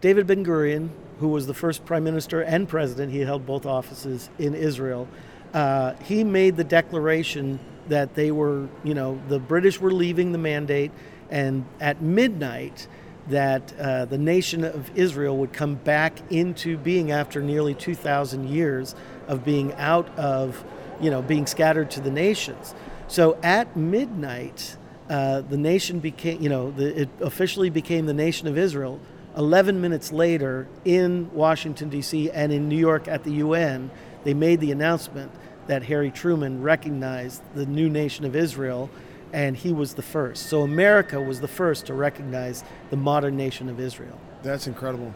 David 0.00 0.26
Ben 0.26 0.44
Gurion, 0.44 0.90
who 1.18 1.28
was 1.28 1.46
the 1.46 1.54
first 1.54 1.84
prime 1.84 2.04
minister 2.04 2.42
and 2.42 2.68
president, 2.68 3.12
he 3.12 3.20
held 3.20 3.44
both 3.44 3.66
offices 3.66 4.30
in 4.38 4.54
Israel, 4.54 5.08
uh, 5.52 5.94
he 6.04 6.22
made 6.22 6.56
the 6.56 6.64
declaration 6.64 7.58
that 7.88 8.14
they 8.14 8.30
were, 8.30 8.68
you 8.84 8.94
know, 8.94 9.20
the 9.28 9.40
British 9.40 9.80
were 9.80 9.92
leaving 9.92 10.30
the 10.30 10.38
mandate, 10.38 10.92
and 11.30 11.64
at 11.80 12.00
midnight, 12.00 12.86
that 13.28 13.72
uh, 13.78 14.04
the 14.04 14.18
nation 14.18 14.64
of 14.64 14.96
Israel 14.96 15.36
would 15.38 15.52
come 15.52 15.74
back 15.74 16.18
into 16.30 16.76
being 16.76 17.10
after 17.10 17.40
nearly 17.40 17.74
2,000 17.74 18.48
years 18.48 18.94
of 19.28 19.44
being 19.44 19.72
out 19.74 20.08
of, 20.18 20.64
you 21.00 21.10
know, 21.10 21.22
being 21.22 21.46
scattered 21.46 21.90
to 21.90 22.00
the 22.00 22.10
nations. 22.10 22.74
So 23.08 23.38
at 23.42 23.76
midnight, 23.76 24.76
uh, 25.12 25.42
the 25.42 25.58
nation 25.58 25.98
became, 25.98 26.40
you 26.40 26.48
know, 26.48 26.70
the, 26.70 27.02
it 27.02 27.08
officially 27.20 27.68
became 27.68 28.06
the 28.06 28.14
nation 28.14 28.48
of 28.48 28.56
Israel. 28.56 28.98
11 29.36 29.78
minutes 29.78 30.10
later, 30.10 30.66
in 30.86 31.30
Washington, 31.34 31.90
D.C., 31.90 32.30
and 32.30 32.50
in 32.50 32.66
New 32.66 32.78
York 32.78 33.08
at 33.08 33.22
the 33.22 33.32
UN, 33.32 33.90
they 34.24 34.32
made 34.32 34.60
the 34.60 34.72
announcement 34.72 35.30
that 35.66 35.82
Harry 35.82 36.10
Truman 36.10 36.62
recognized 36.62 37.42
the 37.54 37.66
new 37.66 37.90
nation 37.90 38.24
of 38.24 38.34
Israel, 38.34 38.88
and 39.34 39.54
he 39.54 39.70
was 39.70 39.94
the 39.94 40.02
first. 40.02 40.46
So 40.46 40.62
America 40.62 41.20
was 41.20 41.40
the 41.40 41.48
first 41.48 41.84
to 41.86 41.94
recognize 41.94 42.64
the 42.88 42.96
modern 42.96 43.36
nation 43.36 43.68
of 43.68 43.78
Israel. 43.78 44.18
That's 44.42 44.66
incredible. 44.66 45.14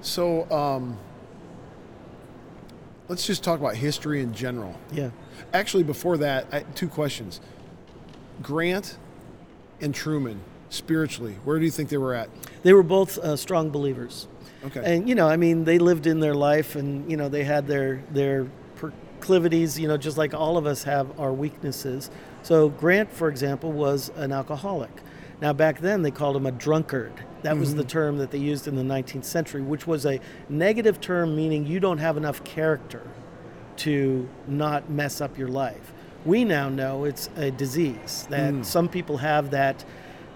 So 0.00 0.50
um, 0.50 0.98
let's 3.08 3.26
just 3.26 3.44
talk 3.44 3.60
about 3.60 3.76
history 3.76 4.22
in 4.22 4.32
general. 4.32 4.74
Yeah. 4.90 5.10
Actually, 5.52 5.82
before 5.82 6.16
that, 6.16 6.46
I, 6.50 6.60
two 6.60 6.88
questions. 6.88 7.42
Grant 8.40 8.96
and 9.80 9.94
Truman, 9.94 10.40
spiritually, 10.68 11.36
where 11.44 11.58
do 11.58 11.64
you 11.64 11.70
think 11.70 11.88
they 11.88 11.98
were 11.98 12.14
at? 12.14 12.28
They 12.62 12.72
were 12.72 12.82
both 12.82 13.18
uh, 13.18 13.36
strong 13.36 13.70
believers. 13.70 14.28
Okay. 14.64 14.82
And 14.84 15.08
you 15.08 15.14
know, 15.14 15.28
I 15.28 15.36
mean, 15.36 15.64
they 15.64 15.78
lived 15.78 16.06
in 16.06 16.20
their 16.20 16.34
life, 16.34 16.76
and 16.76 17.08
you 17.10 17.16
know, 17.16 17.28
they 17.28 17.44
had 17.44 17.66
their 17.66 18.02
their 18.10 18.46
proclivities. 18.74 19.78
You 19.78 19.88
know, 19.88 19.96
just 19.96 20.16
like 20.16 20.34
all 20.34 20.56
of 20.56 20.66
us 20.66 20.82
have 20.84 21.18
our 21.20 21.32
weaknesses. 21.32 22.10
So 22.42 22.68
Grant, 22.68 23.12
for 23.12 23.28
example, 23.28 23.72
was 23.72 24.10
an 24.16 24.32
alcoholic. 24.32 24.90
Now 25.40 25.52
back 25.52 25.80
then 25.80 26.02
they 26.02 26.10
called 26.10 26.36
him 26.36 26.46
a 26.46 26.52
drunkard. 26.52 27.12
That 27.42 27.56
was 27.58 27.74
the 27.74 27.84
term 27.84 28.18
that 28.18 28.30
they 28.30 28.38
used 28.38 28.66
in 28.66 28.74
the 28.74 28.82
19th 28.82 29.24
century, 29.24 29.62
which 29.62 29.86
was 29.86 30.06
a 30.06 30.18
negative 30.48 31.00
term 31.00 31.36
meaning 31.36 31.66
you 31.66 31.78
don't 31.78 31.98
have 31.98 32.16
enough 32.16 32.42
character 32.42 33.06
to 33.76 34.28
not 34.48 34.90
mess 34.90 35.20
up 35.20 35.36
your 35.38 35.48
life. 35.48 35.92
We 36.26 36.44
now 36.44 36.68
know 36.68 37.04
it's 37.04 37.30
a 37.36 37.50
disease 37.52 38.26
that 38.30 38.66
some 38.66 38.88
people 38.88 39.18
have 39.18 39.50
that 39.52 39.84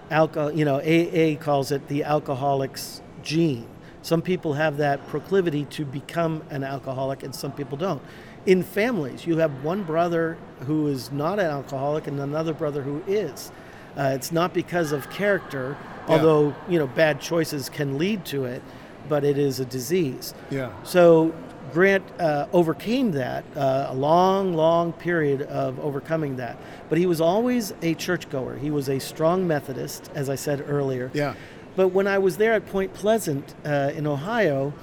alcohol, 0.09 0.51
you 0.51 0.63
know, 0.65 0.77
AA 0.77 1.35
calls 1.37 1.71
it 1.71 1.87
the 1.89 2.03
alcoholic's 2.05 3.01
gene. 3.23 3.67
Some 4.01 4.21
people 4.21 4.53
have 4.53 4.77
that 4.77 5.05
proclivity 5.09 5.65
to 5.65 5.83
become 5.85 6.43
an 6.49 6.63
alcoholic 6.63 7.23
and 7.23 7.35
some 7.35 7.51
people 7.51 7.77
don't. 7.77 8.01
In 8.45 8.63
families, 8.63 9.27
you 9.27 9.37
have 9.37 9.63
one 9.63 9.83
brother 9.83 10.37
who 10.61 10.87
is 10.87 11.11
not 11.11 11.39
an 11.39 11.45
alcoholic 11.45 12.07
and 12.07 12.19
another 12.19 12.53
brother 12.53 12.81
who 12.81 13.03
is. 13.05 13.51
Uh, 13.97 14.13
it's 14.15 14.31
not 14.31 14.53
because 14.53 14.93
of 14.93 15.09
character, 15.09 15.75
Yeah. 16.07 16.15
although, 16.15 16.55
you 16.69 16.79
know, 16.79 16.87
bad 16.87 17.19
choices 17.19 17.69
can 17.69 17.97
lead 17.97 18.23
to 18.25 18.45
it, 18.45 18.63
but 19.09 19.23
it 19.23 19.37
is 19.37 19.59
a 19.59 19.65
disease. 19.65 20.33
Yeah. 20.49 20.71
So 20.83 21.33
Grant 21.73 22.03
uh, 22.19 22.47
overcame 22.51 23.11
that, 23.11 23.45
uh, 23.55 23.87
a 23.89 23.95
long, 23.95 24.53
long 24.53 24.93
period 24.93 25.43
of 25.43 25.79
overcoming 25.79 26.35
that. 26.37 26.57
But 26.89 26.97
he 26.97 27.05
was 27.05 27.21
always 27.21 27.73
a 27.81 27.93
churchgoer. 27.93 28.57
He 28.57 28.71
was 28.71 28.89
a 28.89 28.99
strong 28.99 29.47
Methodist, 29.47 30.11
as 30.13 30.29
I 30.29 30.35
said 30.35 30.65
earlier. 30.67 31.11
Yeah. 31.13 31.35
But 31.75 31.89
when 31.89 32.07
I 32.07 32.17
was 32.17 32.37
there 32.37 32.53
at 32.53 32.65
Point 32.65 32.93
Pleasant 32.93 33.55
uh, 33.65 33.91
in 33.95 34.05
Ohio, 34.05 34.73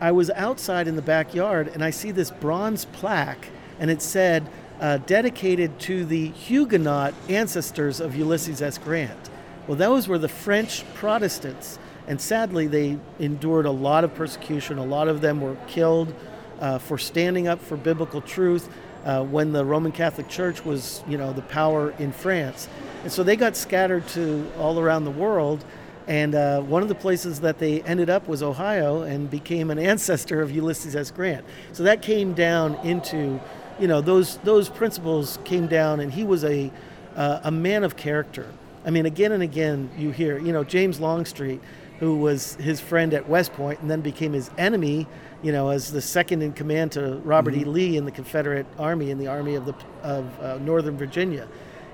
I 0.00 0.12
was 0.12 0.28
outside 0.30 0.86
in 0.86 0.96
the 0.96 1.02
backyard 1.02 1.68
and 1.68 1.82
I 1.82 1.90
see 1.90 2.10
this 2.10 2.30
bronze 2.30 2.84
plaque, 2.86 3.48
and 3.78 3.90
it 3.90 4.02
said, 4.02 4.46
uh, 4.80 4.98
dedicated 4.98 5.78
to 5.80 6.04
the 6.04 6.28
Huguenot 6.30 7.14
ancestors 7.28 8.00
of 8.00 8.14
Ulysses 8.14 8.60
S. 8.60 8.76
Grant. 8.76 9.30
Well, 9.66 9.78
those 9.78 10.08
were 10.08 10.18
the 10.18 10.28
French 10.28 10.84
Protestants, 10.94 11.78
and 12.06 12.20
sadly, 12.20 12.66
they 12.66 12.98
endured 13.18 13.66
a 13.66 13.70
lot 13.70 14.04
of 14.04 14.14
persecution. 14.14 14.78
A 14.78 14.84
lot 14.84 15.08
of 15.08 15.20
them 15.20 15.40
were 15.40 15.56
killed 15.66 16.14
uh, 16.60 16.78
for 16.78 16.98
standing 16.98 17.48
up 17.48 17.60
for 17.60 17.76
biblical 17.76 18.20
truth 18.20 18.68
uh, 19.04 19.22
when 19.22 19.52
the 19.52 19.64
Roman 19.64 19.92
Catholic 19.92 20.28
Church 20.28 20.64
was, 20.64 21.02
you 21.08 21.18
know, 21.18 21.32
the 21.32 21.42
power 21.42 21.90
in 21.98 22.12
France. 22.12 22.68
And 23.02 23.12
so 23.12 23.22
they 23.22 23.36
got 23.36 23.56
scattered 23.56 24.06
to 24.08 24.50
all 24.58 24.78
around 24.78 25.04
the 25.04 25.10
world. 25.10 25.64
And 26.06 26.34
uh, 26.34 26.60
one 26.60 26.82
of 26.82 26.88
the 26.88 26.94
places 26.94 27.40
that 27.40 27.58
they 27.58 27.80
ended 27.82 28.10
up 28.10 28.28
was 28.28 28.42
Ohio 28.42 29.02
and 29.02 29.30
became 29.30 29.70
an 29.70 29.78
ancestor 29.92 30.42
of 30.42 30.50
Ulysses 30.50 30.94
S. 30.94 31.10
Grant. 31.10 31.44
So 31.72 31.82
that 31.84 32.02
came 32.02 32.34
down 32.34 32.74
into, 32.86 33.40
you 33.78 33.88
know, 33.88 34.00
those 34.00 34.36
those 34.38 34.68
principles 34.68 35.38
came 35.44 35.66
down, 35.66 36.00
and 36.00 36.12
he 36.12 36.24
was 36.24 36.44
a 36.44 36.70
uh, 37.16 37.40
a 37.44 37.50
man 37.50 37.84
of 37.84 37.96
character. 37.96 38.46
I 38.84 38.90
mean, 38.90 39.06
again 39.06 39.32
and 39.32 39.42
again, 39.42 39.90
you 39.96 40.10
hear, 40.10 40.38
you 40.38 40.52
know, 40.52 40.62
James 40.62 41.00
Longstreet, 41.00 41.60
who 42.00 42.16
was 42.16 42.54
his 42.56 42.80
friend 42.80 43.14
at 43.14 43.28
West 43.28 43.52
Point 43.52 43.80
and 43.80 43.90
then 43.90 44.00
became 44.00 44.32
his 44.32 44.50
enemy, 44.58 45.06
you 45.42 45.52
know, 45.52 45.68
as 45.68 45.92
the 45.92 46.00
second 46.00 46.42
in 46.42 46.52
command 46.52 46.92
to 46.92 47.16
Robert 47.24 47.54
E. 47.54 47.64
Lee 47.64 47.96
in 47.96 48.04
the 48.04 48.10
Confederate 48.10 48.66
Army 48.78 49.10
in 49.10 49.18
the 49.18 49.28
Army 49.28 49.54
of 49.54 49.66
the 49.66 49.74
of 50.02 50.40
uh, 50.40 50.58
Northern 50.58 50.96
Virginia. 50.96 51.46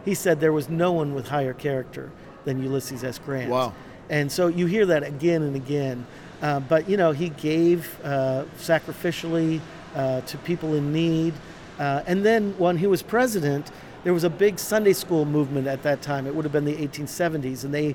He 0.04 0.14
said 0.14 0.40
there 0.40 0.52
was 0.52 0.68
no 0.68 0.92
one 0.92 1.14
with 1.14 1.28
higher 1.28 1.52
character 1.52 2.10
than 2.44 2.62
Ulysses 2.62 3.04
S. 3.04 3.18
Grant. 3.18 3.50
Wow. 3.50 3.74
And 4.08 4.30
so 4.32 4.48
you 4.48 4.66
hear 4.66 4.86
that 4.86 5.02
again 5.02 5.42
and 5.42 5.54
again. 5.54 6.06
Uh, 6.42 6.60
but 6.60 6.88
you 6.88 6.96
know, 6.96 7.12
he 7.12 7.28
gave 7.30 7.98
uh, 8.02 8.44
sacrificially 8.56 9.60
uh, 9.94 10.22
to 10.22 10.38
people 10.38 10.74
in 10.74 10.92
need. 10.92 11.34
Uh, 11.78 12.02
and 12.06 12.24
then 12.24 12.54
when 12.58 12.76
he 12.76 12.86
was 12.86 13.02
president, 13.02 13.70
there 14.04 14.14
was 14.14 14.24
a 14.24 14.30
big 14.30 14.58
Sunday 14.58 14.92
school 14.92 15.24
movement 15.24 15.66
at 15.66 15.82
that 15.82 16.00
time. 16.02 16.26
It 16.26 16.34
would 16.34 16.44
have 16.44 16.52
been 16.52 16.64
the 16.64 16.76
1870s, 16.76 17.64
and 17.64 17.74
they 17.74 17.94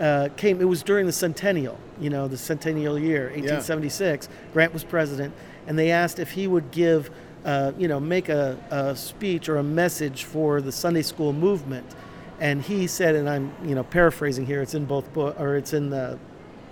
uh, 0.00 0.28
came. 0.36 0.60
It 0.60 0.68
was 0.68 0.82
during 0.82 1.06
the 1.06 1.12
centennial, 1.12 1.78
you 2.00 2.10
know, 2.10 2.28
the 2.28 2.36
centennial 2.36 2.98
year, 2.98 3.24
1876. 3.24 4.28
Grant 4.52 4.72
was 4.72 4.84
president, 4.84 5.34
and 5.66 5.78
they 5.78 5.90
asked 5.90 6.18
if 6.18 6.32
he 6.32 6.46
would 6.46 6.70
give, 6.70 7.10
uh, 7.44 7.72
you 7.78 7.88
know, 7.88 8.00
make 8.00 8.28
a, 8.28 8.58
a 8.70 8.96
speech 8.96 9.48
or 9.48 9.56
a 9.56 9.62
message 9.62 10.24
for 10.24 10.60
the 10.60 10.72
Sunday 10.72 11.02
school 11.02 11.32
movement 11.32 11.94
and 12.40 12.62
he 12.62 12.86
said, 12.86 13.14
and 13.14 13.28
I'm 13.28 13.52
you 13.64 13.74
know 13.74 13.82
paraphrasing 13.82 14.46
here. 14.46 14.60
It's 14.62 14.74
in 14.74 14.84
both 14.84 15.12
book 15.12 15.38
or 15.40 15.56
it's 15.56 15.72
in 15.72 15.90
the 15.90 16.18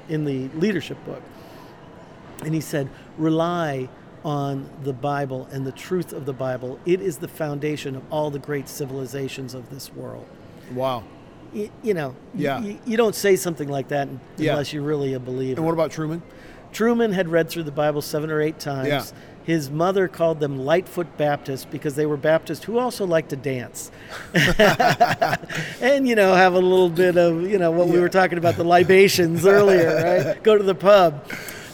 in 0.09 0.25
the 0.25 0.49
leadership 0.59 1.03
book. 1.05 1.23
And 2.45 2.55
he 2.55 2.61
said, 2.61 2.91
rely 3.17 3.89
on 4.25 4.69
the 4.83 4.93
Bible 4.93 5.49
and 5.51 5.67
the 5.67 5.73
truth 5.73 6.13
of 6.13 6.27
the 6.27 6.33
Bible. 6.33 6.79
It 6.85 7.01
is 7.01 7.19
the 7.19 7.29
foundation 7.29 7.97
of 7.97 8.03
all 8.11 8.31
the 8.31 8.39
great 8.39 8.69
civilizations 8.69 9.55
of 9.55 9.71
this 9.71 9.93
world. 9.95 10.27
Wow. 10.75 11.05
Y- 11.55 11.71
You, 11.83 11.95
know, 11.95 12.15
Yeah. 12.35 12.61
y- 12.61 12.79
you 12.85 12.97
don't 12.97 13.15
say 13.15 13.37
something 13.37 13.69
like 13.69 13.89
that 13.89 14.09
Yeah. 14.37 14.53
unless 14.53 14.73
you're 14.73 14.83
really 14.83 15.15
a 15.15 15.21
believer. 15.21 15.59
And 15.59 15.65
what 15.67 15.73
about 15.73 15.91
Truman? 15.93 16.23
Truman 16.73 17.13
had 17.13 17.29
read 17.29 17.49
through 17.49 17.63
the 17.63 17.71
Bible 17.71 18.03
seven 18.03 18.31
or 18.31 18.41
eight 18.41 18.59
times. 18.59 18.89
Yeah. 18.89 19.03
His 19.45 19.71
mother 19.71 20.09
called 20.09 20.41
them 20.41 20.59
Lightfoot 20.59 21.17
Baptists 21.19 21.67
because 21.71 21.95
they 21.97 22.07
were 22.07 22.17
Baptists 22.17 22.65
who 22.65 22.79
also 22.79 23.07
liked 23.07 23.29
to 23.29 23.37
dance. 23.37 23.91
and, 25.81 26.09
you 26.09 26.15
know, 26.15 26.35
have 26.35 26.55
a 26.55 26.59
little 26.59 26.89
bit 26.89 27.17
of, 27.17 27.43
you 27.43 27.59
know, 27.59 27.71
what 27.71 27.89
we 27.89 28.01
were 28.01 28.09
talking 28.09 28.39
about, 28.39 28.57
the 28.57 28.65
libations 28.65 29.47
earlier, 29.47 30.25
right? 30.25 30.43
Go 30.43 30.57
to 30.57 30.65
the 30.65 30.75
pub. 30.75 31.31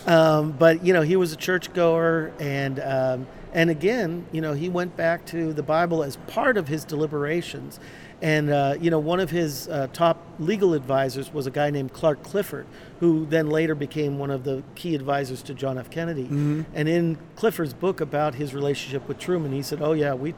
Um, 0.06 0.52
but, 0.52 0.84
you 0.84 0.92
know, 0.92 1.02
he 1.02 1.16
was 1.16 1.32
a 1.32 1.36
churchgoer. 1.36 2.32
And, 2.40 2.80
um, 2.80 3.26
and 3.52 3.70
again, 3.70 4.26
you 4.32 4.40
know, 4.40 4.52
he 4.52 4.68
went 4.68 4.96
back 4.96 5.24
to 5.26 5.52
the 5.52 5.62
Bible 5.62 6.02
as 6.02 6.16
part 6.26 6.56
of 6.56 6.68
his 6.68 6.84
deliberations. 6.84 7.78
And, 8.22 8.50
uh, 8.50 8.76
you 8.78 8.90
know, 8.90 8.98
one 8.98 9.18
of 9.18 9.30
his 9.30 9.66
uh, 9.68 9.88
top 9.92 10.22
legal 10.38 10.74
advisors 10.74 11.32
was 11.32 11.46
a 11.46 11.50
guy 11.50 11.70
named 11.70 11.92
Clark 11.92 12.22
Clifford, 12.22 12.66
who 13.00 13.24
then 13.26 13.48
later 13.48 13.74
became 13.74 14.18
one 14.18 14.30
of 14.30 14.44
the 14.44 14.62
key 14.74 14.94
advisors 14.94 15.42
to 15.42 15.54
John 15.54 15.78
F. 15.78 15.90
Kennedy. 15.90 16.26
And 16.26 16.88
in 16.88 17.18
Clifford's 17.34 17.72
book 17.72 18.00
about 18.00 18.34
his 18.34 18.52
relationship 18.54 19.08
with 19.08 19.18
Truman, 19.18 19.52
he 19.52 19.62
said, 19.62 19.80
Oh, 19.80 19.92
yeah, 19.92 20.12
we, 20.12 20.34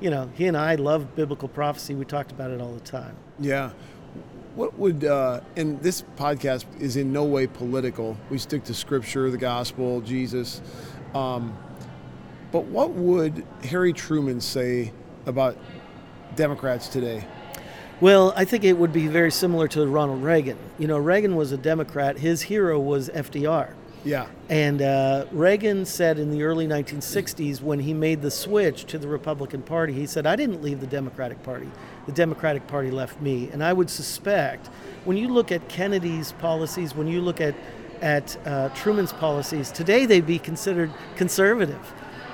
you 0.00 0.08
know, 0.08 0.30
he 0.34 0.46
and 0.46 0.56
I 0.56 0.76
love 0.76 1.14
biblical 1.14 1.48
prophecy. 1.48 1.94
We 1.94 2.06
talked 2.06 2.32
about 2.32 2.50
it 2.50 2.60
all 2.60 2.72
the 2.72 2.80
time. 2.80 3.16
Yeah. 3.38 3.72
What 4.54 4.78
would, 4.78 5.04
uh, 5.04 5.40
and 5.56 5.78
this 5.82 6.02
podcast 6.16 6.64
is 6.80 6.96
in 6.96 7.12
no 7.12 7.24
way 7.24 7.46
political. 7.46 8.16
We 8.30 8.38
stick 8.38 8.64
to 8.64 8.74
scripture, 8.74 9.30
the 9.30 9.36
gospel, 9.36 10.00
Jesus. 10.00 10.62
Um, 11.14 11.54
but 12.50 12.64
what 12.64 12.92
would 12.92 13.46
Harry 13.64 13.92
Truman 13.92 14.40
say 14.40 14.92
about 15.26 15.58
Democrats 16.36 16.88
today? 16.88 17.24
Well, 18.00 18.34
I 18.36 18.44
think 18.44 18.64
it 18.64 18.74
would 18.74 18.92
be 18.92 19.06
very 19.06 19.30
similar 19.30 19.68
to 19.68 19.86
Ronald 19.86 20.22
Reagan. 20.22 20.58
You 20.78 20.86
know, 20.86 20.98
Reagan 20.98 21.34
was 21.34 21.52
a 21.52 21.56
Democrat. 21.56 22.18
His 22.18 22.42
hero 22.42 22.78
was 22.78 23.08
FDR. 23.08 23.72
Yeah. 24.04 24.26
And 24.48 24.82
uh, 24.82 25.26
Reagan 25.32 25.84
said 25.84 26.18
in 26.18 26.30
the 26.30 26.44
early 26.44 26.68
1960s, 26.68 27.60
when 27.60 27.80
he 27.80 27.92
made 27.92 28.22
the 28.22 28.30
switch 28.30 28.84
to 28.86 28.98
the 28.98 29.08
Republican 29.08 29.62
Party, 29.62 29.94
he 29.94 30.06
said, 30.06 30.26
I 30.26 30.36
didn't 30.36 30.62
leave 30.62 30.80
the 30.80 30.86
Democratic 30.86 31.42
Party. 31.42 31.68
The 32.06 32.12
Democratic 32.12 32.66
Party 32.68 32.90
left 32.90 33.20
me. 33.20 33.50
And 33.50 33.64
I 33.64 33.72
would 33.72 33.90
suspect 33.90 34.68
when 35.04 35.16
you 35.16 35.28
look 35.28 35.50
at 35.50 35.68
Kennedy's 35.68 36.32
policies, 36.32 36.94
when 36.94 37.08
you 37.08 37.20
look 37.20 37.40
at, 37.40 37.54
at 38.00 38.36
uh, 38.46 38.68
Truman's 38.70 39.12
policies, 39.12 39.72
today 39.72 40.06
they'd 40.06 40.26
be 40.26 40.38
considered 40.38 40.92
conservative. 41.16 41.92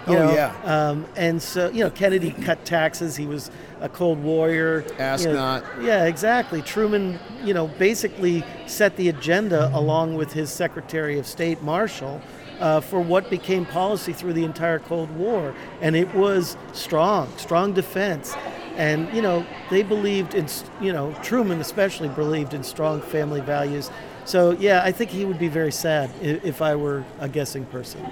You 0.08 0.16
Oh, 0.16 0.26
know? 0.26 0.34
yeah. 0.34 0.52
Um, 0.64 1.06
and 1.16 1.40
so, 1.40 1.70
you 1.70 1.84
know, 1.84 1.90
Kennedy 1.90 2.32
cut 2.32 2.64
taxes. 2.64 3.16
He 3.16 3.26
was 3.26 3.50
a 3.80 3.88
cold 3.88 4.22
warrior. 4.22 4.84
Ask 4.98 5.24
you 5.26 5.32
know, 5.32 5.38
not. 5.38 5.64
Yeah, 5.80 6.06
exactly. 6.06 6.60
Truman, 6.62 7.18
you 7.44 7.54
know, 7.54 7.68
basically 7.68 8.44
set 8.66 8.96
the 8.96 9.08
agenda 9.08 9.70
along 9.74 10.16
with 10.16 10.32
his 10.32 10.50
Secretary 10.50 11.18
of 11.18 11.26
State, 11.26 11.62
Marshall, 11.62 12.20
uh, 12.60 12.80
for 12.80 13.00
what 13.00 13.30
became 13.30 13.64
policy 13.64 14.12
through 14.12 14.32
the 14.32 14.44
entire 14.44 14.78
Cold 14.80 15.10
War. 15.16 15.54
And 15.80 15.94
it 15.94 16.12
was 16.14 16.56
strong, 16.72 17.32
strong 17.36 17.72
defense. 17.72 18.34
And, 18.76 19.12
you 19.14 19.22
know, 19.22 19.46
they 19.70 19.82
believed 19.82 20.34
in, 20.34 20.46
you 20.80 20.92
know, 20.92 21.14
Truman 21.22 21.60
especially 21.60 22.08
believed 22.08 22.54
in 22.54 22.64
strong 22.64 23.00
family 23.02 23.40
values. 23.40 23.90
So, 24.24 24.52
yeah, 24.52 24.82
I 24.82 24.92
think 24.92 25.10
he 25.10 25.24
would 25.24 25.38
be 25.38 25.48
very 25.48 25.72
sad 25.72 26.10
if, 26.22 26.44
if 26.44 26.62
I 26.62 26.74
were 26.74 27.04
a 27.20 27.28
guessing 27.28 27.66
person. 27.66 28.04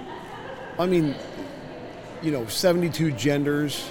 I 0.78 0.86
mean, 0.86 1.14
you 2.22 2.30
know, 2.30 2.46
72 2.46 3.12
genders, 3.12 3.90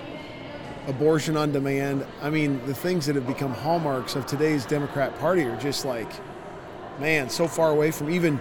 abortion 0.88 1.36
on 1.38 1.51
demand. 1.51 2.05
I 2.21 2.30
mean, 2.30 2.61
the 2.65 2.73
things 2.73 3.05
that 3.07 3.15
have 3.15 3.27
become 3.27 3.53
hallmarks 3.53 4.15
of 4.15 4.25
today's 4.25 4.65
Democrat 4.65 5.17
Party 5.19 5.43
are 5.43 5.57
just 5.59 5.86
like, 5.86 6.11
man, 6.99 7.30
so 7.30 7.47
far 7.47 7.71
away 7.71 7.91
from 7.91 8.09
even, 8.09 8.39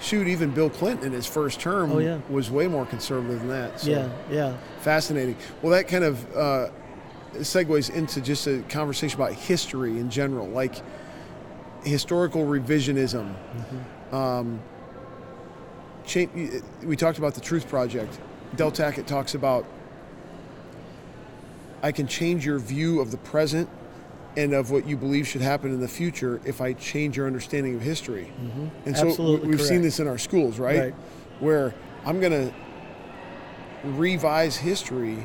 shoot, 0.00 0.26
even 0.28 0.50
Bill 0.50 0.70
Clinton 0.70 1.06
in 1.06 1.12
his 1.12 1.26
first 1.26 1.60
term 1.60 1.92
Oh, 1.92 1.98
yeah. 1.98 2.18
was 2.28 2.50
way 2.50 2.66
more 2.68 2.84
conservative 2.86 3.40
than 3.40 3.48
that. 3.48 3.80
So 3.80 3.90
Yeah, 3.90 4.08
yeah. 4.30 4.56
fascinating. 4.80 5.36
Well, 5.62 5.72
that 5.72 5.88
kind 5.88 6.04
of 6.04 6.36
uh, 6.36 6.68
segues 7.36 7.90
into 7.94 8.20
just 8.20 8.46
a 8.46 8.60
conversation 8.68 9.20
about 9.20 9.32
history 9.32 9.98
in 9.98 10.10
general, 10.10 10.48
like 10.48 10.74
historical 11.84 12.44
revisionism. 12.44 13.34
Um, 14.12 14.60
cha- 16.06 16.26
we 16.84 16.96
talked 16.96 17.18
about 17.18 17.34
the 17.34 17.40
Truth 17.40 17.68
Project. 17.68 18.18
Del 18.56 18.72
Tackett 18.72 19.06
talks 19.06 19.34
about 19.34 19.66
I 21.82 21.92
can 21.92 22.06
change 22.06 22.46
your 22.46 22.58
view 22.58 23.00
of 23.00 23.10
the 23.10 23.18
present 23.18 23.68
and 24.36 24.54
of 24.54 24.70
what 24.70 24.86
you 24.86 24.96
believe 24.96 25.28
should 25.28 25.42
happen 25.42 25.70
in 25.70 25.80
the 25.80 25.88
future 25.88 26.40
if 26.44 26.60
I 26.60 26.72
change 26.72 27.16
your 27.16 27.26
understanding 27.26 27.74
of 27.74 27.82
history. 27.82 28.32
And 28.84 28.96
so 28.96 29.08
Absolutely 29.08 29.48
we've 29.48 29.60
seen 29.60 29.82
this 29.82 30.00
in 30.00 30.08
our 30.08 30.18
schools, 30.18 30.58
right? 30.58 30.80
Right. 30.80 30.94
Where 31.40 31.74
I'm 32.04 32.20
going 32.20 32.32
to 32.32 32.54
revise 33.84 34.56
history, 34.56 35.16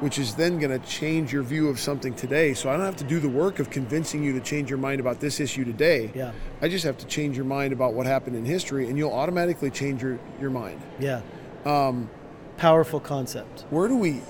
which 0.00 0.18
is 0.18 0.34
then 0.34 0.58
going 0.58 0.78
to 0.78 0.86
change 0.86 1.32
your 1.32 1.42
view 1.44 1.68
of 1.68 1.78
something 1.78 2.14
today. 2.14 2.52
So 2.52 2.68
I 2.68 2.76
don't 2.76 2.84
have 2.84 2.96
to 2.96 3.04
do 3.04 3.20
the 3.20 3.28
work 3.28 3.58
of 3.58 3.70
convincing 3.70 4.22
you 4.22 4.32
to 4.32 4.40
change 4.40 4.68
your 4.68 4.78
mind 4.78 5.00
about 5.00 5.20
this 5.20 5.40
issue 5.40 5.64
today. 5.64 6.10
Yeah. 6.14 6.32
I 6.60 6.68
just 6.68 6.84
have 6.84 6.98
to 6.98 7.06
change 7.06 7.36
your 7.36 7.46
mind 7.46 7.72
about 7.72 7.94
what 7.94 8.06
happened 8.06 8.36
in 8.36 8.44
history, 8.44 8.88
and 8.88 8.98
you'll 8.98 9.12
automatically 9.12 9.70
change 9.70 10.02
your, 10.02 10.18
your 10.40 10.50
mind. 10.50 10.80
Yeah. 10.98 11.22
Um, 11.64 12.10
Powerful 12.58 12.98
concept. 13.00 13.64
Where 13.70 13.86
do 13.88 13.96
we, 13.96 14.20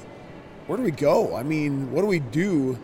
where 0.66 0.76
do 0.76 0.84
we 0.84 0.90
go? 0.90 1.34
I 1.34 1.42
mean, 1.42 1.90
what 1.92 2.02
do 2.02 2.06
we 2.06 2.18
do 2.20 2.78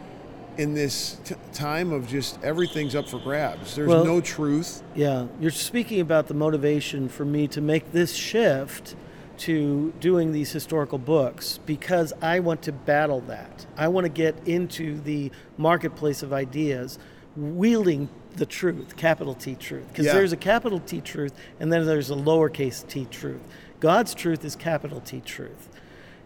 in 0.56 0.72
this 0.74 1.18
t- 1.24 1.34
time 1.52 1.92
of 1.92 2.08
just 2.08 2.42
everything's 2.42 2.94
up 2.94 3.08
for 3.08 3.18
grabs? 3.18 3.76
There's 3.76 3.88
Well- 3.88 4.04
no 4.06 4.20
truth. 4.22 4.82
Yeah, 4.94 5.26
you're 5.38 5.50
speaking 5.50 6.00
about 6.00 6.28
the 6.28 6.34
motivation 6.34 7.08
for 7.10 7.24
me 7.26 7.46
to 7.48 7.60
make 7.60 7.92
this 7.92 8.14
shift 8.14 8.96
to 9.36 9.92
doing 10.00 10.32
these 10.32 10.52
historical 10.52 10.96
books 10.96 11.58
because 11.66 12.12
I 12.22 12.40
want 12.40 12.62
to 12.62 12.72
battle 12.72 13.20
that. 13.26 13.66
I 13.76 13.88
want 13.88 14.04
to 14.06 14.08
get 14.08 14.36
into 14.46 14.98
the 15.00 15.30
marketplace 15.58 16.22
of 16.22 16.32
ideas, 16.32 16.98
wielding 17.36 18.08
the 18.36 18.46
truth, 18.46 18.96
capital 18.96 19.34
T 19.34 19.56
truth. 19.56 19.88
Because 19.88 20.06
Yeah. 20.06 20.14
there's 20.14 20.32
a 20.32 20.36
capital 20.36 20.80
T 20.80 21.00
truth 21.00 21.32
and 21.60 21.72
then 21.72 21.84
there's 21.84 22.10
a 22.10 22.14
lowercase 22.14 22.86
t 22.88 23.06
truth. 23.10 23.40
God's 23.84 24.14
truth 24.14 24.46
is 24.46 24.56
capital 24.56 25.02
T 25.02 25.20
truth. 25.20 25.68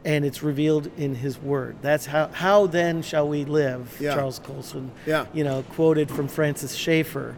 And 0.04 0.24
it's 0.24 0.44
revealed 0.44 0.92
in 0.96 1.16
His 1.16 1.40
Word. 1.40 1.74
That's 1.82 2.06
how. 2.06 2.28
How 2.28 2.68
then 2.68 3.02
shall 3.02 3.28
we 3.28 3.44
live? 3.44 3.96
Yeah. 3.98 4.14
Charles 4.14 4.38
Colson. 4.38 4.92
Yeah. 5.06 5.26
You 5.34 5.42
know, 5.42 5.64
quoted 5.70 6.09
from 6.09 6.28
Francis 6.28 6.76
Schaeffer, 6.76 7.36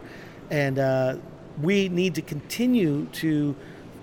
and 0.51 0.77
uh, 0.77 1.15
we 1.59 1.89
need 1.89 2.13
to 2.15 2.21
continue 2.21 3.07
to 3.13 3.55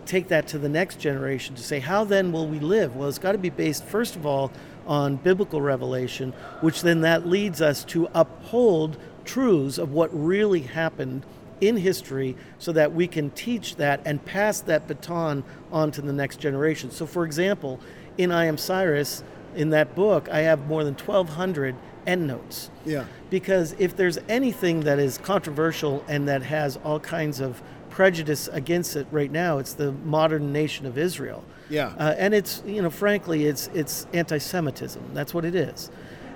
take 0.06 0.26
that 0.28 0.48
to 0.48 0.58
the 0.58 0.68
next 0.68 0.98
generation 0.98 1.54
to 1.54 1.62
say, 1.62 1.78
how 1.78 2.02
then 2.02 2.32
will 2.32 2.48
we 2.48 2.58
live? 2.58 2.96
Well, 2.96 3.08
it's 3.08 3.18
got 3.18 3.32
to 3.32 3.38
be 3.38 3.50
based 3.50 3.84
first 3.84 4.16
of 4.16 4.26
all 4.26 4.50
on 4.88 5.16
biblical 5.16 5.60
revelation, 5.62 6.32
which 6.62 6.82
then 6.82 7.02
that 7.02 7.28
leads 7.28 7.62
us 7.62 7.84
to 7.84 8.08
uphold 8.12 8.96
truths 9.24 9.78
of 9.78 9.92
what 9.92 10.10
really 10.12 10.62
happened 10.62 11.24
in 11.60 11.76
history 11.76 12.36
so 12.58 12.72
that 12.72 12.92
we 12.92 13.06
can 13.06 13.30
teach 13.30 13.76
that 13.76 14.00
and 14.04 14.24
pass 14.24 14.60
that 14.62 14.86
baton 14.86 15.44
on 15.72 15.90
to 15.92 16.02
the 16.02 16.12
next 16.12 16.40
generation. 16.40 16.90
So, 16.90 17.06
for 17.06 17.24
example, 17.24 17.80
in 18.16 18.32
I 18.32 18.46
Am 18.46 18.58
Cyrus, 18.58 19.22
in 19.54 19.70
that 19.70 19.94
book, 19.94 20.28
I 20.28 20.40
have 20.40 20.66
more 20.66 20.84
than 20.84 20.94
1,200 20.94 21.74
endnotes. 22.06 22.70
Yeah. 22.84 23.04
Because 23.30 23.74
if 23.78 23.96
there's 23.96 24.18
anything 24.28 24.80
that 24.80 24.98
is 24.98 25.18
controversial 25.18 26.04
and 26.08 26.28
that 26.28 26.42
has 26.42 26.78
all 26.84 27.00
kinds 27.00 27.40
of 27.40 27.62
prejudice 27.90 28.48
against 28.48 28.96
it 28.96 29.06
right 29.10 29.30
now, 29.30 29.58
it's 29.58 29.74
the 29.74 29.92
modern 29.92 30.52
nation 30.52 30.86
of 30.86 30.96
Israel. 30.96 31.44
Yeah. 31.68 31.88
Uh, 31.98 32.14
and 32.16 32.34
it's, 32.34 32.62
you 32.66 32.80
know, 32.80 32.90
frankly, 32.90 33.46
it's, 33.46 33.68
it's 33.74 34.06
anti 34.12 34.38
Semitism. 34.38 35.02
That's 35.12 35.34
what 35.34 35.44
it 35.44 35.54
is. 35.54 35.90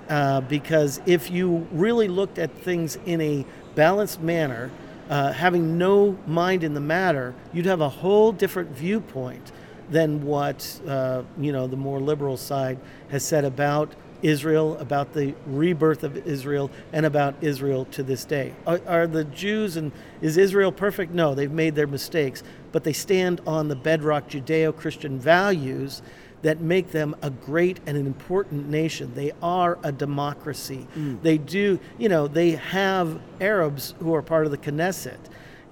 Uh, 0.09 0.41
because 0.41 1.01
if 1.05 1.31
you 1.31 1.65
really 1.71 2.07
looked 2.07 2.37
at 2.37 2.53
things 2.57 2.97
in 3.05 3.21
a 3.21 3.45
balanced 3.73 4.21
manner, 4.21 4.69
uh, 5.09 5.31
having 5.33 5.77
no 5.77 6.17
mind 6.27 6.63
in 6.63 6.73
the 6.73 6.81
matter, 6.81 7.33
you'd 7.51 7.65
have 7.65 7.81
a 7.81 7.89
whole 7.89 8.31
different 8.31 8.69
viewpoint 8.71 9.51
than 9.89 10.25
what 10.25 10.79
uh, 10.87 11.23
you 11.37 11.51
know 11.51 11.67
the 11.67 11.77
more 11.77 11.99
liberal 11.99 12.37
side 12.37 12.79
has 13.09 13.23
said 13.23 13.45
about 13.45 13.93
Israel, 14.21 14.77
about 14.77 15.13
the 15.13 15.35
rebirth 15.45 16.03
of 16.03 16.15
Israel, 16.25 16.71
and 16.93 17.05
about 17.05 17.35
Israel 17.41 17.85
to 17.91 18.01
this 18.01 18.23
day. 18.23 18.53
Are, 18.65 18.79
are 18.87 19.05
the 19.05 19.25
Jews 19.25 19.75
and 19.75 19.91
is 20.21 20.37
Israel 20.37 20.71
perfect? 20.71 21.13
No, 21.13 21.35
they've 21.35 21.51
made 21.51 21.75
their 21.75 21.87
mistakes, 21.87 22.41
but 22.71 22.85
they 22.85 22.93
stand 22.93 23.41
on 23.45 23.67
the 23.67 23.75
bedrock 23.75 24.29
Judeo-Christian 24.29 25.19
values 25.19 26.01
that 26.43 26.61
make 26.61 26.91
them 26.91 27.15
a 27.21 27.29
great 27.29 27.79
and 27.85 27.97
an 27.97 28.05
important 28.05 28.69
nation. 28.69 29.11
They 29.15 29.31
are 29.41 29.79
a 29.83 29.91
democracy. 29.91 30.87
Mm. 30.95 31.21
They 31.21 31.37
do, 31.37 31.79
you 31.97 32.09
know, 32.09 32.27
they 32.27 32.51
have 32.51 33.19
Arabs 33.41 33.95
who 33.99 34.13
are 34.13 34.21
part 34.21 34.45
of 34.45 34.51
the 34.51 34.57
Knesset 34.57 35.17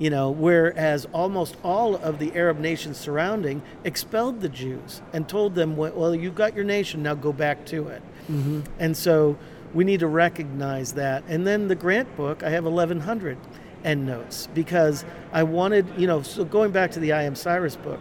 you 0.02 0.10
know, 0.10 0.32
whereas 0.32 1.06
almost 1.14 1.56
all 1.64 1.96
of 1.96 2.18
the 2.18 2.34
Arab 2.34 2.58
nations 2.58 2.98
surrounding 2.98 3.62
expelled 3.84 4.42
the 4.42 4.50
Jews 4.50 5.00
and 5.14 5.30
told 5.30 5.54
them, 5.54 5.78
well, 5.78 5.94
well, 5.94 6.16
you've 6.16 6.34
got 6.34 6.56
your 6.56 6.66
nation, 6.66 7.04
now 7.04 7.14
go 7.14 7.32
back 7.32 7.68
to 7.68 7.88
it. 7.90 8.02
Mm-hmm. 8.24 8.62
And 8.80 8.98
so 8.98 9.38
we 9.76 9.84
need 9.84 10.00
to 10.00 10.08
recognize 10.08 10.94
that. 10.94 11.24
And 11.28 11.46
then 11.46 11.68
the 11.68 11.76
Grant 11.76 12.18
book, 12.18 12.42
I 12.42 12.50
have 12.50 12.64
1,100 12.64 13.38
endnotes 13.84 14.48
because 14.56 15.06
I 15.34 15.44
wanted, 15.44 15.86
you 15.96 16.08
know, 16.08 16.24
so 16.24 16.46
going 16.46 16.72
back 16.72 16.90
to 16.94 17.00
the 17.00 17.14
I 17.14 17.22
Am 17.22 17.36
Cyrus 17.36 17.76
book, 17.76 18.00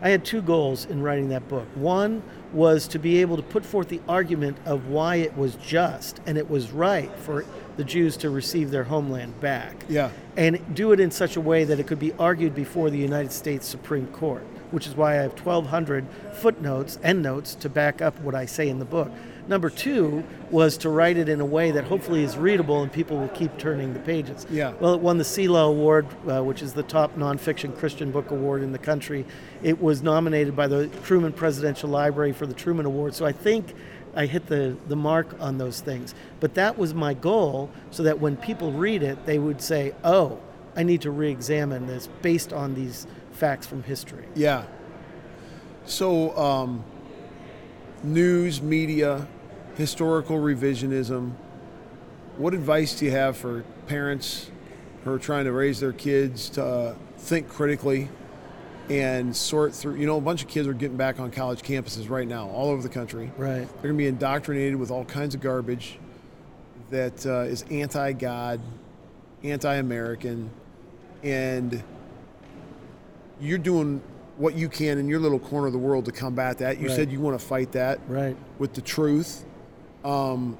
I 0.00 0.10
had 0.10 0.24
two 0.24 0.42
goals 0.42 0.84
in 0.86 1.02
writing 1.02 1.28
that 1.30 1.48
book. 1.48 1.66
One 1.74 2.22
was 2.52 2.86
to 2.88 2.98
be 2.98 3.20
able 3.20 3.36
to 3.36 3.42
put 3.42 3.64
forth 3.64 3.88
the 3.88 4.00
argument 4.08 4.56
of 4.64 4.88
why 4.88 5.16
it 5.16 5.36
was 5.36 5.56
just 5.56 6.20
and 6.24 6.38
it 6.38 6.48
was 6.48 6.70
right 6.70 7.10
for 7.18 7.44
the 7.76 7.84
Jews 7.84 8.16
to 8.18 8.30
receive 8.30 8.70
their 8.70 8.84
homeland 8.84 9.38
back 9.40 9.84
Yeah. 9.88 10.10
and 10.36 10.58
do 10.74 10.92
it 10.92 11.00
in 11.00 11.10
such 11.10 11.36
a 11.36 11.40
way 11.40 11.64
that 11.64 11.78
it 11.78 11.86
could 11.86 11.98
be 11.98 12.12
argued 12.18 12.54
before 12.54 12.90
the 12.90 12.98
United 12.98 13.32
States 13.32 13.66
Supreme 13.66 14.06
Court, 14.08 14.42
which 14.70 14.86
is 14.86 14.96
why 14.96 15.12
I 15.18 15.22
have 15.22 15.32
1,200 15.38 16.06
footnotes, 16.32 16.98
endnotes 17.04 17.54
to 17.56 17.68
back 17.68 18.00
up 18.00 18.18
what 18.20 18.34
I 18.34 18.46
say 18.46 18.68
in 18.68 18.78
the 18.78 18.84
book. 18.84 19.10
Number 19.48 19.70
two 19.70 20.24
was 20.50 20.76
to 20.78 20.90
write 20.90 21.16
it 21.16 21.28
in 21.28 21.40
a 21.40 21.44
way 21.44 21.70
that 21.70 21.84
hopefully 21.84 22.22
is 22.22 22.36
readable 22.36 22.82
and 22.82 22.92
people 22.92 23.16
will 23.16 23.28
keep 23.28 23.56
turning 23.56 23.94
the 23.94 24.00
pages. 24.00 24.46
Yeah. 24.50 24.74
Well, 24.78 24.92
it 24.92 25.00
won 25.00 25.16
the 25.16 25.24
Selah 25.24 25.64
Award, 25.64 26.06
uh, 26.28 26.44
which 26.44 26.60
is 26.62 26.74
the 26.74 26.82
top 26.82 27.16
nonfiction 27.16 27.76
Christian 27.76 28.10
book 28.10 28.30
award 28.30 28.62
in 28.62 28.72
the 28.72 28.78
country. 28.78 29.24
It 29.62 29.80
was 29.80 30.02
nominated 30.02 30.54
by 30.54 30.66
the 30.68 30.88
Truman 31.02 31.32
Presidential 31.32 31.88
Library 31.88 32.32
for 32.32 32.46
the 32.46 32.52
Truman 32.52 32.84
Award. 32.84 33.14
So 33.14 33.24
I 33.24 33.32
think 33.32 33.74
I 34.14 34.26
hit 34.26 34.46
the, 34.46 34.76
the 34.86 34.96
mark 34.96 35.28
on 35.40 35.56
those 35.56 35.80
things. 35.80 36.14
But 36.40 36.54
that 36.54 36.76
was 36.76 36.92
my 36.92 37.14
goal 37.14 37.70
so 37.90 38.02
that 38.02 38.20
when 38.20 38.36
people 38.36 38.72
read 38.72 39.02
it, 39.02 39.24
they 39.24 39.38
would 39.38 39.62
say, 39.62 39.94
oh, 40.04 40.38
I 40.76 40.82
need 40.82 41.00
to 41.02 41.10
re 41.10 41.30
examine 41.30 41.86
this 41.86 42.08
based 42.20 42.52
on 42.52 42.74
these 42.74 43.06
facts 43.32 43.66
from 43.66 43.82
history. 43.82 44.26
Yeah. 44.34 44.64
So, 45.86 46.36
um, 46.36 46.84
news, 48.02 48.60
media, 48.60 49.26
historical 49.78 50.36
revisionism. 50.36 51.30
What 52.36 52.52
advice 52.52 52.98
do 52.98 53.04
you 53.06 53.12
have 53.12 53.36
for 53.36 53.64
parents 53.86 54.50
who 55.04 55.12
are 55.12 55.18
trying 55.18 55.44
to 55.44 55.52
raise 55.52 55.80
their 55.80 55.92
kids 55.92 56.50
to 56.50 56.64
uh, 56.64 56.94
think 57.16 57.48
critically 57.48 58.08
and 58.90 59.34
sort 59.34 59.74
through. 59.74 59.94
You 59.96 60.06
know, 60.06 60.16
a 60.16 60.20
bunch 60.20 60.42
of 60.42 60.48
kids 60.48 60.66
are 60.66 60.72
getting 60.72 60.96
back 60.96 61.20
on 61.20 61.30
college 61.30 61.62
campuses 61.62 62.10
right 62.10 62.26
now, 62.26 62.48
all 62.48 62.70
over 62.70 62.82
the 62.82 62.88
country. 62.88 63.30
Right. 63.36 63.58
They're 63.58 63.92
going 63.92 63.94
to 63.94 63.98
be 63.98 64.06
indoctrinated 64.06 64.76
with 64.76 64.90
all 64.90 65.04
kinds 65.04 65.34
of 65.34 65.40
garbage 65.40 65.98
that 66.90 67.24
uh, 67.26 67.40
is 67.42 67.64
anti-God, 67.70 68.60
anti-American, 69.44 70.50
and 71.22 71.82
you're 73.40 73.58
doing 73.58 74.02
what 74.38 74.54
you 74.54 74.68
can 74.68 74.98
in 74.98 75.06
your 75.08 75.20
little 75.20 75.38
corner 75.38 75.66
of 75.66 75.72
the 75.72 75.78
world 75.78 76.06
to 76.06 76.12
combat 76.12 76.58
that. 76.58 76.78
You 76.80 76.88
Right. 76.88 76.96
said 76.96 77.12
you 77.12 77.20
want 77.20 77.38
to 77.38 77.44
fight 77.44 77.72
that 77.72 78.00
Right. 78.08 78.36
with 78.58 78.72
the 78.72 78.80
truth. 78.80 79.44
Um, 80.04 80.56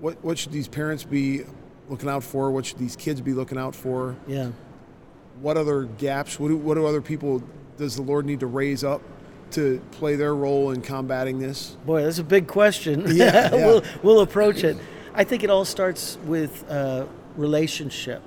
what 0.00 0.22
what 0.22 0.38
should 0.38 0.52
these 0.52 0.68
parents 0.68 1.04
be 1.04 1.42
looking 1.88 2.08
out 2.08 2.24
for? 2.24 2.50
What 2.50 2.66
should 2.66 2.78
these 2.78 2.96
kids 2.96 3.20
be 3.20 3.32
looking 3.32 3.58
out 3.58 3.74
for? 3.74 4.16
Yeah. 4.26 4.50
What 5.40 5.56
other 5.56 5.84
gaps? 5.84 6.38
What 6.38 6.48
do, 6.48 6.56
what 6.56 6.74
do 6.74 6.86
other 6.86 7.00
people 7.00 7.42
does 7.76 7.96
the 7.96 8.02
Lord 8.02 8.26
need 8.26 8.40
to 8.40 8.46
raise 8.46 8.84
up 8.84 9.02
to 9.52 9.80
play 9.92 10.16
their 10.16 10.34
role 10.34 10.70
in 10.70 10.82
combating 10.82 11.38
this? 11.38 11.76
Boy, 11.86 12.02
that's 12.02 12.18
a 12.18 12.24
big 12.24 12.46
question. 12.46 13.04
Yeah, 13.08 13.14
yeah. 13.54 13.54
we'll, 13.54 13.82
we'll 14.02 14.20
approach 14.20 14.64
it. 14.64 14.76
I 15.14 15.24
think 15.24 15.42
it 15.42 15.50
all 15.50 15.64
starts 15.64 16.18
with 16.24 16.68
uh, 16.70 17.06
relationship. 17.36 18.22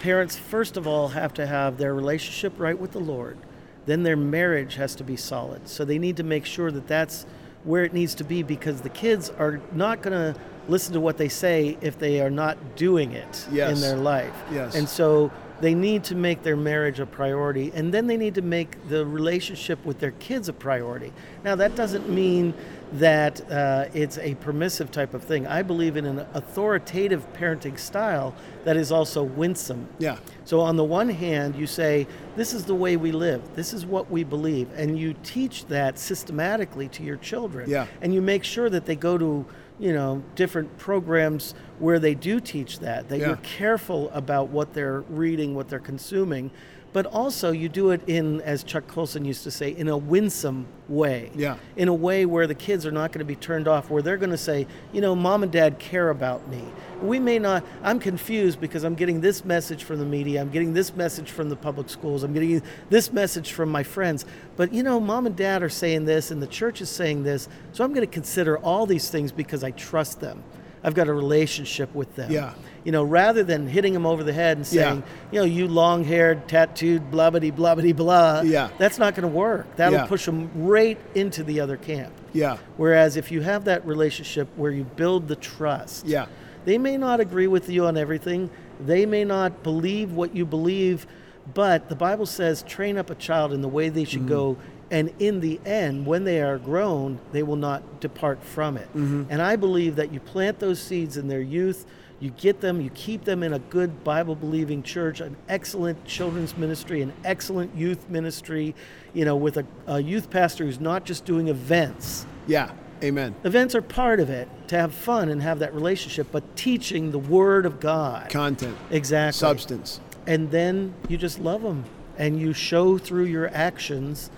Parents, 0.00 0.36
first 0.36 0.76
of 0.76 0.86
all, 0.86 1.08
have 1.08 1.34
to 1.34 1.46
have 1.46 1.76
their 1.76 1.94
relationship 1.94 2.58
right 2.58 2.78
with 2.78 2.92
the 2.92 3.00
Lord. 3.00 3.38
Then 3.86 4.02
their 4.02 4.16
marriage 4.16 4.76
has 4.76 4.94
to 4.96 5.04
be 5.04 5.16
solid. 5.16 5.68
So 5.68 5.84
they 5.84 5.98
need 5.98 6.16
to 6.16 6.22
make 6.22 6.46
sure 6.46 6.70
that 6.70 6.86
that's 6.86 7.26
where 7.64 7.84
it 7.84 7.92
needs 7.92 8.14
to 8.16 8.24
be 8.24 8.42
because 8.42 8.80
the 8.80 8.88
kids 8.88 9.30
are 9.38 9.60
not 9.72 10.02
going 10.02 10.12
to 10.34 10.40
listen 10.68 10.92
to 10.94 11.00
what 11.00 11.16
they 11.16 11.28
say 11.28 11.76
if 11.80 11.98
they 11.98 12.20
are 12.20 12.30
not 12.30 12.56
doing 12.76 13.12
it 13.12 13.46
Yes. 13.50 13.74
in 13.76 13.80
their 13.80 13.96
life. 13.96 14.34
Yes. 14.52 14.74
And 14.74 14.88
so 14.88 15.30
they 15.60 15.74
need 15.74 16.04
to 16.04 16.14
make 16.14 16.42
their 16.42 16.56
marriage 16.56 17.00
a 17.00 17.06
priority 17.06 17.70
and 17.74 17.92
then 17.92 18.06
they 18.06 18.16
need 18.16 18.34
to 18.34 18.42
make 18.42 18.88
the 18.88 19.04
relationship 19.06 19.84
with 19.84 19.98
their 19.98 20.12
kids 20.12 20.48
a 20.48 20.52
priority. 20.52 21.12
Now, 21.44 21.54
that 21.56 21.74
doesn't 21.74 22.08
mean 22.08 22.54
that 22.92 23.48
uh, 23.50 23.86
it's 23.94 24.18
a 24.18 24.34
permissive 24.36 24.90
type 24.90 25.14
of 25.14 25.22
thing. 25.22 25.46
I 25.46 25.62
believe 25.62 25.96
in 25.96 26.06
an 26.06 26.26
authoritative 26.34 27.32
parenting 27.34 27.78
style 27.78 28.34
that 28.64 28.76
is 28.76 28.90
also 28.90 29.22
winsome. 29.22 29.88
Yeah. 29.98 30.18
So, 30.44 30.60
on 30.60 30.76
the 30.76 30.84
one 30.84 31.08
hand, 31.08 31.54
you 31.54 31.66
say, 31.66 32.06
This 32.36 32.52
is 32.52 32.64
the 32.64 32.74
way 32.74 32.96
we 32.96 33.12
live, 33.12 33.54
this 33.54 33.72
is 33.72 33.86
what 33.86 34.10
we 34.10 34.24
believe, 34.24 34.68
and 34.74 34.98
you 34.98 35.14
teach 35.22 35.66
that 35.66 35.98
systematically 35.98 36.88
to 36.88 37.02
your 37.02 37.16
children. 37.16 37.70
Yeah. 37.70 37.86
And 38.00 38.12
you 38.12 38.20
make 38.20 38.42
sure 38.42 38.68
that 38.70 38.86
they 38.86 38.96
go 38.96 39.16
to, 39.16 39.46
you 39.80 39.92
know, 39.94 40.22
different 40.34 40.76
programs 40.78 41.54
where 41.78 41.98
they 41.98 42.14
do 42.14 42.38
teach 42.38 42.80
that, 42.80 43.08
that 43.08 43.18
Yeah. 43.18 43.28
you're 43.28 43.36
careful 43.38 44.10
about 44.10 44.50
what 44.50 44.74
they're 44.74 45.00
reading, 45.08 45.54
what 45.54 45.68
they're 45.70 45.78
consuming, 45.78 46.50
but 46.92 47.06
also 47.06 47.52
you 47.52 47.68
do 47.68 47.90
it 47.90 48.00
in, 48.08 48.40
as 48.40 48.64
Chuck 48.64 48.86
Colson 48.86 49.24
used 49.24 49.44
to 49.44 49.50
say, 49.50 49.70
in 49.70 49.88
a 49.88 49.96
winsome 49.96 50.66
way. 50.88 51.30
Yeah. 51.34 51.56
In 51.76 51.88
a 51.88 51.94
way 51.94 52.26
where 52.26 52.46
the 52.46 52.54
kids 52.54 52.84
are 52.84 52.90
not 52.90 53.12
going 53.12 53.20
to 53.20 53.24
be 53.24 53.36
turned 53.36 53.68
off, 53.68 53.90
where 53.90 54.02
they're 54.02 54.16
going 54.16 54.30
to 54.30 54.38
say, 54.38 54.66
you 54.92 55.00
know, 55.00 55.14
mom 55.14 55.42
and 55.42 55.52
dad 55.52 55.78
care 55.78 56.10
about 56.10 56.48
me. 56.48 56.64
We 57.00 57.18
may 57.18 57.38
not, 57.38 57.64
I'm 57.82 58.00
confused 58.00 58.60
because 58.60 58.84
I'm 58.84 58.94
getting 58.94 59.20
this 59.20 59.44
message 59.44 59.84
from 59.84 59.98
the 59.98 60.04
media, 60.04 60.40
I'm 60.40 60.50
getting 60.50 60.74
this 60.74 60.94
message 60.94 61.30
from 61.30 61.48
the 61.48 61.56
public 61.56 61.88
schools, 61.88 62.24
I'm 62.24 62.34
getting 62.34 62.62
this 62.90 63.12
message 63.12 63.52
from 63.52 63.70
my 63.70 63.82
friends. 63.82 64.26
But, 64.56 64.74
you 64.74 64.82
know, 64.82 64.98
mom 65.00 65.26
and 65.26 65.36
dad 65.36 65.62
are 65.62 65.68
saying 65.68 66.04
this 66.04 66.30
and 66.30 66.42
the 66.42 66.46
church 66.46 66.80
is 66.80 66.90
saying 66.90 67.22
this, 67.22 67.48
so 67.72 67.84
I'm 67.84 67.94
going 67.94 68.06
to 68.06 68.12
consider 68.12 68.58
all 68.58 68.84
these 68.84 69.10
things 69.10 69.32
because 69.32 69.64
I 69.64 69.70
trust 69.70 70.20
them. 70.20 70.42
I've 70.82 70.94
got 70.94 71.08
a 71.08 71.12
relationship 71.12 71.94
with 71.94 72.14
them. 72.16 72.30
Yeah. 72.30 72.54
You 72.84 72.92
know, 72.92 73.02
rather 73.04 73.44
than 73.44 73.66
hitting 73.66 73.92
them 73.92 74.06
over 74.06 74.24
the 74.24 74.32
head 74.32 74.56
and 74.56 74.72
Yeah. 74.72 74.84
saying, 74.84 75.02
you 75.30 75.40
know, 75.40 75.44
you 75.44 75.68
long 75.68 76.04
haired, 76.04 76.48
tattooed, 76.48 77.10
blubbity, 77.10 77.52
blubbity, 77.52 77.94
blah. 77.94 78.40
Yeah. 78.40 78.68
That's 78.78 78.98
not 78.98 79.14
going 79.14 79.30
to 79.30 79.36
work. 79.36 79.66
That'll 79.76 80.00
Yeah. 80.00 80.06
push 80.06 80.24
them 80.26 80.50
right 80.54 80.98
into 81.14 81.42
the 81.42 81.60
other 81.60 81.76
camp. 81.76 82.12
Yeah. 82.32 82.56
Whereas 82.76 83.16
if 83.16 83.30
you 83.30 83.42
have 83.42 83.64
that 83.64 83.86
relationship 83.86 84.48
where 84.56 84.70
you 84.70 84.84
build 84.84 85.28
the 85.28 85.36
trust, 85.36 86.06
Yeah. 86.06 86.26
they 86.64 86.78
may 86.78 86.96
not 86.96 87.20
agree 87.20 87.46
with 87.46 87.68
you 87.68 87.84
on 87.84 87.96
everything, 87.96 88.50
they 88.84 89.04
may 89.04 89.24
not 89.24 89.62
believe 89.62 90.12
what 90.12 90.34
you 90.34 90.46
believe, 90.46 91.06
but 91.52 91.88
the 91.88 91.96
Bible 91.96 92.26
says 92.26 92.62
train 92.62 92.96
up 92.96 93.10
a 93.10 93.14
child 93.14 93.52
in 93.52 93.60
the 93.60 93.68
way 93.68 93.88
they 93.88 94.04
should 94.04 94.20
mm-hmm. 94.20 94.28
go, 94.28 94.56
and 94.90 95.12
in 95.18 95.40
the 95.40 95.60
end, 95.64 96.06
when 96.06 96.24
they 96.24 96.40
are 96.40 96.58
grown, 96.58 97.18
they 97.32 97.42
will 97.42 97.56
not 97.56 98.00
depart 98.00 98.42
from 98.42 98.76
it. 98.76 98.88
Mm-hmm. 98.88 99.24
And 99.30 99.40
I 99.40 99.56
believe 99.56 99.96
that 99.96 100.12
you 100.12 100.20
plant 100.20 100.58
those 100.58 100.80
seeds 100.80 101.16
in 101.16 101.28
their 101.28 101.40
youth. 101.40 101.86
You 102.20 102.30
get 102.30 102.60
them, 102.60 102.80
you 102.82 102.90
keep 102.90 103.24
them 103.24 103.42
in 103.42 103.54
a 103.54 103.58
good 103.58 104.04
Bible 104.04 104.34
believing 104.34 104.82
church, 104.82 105.20
an 105.20 105.36
excellent 105.48 106.04
children's 106.04 106.54
ministry, 106.56 107.00
an 107.00 107.12
excellent 107.24 107.74
youth 107.74 108.08
ministry, 108.10 108.74
you 109.14 109.24
know, 109.24 109.36
with 109.36 109.56
a, 109.56 109.64
a 109.86 110.00
youth 110.02 110.28
pastor 110.30 110.64
who's 110.66 110.80
not 110.80 111.04
just 111.04 111.24
doing 111.24 111.48
events, 111.48 112.26
Yeah. 112.46 112.70
Amen. 113.02 113.34
Events 113.44 113.74
are 113.74 113.80
part 113.80 114.20
of 114.20 114.28
it 114.28 114.46
to 114.68 114.76
have 114.76 114.92
fun 114.92 115.30
and 115.30 115.40
have 115.40 115.60
that 115.60 115.72
relationship, 115.72 116.26
but 116.30 116.54
teaching 116.54 117.12
the 117.12 117.18
Word 117.18 117.64
of 117.64 117.80
God. 117.80 118.28
Content. 118.28 118.76
exactly. 118.90 119.38
Substance. 119.38 120.00
And 120.26 120.50
then 120.50 120.92
you 121.08 121.16
just 121.16 121.38
love 121.38 121.62
them 121.62 121.86
and 122.18 122.38
you 122.38 122.52
show 122.52 122.98
through 122.98 123.24
your 123.24 123.48
actions, 123.54 124.28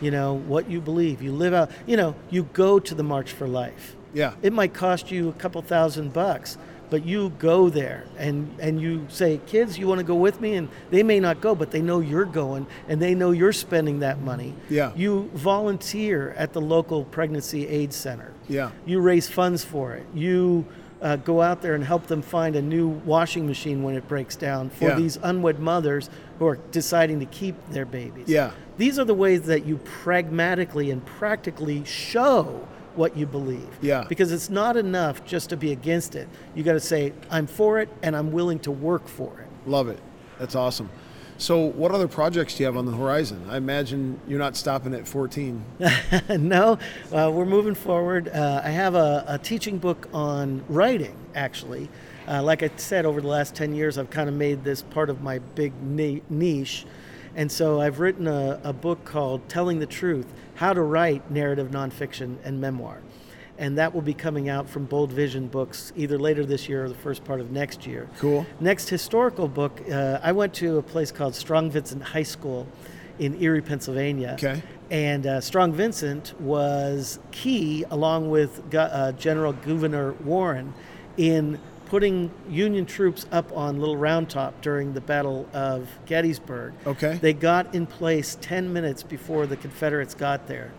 you 0.00 0.12
know, 0.12 0.34
what 0.34 0.70
you 0.70 0.80
believe. 0.80 1.20
You 1.20 1.32
live 1.32 1.52
out, 1.52 1.72
you 1.84 1.96
know, 1.96 2.14
you 2.30 2.44
go 2.52 2.78
to 2.78 2.94
the 2.94 3.02
March 3.02 3.32
for 3.32 3.48
Life. 3.48 3.96
Yeah. 4.14 4.34
It 4.40 4.52
might 4.52 4.72
cost 4.72 5.10
you 5.10 5.28
a 5.28 5.32
couple 5.32 5.60
thousand 5.60 6.12
bucks, 6.12 6.56
but 6.92 7.06
you 7.06 7.30
go 7.38 7.70
there 7.70 8.04
and, 8.18 8.54
and 8.60 8.78
you 8.78 9.06
say, 9.08 9.40
kids, 9.46 9.78
you 9.78 9.86
want 9.86 9.98
to 9.98 10.04
go 10.04 10.14
with 10.14 10.42
me? 10.42 10.56
And 10.56 10.68
they 10.90 11.02
may 11.02 11.20
not 11.20 11.40
go, 11.40 11.54
but 11.54 11.70
they 11.70 11.80
know 11.80 12.00
you're 12.00 12.26
going 12.26 12.66
and 12.86 13.00
they 13.00 13.14
know 13.14 13.30
you're 13.30 13.54
spending 13.54 14.00
that 14.00 14.20
money. 14.20 14.52
Yeah. 14.68 14.92
You 14.94 15.30
volunteer 15.32 16.34
at 16.36 16.52
the 16.52 16.60
local 16.60 17.04
pregnancy 17.06 17.66
aid 17.66 17.94
center. 17.94 18.34
Yeah. 18.46 18.72
You 18.84 19.00
raise 19.00 19.26
funds 19.26 19.64
for 19.64 19.94
it. 19.94 20.04
You 20.12 20.66
uh, 21.00 21.16
go 21.16 21.40
out 21.40 21.62
there 21.62 21.74
and 21.74 21.82
help 21.82 22.08
them 22.08 22.20
find 22.20 22.56
a 22.56 22.62
new 22.62 22.88
washing 22.88 23.46
machine 23.46 23.82
when 23.82 23.94
it 23.94 24.06
breaks 24.06 24.36
down 24.36 24.68
for 24.68 24.88
Yeah. 24.90 24.94
these 24.96 25.16
unwed 25.22 25.60
mothers 25.60 26.10
who 26.38 26.46
are 26.46 26.58
deciding 26.72 27.20
to 27.20 27.26
keep 27.26 27.54
their 27.70 27.86
babies. 27.86 28.28
Yeah. 28.28 28.50
These 28.76 28.98
are 28.98 29.04
the 29.06 29.14
ways 29.14 29.42
that 29.46 29.64
you 29.64 29.78
pragmatically 29.78 30.90
and 30.90 31.02
practically 31.06 31.84
show 31.86 32.68
what 32.96 33.16
you 33.16 33.26
believe. 33.26 33.68
Yeah. 33.80 34.04
Because 34.08 34.32
it's 34.32 34.50
not 34.50 34.76
enough 34.76 35.24
just 35.24 35.50
to 35.50 35.56
be 35.56 35.72
against 35.72 36.14
it. 36.14 36.28
You 36.54 36.62
got 36.62 36.74
to 36.74 36.80
say, 36.80 37.12
I'm 37.30 37.46
for 37.46 37.80
it 37.80 37.88
and 38.02 38.16
I'm 38.16 38.32
willing 38.32 38.58
to 38.60 38.70
work 38.70 39.08
for 39.08 39.40
it. 39.40 39.68
Love 39.68 39.88
it. 39.88 39.98
That's 40.38 40.54
awesome. 40.54 40.90
So, 41.38 41.58
what 41.58 41.90
other 41.90 42.06
projects 42.06 42.56
do 42.56 42.62
you 42.62 42.66
have 42.66 42.76
on 42.76 42.86
the 42.86 42.92
horizon? 42.92 43.44
I 43.48 43.56
imagine 43.56 44.20
you're 44.28 44.38
not 44.38 44.56
stopping 44.56 44.94
at 44.94 45.08
14. 45.08 45.64
no, 46.38 46.78
uh, 47.12 47.32
we're 47.34 47.46
moving 47.46 47.74
forward. 47.74 48.28
Uh, 48.28 48.60
I 48.62 48.68
have 48.68 48.94
a, 48.94 49.24
a 49.26 49.38
teaching 49.38 49.78
book 49.78 50.08
on 50.12 50.62
writing, 50.68 51.16
actually. 51.34 51.88
Uh, 52.28 52.42
like 52.42 52.62
I 52.62 52.70
said, 52.76 53.06
over 53.06 53.20
the 53.20 53.26
last 53.26 53.56
10 53.56 53.74
years, 53.74 53.98
I've 53.98 54.10
kind 54.10 54.28
of 54.28 54.36
made 54.36 54.62
this 54.62 54.82
part 54.82 55.10
of 55.10 55.22
my 55.22 55.40
big 55.40 55.72
ni- 55.82 56.22
niche. 56.30 56.86
And 57.34 57.50
so 57.50 57.80
I've 57.80 57.98
written 57.98 58.28
a, 58.28 58.60
a 58.62 58.72
book 58.72 59.04
called 59.04 59.48
Telling 59.48 59.80
the 59.80 59.86
Truth 59.86 60.32
How 60.54 60.72
to 60.72 60.82
Write 60.82 61.30
Narrative 61.30 61.70
Nonfiction 61.70 62.36
and 62.44 62.60
Memoir. 62.60 62.98
And 63.58 63.78
that 63.78 63.94
will 63.94 64.02
be 64.02 64.14
coming 64.14 64.48
out 64.48 64.68
from 64.68 64.86
Bold 64.86 65.12
Vision 65.12 65.46
Books 65.46 65.92
either 65.94 66.18
later 66.18 66.44
this 66.44 66.68
year 66.68 66.84
or 66.84 66.88
the 66.88 66.94
first 66.94 67.24
part 67.24 67.40
of 67.40 67.50
next 67.50 67.86
year. 67.86 68.08
Cool. 68.18 68.46
Next 68.60 68.88
historical 68.88 69.46
book, 69.46 69.80
uh, 69.90 70.18
I 70.22 70.32
went 70.32 70.54
to 70.54 70.78
a 70.78 70.82
place 70.82 71.12
called 71.12 71.34
Strong 71.34 71.70
Vincent 71.70 72.02
High 72.02 72.22
School 72.22 72.66
in 73.18 73.40
Erie, 73.40 73.60
Pennsylvania. 73.60 74.32
Okay. 74.34 74.62
And 74.90 75.26
uh, 75.26 75.40
Strong 75.40 75.74
Vincent 75.74 76.38
was 76.40 77.18
key, 77.30 77.84
along 77.90 78.30
with 78.30 78.62
uh, 78.74 79.12
General 79.12 79.52
Gouverneur 79.52 80.12
Warren, 80.24 80.74
in 81.16 81.58
putting 81.92 82.30
Union 82.48 82.86
troops 82.86 83.26
up 83.32 83.54
on 83.54 83.78
Little 83.78 83.98
Round 83.98 84.30
Top 84.30 84.58
during 84.62 84.94
the 84.94 85.00
Battle 85.02 85.46
of 85.52 85.90
Gettysburg. 86.06 86.72
Okay. 86.86 87.18
They 87.20 87.34
got 87.34 87.74
in 87.74 87.84
place 87.84 88.38
10 88.40 88.72
minutes 88.72 89.02
before 89.02 89.46
the 89.46 89.58
Confederates 89.58 90.14
got 90.14 90.46
there, 90.46 90.72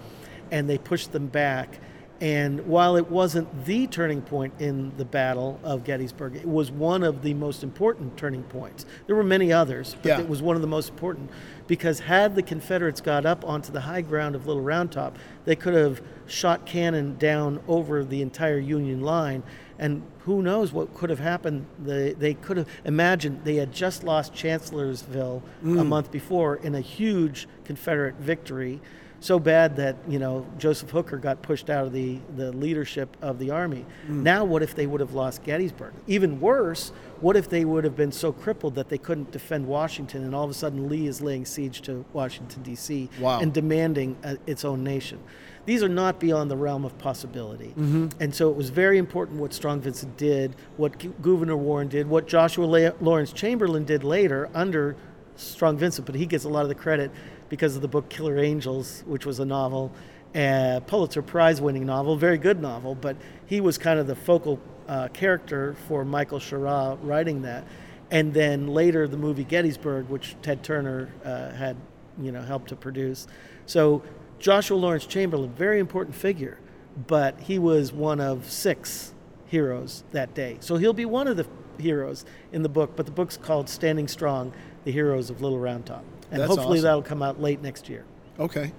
and 0.50 0.68
they 0.68 0.80
pushed 0.80 1.12
them 1.12 1.28
back. 1.28 1.78
And 2.20 2.66
while 2.66 2.96
it 2.96 3.12
wasn't 3.12 3.66
the 3.66 3.86
turning 3.86 4.24
point 4.24 4.56
in 4.58 4.92
the 4.98 5.06
Battle 5.06 5.60
of 5.64 5.84
Gettysburg, 5.84 6.36
it 6.36 6.48
was 6.48 6.72
one 6.72 7.04
of 7.04 7.22
the 7.22 7.36
most 7.36 7.62
important 7.62 8.18
turning 8.18 8.42
points. 8.44 8.88
There 9.06 9.16
were 9.16 9.24
many 9.24 9.54
others, 9.54 9.96
but 10.02 10.10
Yeah. 10.10 10.20
it 10.20 10.28
was 10.28 10.42
one 10.42 10.56
of 10.56 10.64
the 10.64 10.68
most 10.68 10.90
important 10.90 11.30
because 11.68 12.00
had 12.00 12.34
the 12.34 12.42
Confederates 12.42 13.02
got 13.02 13.24
up 13.24 13.48
onto 13.48 13.72
the 13.72 13.82
high 13.82 14.02
ground 14.02 14.34
of 14.36 14.48
Little 14.48 14.64
Round 14.64 14.92
Top, 14.92 15.18
they 15.46 15.56
could 15.56 15.76
have 15.76 16.02
shot 16.26 16.66
cannon 16.66 17.18
down 17.20 17.60
over 17.68 18.04
the 18.04 18.24
entire 18.24 18.58
Union 18.58 19.02
line. 19.02 19.44
And 19.84 20.02
who 20.20 20.42
knows 20.42 20.72
what 20.72 20.94
could 20.96 21.10
have 21.10 21.20
happened? 21.20 21.66
They, 21.78 22.14
they 22.14 22.34
could 22.36 22.56
have 22.56 22.70
imagined 22.86 23.42
they 23.44 23.58
had 23.58 23.74
just 23.74 24.04
lost 24.04 24.34
Chancellorsville 24.34 25.44
a 25.82 25.84
month 25.84 26.10
before 26.10 26.56
in 26.56 26.74
a 26.74 26.80
huge 26.80 27.48
Confederate 27.66 28.16
victory. 28.16 28.80
so 29.20 29.40
bad 29.40 29.78
that 29.78 29.96
you 30.08 30.20
know 30.20 30.46
Joseph 30.58 30.90
Hooker 30.90 31.18
got 31.18 31.42
pushed 31.42 31.70
out 31.70 31.86
of 31.86 31.94
the 31.94 32.20
the 32.36 32.52
leadership 32.52 33.16
of 33.22 33.40
the 33.40 33.52
army. 33.52 33.86
Now, 34.08 34.44
what 34.46 34.62
if 34.64 34.74
they 34.76 34.86
would 34.86 35.00
have 35.02 35.14
lost 35.14 35.44
Gettysburg? 35.44 35.94
Even 36.08 36.40
worse, 36.42 36.92
what 37.22 37.36
if 37.38 37.48
they 37.50 37.64
would 37.66 37.84
have 37.86 37.96
been 37.96 38.12
so 38.12 38.34
crippled 38.34 38.76
that 38.76 38.90
they 38.90 38.98
couldn't 38.98 39.32
defend 39.32 39.66
Washington, 39.68 40.24
and 40.24 40.36
all 40.36 40.44
of 40.44 40.50
a 40.50 40.54
sudden 40.54 40.90
Lee 40.90 41.08
is 41.08 41.22
laying 41.22 41.46
siege 41.46 41.82
to 41.84 42.04
Washington 42.14 42.64
D.C. 42.64 43.10
Wow. 43.20 43.40
and 43.40 43.54
demanding 43.54 44.18
uh, 44.24 44.36
its 44.46 44.66
own 44.66 44.84
nation? 44.84 45.20
These 45.66 45.82
are 45.84 45.90
not 45.90 46.20
beyond 46.20 46.52
the 46.52 46.58
realm 46.58 46.84
of 46.84 46.98
possibility. 46.98 47.74
And 48.20 48.36
so 48.36 48.50
it 48.50 48.56
was 48.58 48.70
very 48.70 48.98
important 48.98 49.40
what 49.40 49.54
Strong 49.54 49.82
Vincent 49.82 50.18
did, 50.18 50.56
what 50.78 51.00
Gu- 51.00 51.14
Gouverneur 51.22 51.56
Warren 51.56 51.88
did, 51.88 52.08
what 52.08 52.28
Joshua 52.28 52.66
La- 52.66 52.92
Lawrence 53.00 53.32
Chamberlain 53.32 53.86
did 53.86 54.04
later 54.04 54.50
under 54.54 54.96
Strong 55.38 55.78
Vincent, 55.78 56.06
but 56.06 56.16
he 56.16 56.26
gets 56.26 56.44
a 56.44 56.50
lot 56.50 56.64
of 56.64 56.70
the 56.70 56.76
credit 56.76 57.12
because 57.50 57.76
of 57.76 57.82
the 57.82 57.88
book 57.88 58.10
Killer 58.10 58.38
Angels, 58.40 59.04
which 59.08 59.26
was 59.26 59.40
a 59.40 59.46
novel, 59.46 59.92
a 60.36 60.82
Pulitzer 60.86 61.22
Prize 61.22 61.62
winning 61.62 61.86
novel, 61.86 62.16
very 62.18 62.38
good 62.38 62.62
novel, 62.62 62.94
but 62.96 63.16
he 63.46 63.62
was 63.62 63.78
kind 63.78 64.00
of 64.00 64.08
the 64.08 64.16
focal 64.16 64.60
uh, 64.88 65.08
character 65.10 65.76
for 65.88 66.04
Michael 66.04 66.40
Shaara 66.40 66.98
writing 67.02 67.42
that. 67.44 67.64
And 68.12 68.34
then 68.34 68.68
later 68.68 69.08
the 69.08 69.18
movie 69.18 69.44
Gettysburg, 69.44 70.10
which 70.10 70.36
Ted 70.42 70.62
Turner 70.62 71.10
uh, 71.24 71.52
had, 71.52 71.78
you 72.22 72.32
know, 72.32 72.42
helped 72.42 72.68
to 72.70 72.76
produce. 72.76 73.28
So 73.66 74.04
Joshua 74.44 74.76
Lawrence 74.76 75.06
Chamberlain, 75.06 75.52
very 75.54 75.80
important 75.80 76.14
figure, 76.18 76.60
but 77.08 77.40
he 77.40 77.58
was 77.58 77.94
one 77.94 78.20
of 78.20 78.52
six 78.52 79.14
heroes 79.46 80.04
that 80.12 80.34
day. 80.34 80.58
So 80.60 80.76
he'll 80.76 80.92
be 80.92 81.06
one 81.06 81.30
of 81.30 81.38
the 81.38 81.48
heroes 81.80 82.26
in 82.52 82.62
the 82.62 82.68
book, 82.68 82.98
but 82.98 83.06
the 83.06 83.12
book's 83.14 83.38
called 83.38 83.70
Standing 83.70 84.06
Strong: 84.10 84.52
The 84.84 84.92
Heroes 84.92 85.30
of 85.30 85.42
Little 85.42 85.60
Round 85.60 85.86
Top. 85.86 86.04
And 86.30 86.42
That's 86.42 86.50
hopefully 86.50 86.80
awesome. 86.80 86.84
that'll 86.84 87.02
come 87.04 87.24
out 87.24 87.40
late 87.42 87.62
next 87.62 87.88
year. 87.88 88.04
Okay. 88.38 88.74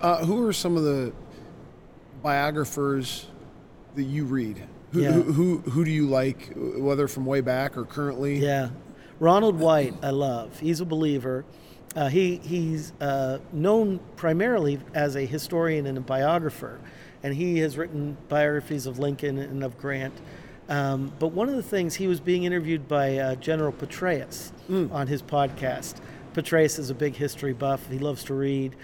Uh, 0.00 0.24
who 0.24 0.44
are 0.44 0.52
some 0.52 0.76
of 0.76 0.82
the 0.82 1.12
biographers 2.20 3.26
that 3.94 4.02
you 4.02 4.24
read? 4.24 4.60
Who, 4.92 5.02
Yeah. 5.02 5.12
who, 5.12 5.22
who 5.22 5.58
who 5.70 5.84
do 5.84 5.90
you 5.92 6.08
like, 6.08 6.52
whether 6.56 7.06
from 7.06 7.26
way 7.26 7.42
back 7.42 7.76
or 7.76 7.84
currently? 7.84 8.38
Yeah, 8.40 8.70
Ronald 9.20 9.60
White, 9.60 9.94
I 10.02 10.10
love. 10.10 10.58
He's 10.58 10.80
a 10.80 10.84
believer. 10.84 11.44
Uh, 11.96 12.08
he 12.08 12.36
he's 12.44 12.92
uh, 13.00 13.38
known 13.52 13.98
primarily 14.16 14.78
as 14.94 15.16
a 15.16 15.24
historian 15.24 15.86
and 15.86 15.96
a 15.96 16.00
biographer, 16.00 16.78
and 17.22 17.34
he 17.34 17.58
has 17.60 17.78
written 17.78 18.16
biographies 18.28 18.86
of 18.86 18.98
Lincoln 18.98 19.38
and 19.38 19.64
of 19.64 19.78
Grant. 19.78 20.14
Um, 20.68 21.12
but 21.18 21.28
one 21.28 21.48
of 21.48 21.56
the 21.56 21.62
things 21.62 21.94
he 21.94 22.06
was 22.06 22.20
being 22.20 22.44
interviewed 22.44 22.86
by 22.86 23.16
uh, 23.16 23.34
General 23.36 23.72
Petraeus 23.72 24.52
on 24.92 25.06
his 25.06 25.22
podcast. 25.22 25.94
Petraeus 26.34 26.78
is 26.78 26.90
a 26.90 26.94
big 26.94 27.16
history 27.16 27.54
buff. 27.54 27.88
He 27.88 27.98
loves 27.98 28.24
to 28.24 28.34
read, 28.34 28.76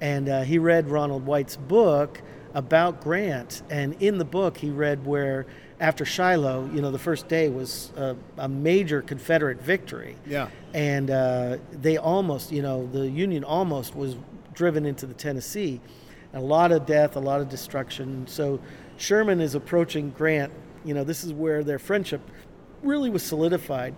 and 0.00 0.28
uh, 0.28 0.42
he 0.42 0.58
read 0.58 0.90
Ronald 0.90 1.24
White's 1.24 1.56
book 1.56 2.20
about 2.52 3.00
Grant. 3.00 3.62
And 3.70 3.94
in 4.02 4.18
the 4.18 4.24
book, 4.26 4.58
he 4.58 4.70
read 4.70 5.06
where 5.06 5.46
after 5.80 6.04
Shiloh, 6.04 6.68
you 6.72 6.82
know, 6.82 6.90
the 6.90 6.98
first 6.98 7.28
day 7.28 7.48
was 7.48 7.92
a, 7.96 8.16
a 8.36 8.48
major 8.48 9.00
Confederate 9.00 9.62
victory. 9.62 10.16
Yeah. 10.26 10.48
And 10.74 11.10
uh, 11.10 11.58
they 11.70 11.96
almost, 11.96 12.50
you 12.50 12.62
know, 12.62 12.86
the 12.86 13.08
Union 13.08 13.44
almost 13.44 13.94
was 13.94 14.16
driven 14.54 14.84
into 14.84 15.06
the 15.06 15.14
Tennessee. 15.14 15.80
A 16.34 16.40
lot 16.40 16.72
of 16.72 16.84
death, 16.84 17.16
a 17.16 17.20
lot 17.20 17.40
of 17.40 17.48
destruction. 17.48 18.26
So 18.26 18.60
Sherman 18.96 19.40
is 19.40 19.54
approaching 19.54 20.10
Grant. 20.10 20.52
You 20.84 20.94
know, 20.94 21.04
this 21.04 21.22
is 21.24 21.32
where 21.32 21.62
their 21.62 21.78
friendship 21.78 22.20
really 22.82 23.10
was 23.10 23.22
solidified. 23.22 23.94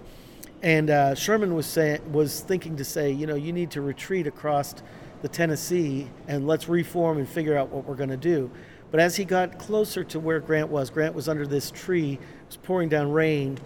And 0.63 0.91
uh, 0.91 1.15
Sherman 1.15 1.55
was 1.55 1.67
saying, 1.67 2.13
was 2.13 2.41
thinking 2.41 2.77
to 2.77 2.85
say, 2.85 3.11
you 3.11 3.27
know, 3.27 3.35
you 3.35 3.53
need 3.53 3.71
to 3.73 3.81
retreat 3.81 4.27
across 4.27 4.75
the 5.23 5.29
Tennessee 5.29 6.09
and 6.29 6.47
let's 6.47 6.69
reform 6.69 7.19
and 7.19 7.29
figure 7.29 7.57
out 7.57 7.71
what 7.71 7.87
we're 7.87 7.95
going 7.95 8.11
to 8.11 8.17
do. 8.17 8.51
But 8.91 9.01
as 9.01 9.17
he 9.17 9.25
got 9.25 9.59
closer 9.59 10.03
to 10.05 10.19
where 10.19 10.41
Grant 10.41 10.69
was, 10.69 10.91
Grant 10.91 11.15
was 11.15 11.29
under 11.29 11.47
this 11.47 11.71
tree, 11.71 12.15
it 12.15 12.47
was 12.49 12.57
pouring 12.57 12.89
down 12.89 13.13
rain, 13.13 13.59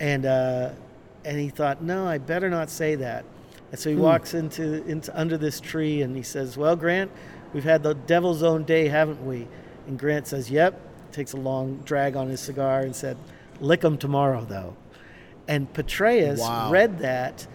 and 0.00 0.26
uh, 0.26 0.70
and 1.24 1.38
he 1.38 1.48
thought, 1.48 1.82
no, 1.82 2.06
I 2.06 2.18
better 2.18 2.50
not 2.50 2.70
say 2.70 2.94
that. 2.96 3.24
And 3.70 3.80
so 3.80 3.90
he 3.90 3.96
walks 3.96 4.34
into 4.34 4.84
into 4.86 5.16
under 5.18 5.36
this 5.36 5.60
tree 5.60 6.02
and 6.02 6.16
he 6.16 6.22
says, 6.22 6.56
well, 6.56 6.76
Grant, 6.76 7.10
we've 7.52 7.64
had 7.64 7.82
the 7.82 7.94
devil's 7.94 8.42
own 8.42 8.64
day, 8.64 8.88
haven't 8.88 9.24
we? 9.26 9.46
And 9.86 9.98
Grant 9.98 10.26
says, 10.26 10.50
yep. 10.50 10.80
Takes 11.12 11.32
a 11.32 11.36
long 11.38 11.76
drag 11.84 12.14
on 12.14 12.28
his 12.28 12.40
cigar 12.40 12.80
and 12.80 12.94
said, 12.94 13.16
lick 13.60 13.82
'em 13.84 13.96
tomorrow, 13.96 14.44
though. 14.44 14.76
And 15.48 15.72
Petraeus 15.72 16.40
Wow. 16.40 16.70
read 16.70 16.98
that, 16.98 17.46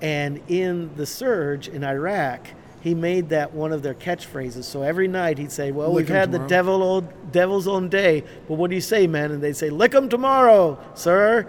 and 0.00 0.40
in 0.48 0.94
the 0.96 1.04
surge 1.06 1.68
in 1.68 1.84
Iraq, 1.84 2.46
he 2.82 2.94
made 2.94 3.28
that 3.30 3.54
one 3.54 3.72
of 3.72 3.82
their 3.82 3.94
catchphrases. 3.94 4.64
So 4.64 4.82
every 4.82 5.08
night 5.08 5.38
he'd 5.38 5.52
say, 5.52 5.70
"Well, 5.72 5.88
Lick 5.92 6.08
we've 6.08 6.14
had 6.14 6.32
the 6.32 6.40
devil 6.40 6.82
old 6.82 7.06
devil's 7.32 7.66
own 7.68 7.88
day, 7.88 8.24
but 8.48 8.54
what 8.54 8.68
do 8.70 8.74
you 8.74 8.80
say, 8.82 9.06
man?" 9.06 9.30
And 9.30 9.42
they'd 9.42 9.56
say, 9.56 9.70
"Lick 9.70 9.94
'em 9.94 10.08
tomorrow, 10.08 10.78
sir." 10.94 11.46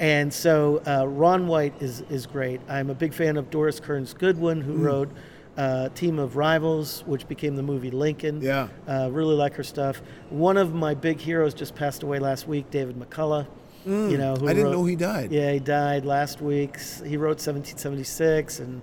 And 0.00 0.32
so 0.32 0.80
uh, 0.86 1.06
Ron 1.08 1.48
White 1.48 1.74
is 1.80 2.02
is 2.10 2.26
great. 2.26 2.60
I'm 2.68 2.90
a 2.90 2.94
big 2.94 3.12
fan 3.12 3.36
of 3.36 3.50
Doris 3.50 3.80
Kearns 3.80 4.14
Goodwin, 4.14 4.60
Mm. 4.62 4.64
who 4.64 4.72
wrote 4.74 5.10
uh, 5.56 5.88
Team 5.88 6.20
of 6.20 6.36
Rivals, 6.36 7.02
which 7.06 7.26
became 7.26 7.56
the 7.56 7.64
movie 7.64 7.90
Lincoln. 7.90 8.40
Yeah. 8.40 8.68
Uh, 8.86 9.08
really 9.10 9.34
like 9.34 9.54
her 9.54 9.64
stuff. 9.64 10.00
One 10.30 10.56
of 10.56 10.72
my 10.72 10.94
big 10.94 11.18
heroes 11.18 11.52
just 11.52 11.74
passed 11.74 12.04
away 12.04 12.20
last 12.20 12.46
week, 12.46 12.70
David 12.70 12.94
McCullough. 12.96 13.46
You 13.84 14.18
know, 14.18 14.34
who 14.36 14.44
Mm. 14.44 14.50
I 14.50 14.52
didn't 14.52 14.64
wrote- 14.66 14.72
know 14.72 14.84
he 14.84 14.96
died. 14.96 15.32
Yeah, 15.32 15.50
he 15.52 15.58
died 15.60 16.04
last 16.04 16.42
week. 16.42 16.76
He 17.04 17.16
wrote 17.16 17.40
1776 17.40 18.60
and 18.60 18.82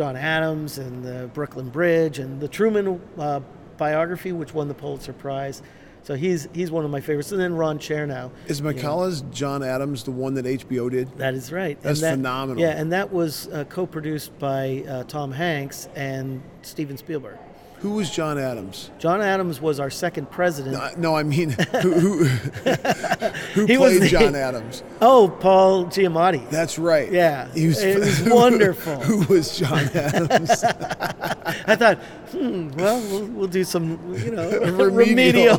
John 0.00 0.16
Adams 0.16 0.78
and 0.78 1.04
the 1.04 1.28
Brooklyn 1.34 1.68
Bridge 1.68 2.20
and 2.20 2.40
the 2.40 2.48
Truman 2.48 2.98
uh, 3.18 3.40
biography, 3.76 4.32
which 4.32 4.54
won 4.54 4.66
the 4.66 4.72
Pulitzer 4.72 5.12
Prize. 5.12 5.60
So 6.04 6.14
he's 6.14 6.48
he's 6.54 6.70
one 6.70 6.86
of 6.86 6.90
my 6.90 7.02
favorites. 7.02 7.32
And 7.32 7.38
then 7.38 7.54
Ron 7.54 7.78
Chernow. 7.78 8.30
Is 8.46 8.62
McCullough's 8.62 9.20
John 9.30 9.62
Adams 9.62 10.04
the 10.04 10.10
one 10.10 10.32
that 10.32 10.46
HBO 10.46 10.90
did? 10.90 11.14
That 11.18 11.34
is 11.34 11.52
right. 11.52 11.78
That's 11.82 12.00
that, 12.00 12.12
phenomenal. 12.12 12.62
Yeah, 12.62 12.80
and 12.80 12.90
that 12.92 13.12
was 13.12 13.48
uh, 13.48 13.64
co-produced 13.64 14.38
by 14.38 14.84
uh, 14.88 15.04
Tom 15.04 15.32
Hanks 15.32 15.86
and 15.94 16.42
Steven 16.62 16.96
Spielberg. 16.96 17.36
Who 17.80 17.92
was 17.92 18.10
John 18.10 18.38
Adams? 18.38 18.90
John 18.98 19.22
Adams 19.22 19.58
was 19.60 19.80
our 19.80 19.88
second 19.88 20.30
president. 20.30 20.76
Uh, 20.76 20.90
no, 20.98 21.16
I 21.16 21.22
mean, 21.22 21.50
who, 21.50 21.90
who, 21.90 22.24
who 23.54 23.64
He 23.66 23.78
was 23.78 23.92
played 23.96 24.02
the- 24.02 24.08
John 24.08 24.34
Adams? 24.34 24.82
oh, 25.00 25.34
Paul 25.40 25.86
Giamatti. 25.86 26.48
That's 26.50 26.78
right. 26.78 27.10
Yeah, 27.10 27.50
He 27.54 27.68
was, 27.68 27.82
it 27.82 27.98
was 27.98 28.20
wonderful. 28.26 28.96
Who 29.00 29.32
was 29.32 29.56
John 29.58 29.88
Adams? 29.94 30.62
I 30.62 31.74
thought, 31.76 31.98
hmm, 32.32 32.68
well, 32.72 33.00
we'll, 33.10 33.26
we'll 33.28 33.48
do 33.48 33.64
some, 33.64 33.98
you 34.14 34.30
know, 34.32 34.50
Remedial. 34.72 35.56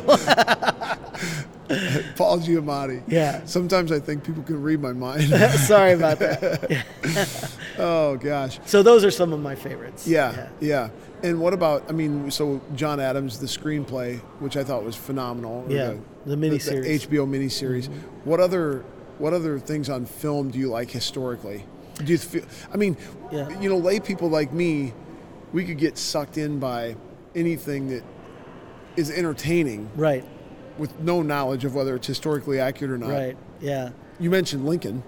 Paul 2.16 2.38
Giamatti. 2.38 3.02
Yeah. 3.08 3.44
Sometimes 3.46 3.90
I 3.92 3.98
think 3.98 4.24
people 4.24 4.42
can 4.42 4.62
read 4.62 4.80
my 4.80 4.92
mind. 4.92 5.24
Sorry 5.58 5.92
about 5.92 6.18
that. 6.18 7.50
Oh 7.78 8.16
gosh. 8.16 8.58
So 8.66 8.82
those 8.82 9.04
are 9.04 9.10
some 9.10 9.32
of 9.32 9.40
my 9.40 9.54
favorites. 9.54 10.06
Yeah, 10.06 10.48
yeah. 10.60 10.90
And 11.22 11.40
what 11.40 11.52
about? 11.52 11.84
I 11.88 11.92
mean, 11.92 12.30
so 12.30 12.60
John 12.74 12.98
Adams, 13.00 13.38
the 13.38 13.46
screenplay, 13.46 14.18
which 14.40 14.56
I 14.56 14.64
thought 14.64 14.84
was 14.84 14.96
phenomenal. 14.96 15.64
Yeah, 15.68 15.94
the 16.26 16.36
miniseries. 16.36 17.08
the, 17.08 17.16
HBO 17.16 17.26
miniseries. 17.28 17.88
Mm-hmm. 17.88 18.28
What 18.28 18.40
other 18.40 18.84
what 19.18 19.32
other 19.32 19.58
things 19.58 19.88
on 19.88 20.04
film 20.06 20.50
do 20.50 20.58
you 20.58 20.68
like 20.68 20.90
historically? 20.90 21.64
Do 21.98 22.10
you 22.12 22.18
feel? 22.18 22.44
I 22.72 22.76
mean, 22.76 22.96
Yeah. 23.30 23.48
you 23.60 23.68
know, 23.68 23.76
lay 23.76 24.00
people 24.00 24.28
like 24.28 24.52
me, 24.52 24.94
we 25.52 25.64
could 25.64 25.78
get 25.78 25.96
sucked 25.98 26.38
in 26.38 26.58
by 26.58 26.96
anything 27.34 27.88
that 27.90 28.02
is 28.96 29.10
entertaining 29.10 29.90
Right. 29.94 30.24
with 30.78 30.98
no 31.00 31.22
knowledge 31.22 31.64
of 31.64 31.74
whether 31.74 31.94
it's 31.94 32.06
historically 32.06 32.58
accurate 32.58 32.90
or 32.92 32.98
not. 32.98 33.10
Right. 33.10 33.36
Yeah. 33.60 33.90
You 34.18 34.30
mentioned 34.30 34.66
Lincoln. 34.66 35.02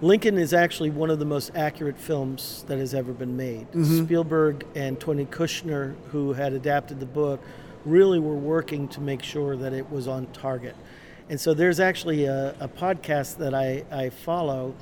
Lincoln 0.00 0.38
is 0.38 0.52
actually 0.52 0.90
one 0.90 1.10
of 1.10 1.18
the 1.18 1.24
most 1.24 1.50
accurate 1.54 1.98
films 1.98 2.64
that 2.68 2.78
has 2.78 2.94
ever 2.94 3.12
been 3.12 3.36
made. 3.36 3.66
Spielberg 3.84 4.64
and 4.74 4.98
Tony 5.00 5.26
Kushner, 5.26 5.96
who 6.10 6.32
had 6.32 6.52
adapted 6.52 7.00
the 7.00 7.06
book, 7.06 7.40
really 7.84 8.18
were 8.18 8.36
working 8.36 8.88
to 8.88 9.00
make 9.00 9.22
sure 9.22 9.56
that 9.56 9.72
it 9.72 9.90
was 9.90 10.06
on 10.06 10.26
target. 10.26 10.76
And 11.28 11.40
so 11.40 11.52
there's 11.52 11.80
actually 11.80 12.24
a, 12.26 12.54
a 12.60 12.68
podcast 12.68 13.38
that 13.38 13.54
I, 13.54 13.84
I 13.90 14.10
follow 14.10 14.74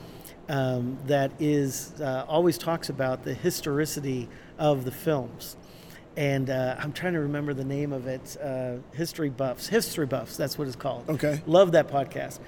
um, 0.48 0.98
that 1.06 1.32
is 1.40 1.92
uh, 2.00 2.24
always 2.28 2.58
talks 2.58 2.88
about 2.88 3.24
the 3.24 3.34
historicity 3.34 4.28
of 4.58 4.84
the 4.84 4.92
films. 4.92 5.56
And 6.16 6.48
uh, 6.48 6.76
I'm 6.78 6.92
trying 6.92 7.12
to 7.12 7.20
remember 7.20 7.52
the 7.52 7.64
name 7.64 7.92
of 7.92 8.06
it. 8.06 8.36
Uh, 8.42 8.76
History 8.92 9.28
Buffs. 9.28 9.66
History 9.68 10.06
Buffs. 10.06 10.36
That's 10.36 10.56
what 10.56 10.66
it's 10.66 10.76
called. 10.76 11.08
Okay. 11.08 11.42
Love 11.46 11.72
that 11.72 11.88
podcast. 11.88 12.38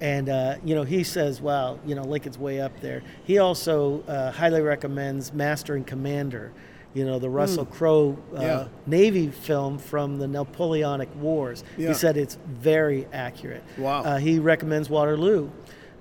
And 0.00 0.28
uh, 0.28 0.56
you 0.64 0.74
know, 0.74 0.82
he 0.82 1.02
says, 1.04 1.40
"Wow, 1.40 1.78
you 1.86 1.94
know, 1.94 2.02
Lincoln's 2.02 2.38
way 2.38 2.60
up 2.60 2.80
there." 2.80 3.02
He 3.24 3.38
also 3.38 4.02
uh, 4.06 4.30
highly 4.30 4.60
recommends 4.60 5.32
Master 5.32 5.74
and 5.74 5.86
Commander. 5.86 6.52
You 6.92 7.04
know, 7.04 7.18
the 7.18 7.28
Russell 7.28 7.66
Crowe 7.66 8.16
uh, 8.34 8.40
Yeah. 8.40 8.68
Navy 8.86 9.28
film 9.28 9.78
from 9.78 10.18
the 10.18 10.26
Napoleonic 10.26 11.08
Wars. 11.16 11.62
Yeah. 11.76 11.88
He 11.88 11.94
said 11.94 12.16
it's 12.16 12.38
very 12.46 13.06
accurate. 13.12 13.62
Wow. 13.76 14.02
Uh, 14.02 14.16
he 14.16 14.38
recommends 14.38 14.88
Waterloo, 14.88 15.50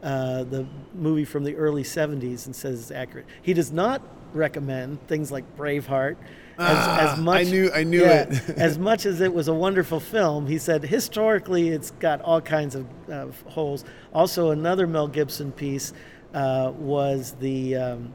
uh, 0.05 0.43
the 0.45 0.65
movie 0.93 1.25
from 1.25 1.43
the 1.43 1.55
early 1.57 1.83
'70s, 1.83 2.45
and 2.45 2.55
says 2.55 2.79
it's 2.79 2.91
accurate. 2.91 3.25
He 3.41 3.53
does 3.53 3.71
not 3.73 4.01
recommend 4.33 5.05
things 5.07 5.31
like 5.31 5.43
Braveheart 5.57 6.15
Ah, 6.57 6.99
as, 6.99 7.09
as 7.13 7.19
much 7.19 7.47
I 7.47 7.49
knew- 7.49 7.71
I 7.73 7.83
knew 7.83 8.01
yeah, 8.01 8.23
it. 8.29 8.49
as 8.57 8.77
much 8.79 9.05
as 9.05 9.19
it 9.19 9.33
was 9.33 9.47
a 9.49 9.53
wonderful 9.53 9.99
film, 9.99 10.47
he 10.47 10.57
said 10.57 10.83
historically 10.83 11.69
it's 11.69 11.91
got 11.99 12.21
all 12.21 12.39
kinds 12.39 12.75
of 12.75 12.85
uh, 13.11 13.27
holes. 13.49 13.83
Also, 14.13 14.51
another 14.51 14.87
Mel 14.87 15.07
Gibson 15.09 15.51
piece 15.51 15.91
uh, 16.33 16.71
was 16.77 17.35
the 17.41 17.75
um, 17.75 18.13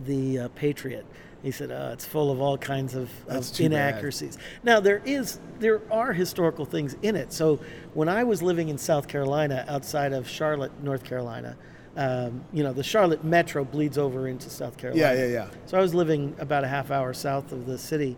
the 0.00 0.38
uh, 0.40 0.48
Patriot. 0.56 1.06
He 1.42 1.50
said 1.52 1.70
uh, 1.70 1.90
it's 1.92 2.04
full 2.04 2.32
of 2.32 2.40
all 2.40 2.58
kinds 2.58 2.94
of, 2.94 3.10
of 3.28 3.50
too 3.52 3.64
bad. 3.64 3.72
inaccuracies. 3.72 4.38
Now 4.64 4.80
there 4.80 5.00
is 5.04 5.38
there 5.60 5.80
are 5.90 6.12
historical 6.12 6.64
things 6.64 6.96
in 7.02 7.14
it. 7.14 7.32
So 7.32 7.60
when 7.94 8.08
I 8.08 8.24
was 8.24 8.42
living 8.42 8.68
in 8.68 8.78
South 8.78 9.06
Carolina, 9.06 9.64
outside 9.68 10.12
of 10.12 10.28
Charlotte, 10.28 10.72
North 10.82 11.04
Carolina, 11.04 11.56
um, 11.96 12.44
you 12.52 12.62
know 12.62 12.72
the 12.72 12.82
Charlotte 12.82 13.22
metro 13.24 13.64
bleeds 13.64 13.98
over 13.98 14.26
into 14.26 14.50
South 14.50 14.76
Carolina. 14.76 15.14
Yeah, 15.14 15.26
yeah, 15.26 15.32
yeah. 15.32 15.48
So 15.66 15.78
I 15.78 15.80
was 15.80 15.94
living 15.94 16.34
about 16.38 16.64
a 16.64 16.68
half 16.68 16.90
hour 16.90 17.14
south 17.14 17.52
of 17.52 17.66
the 17.66 17.78
city, 17.78 18.16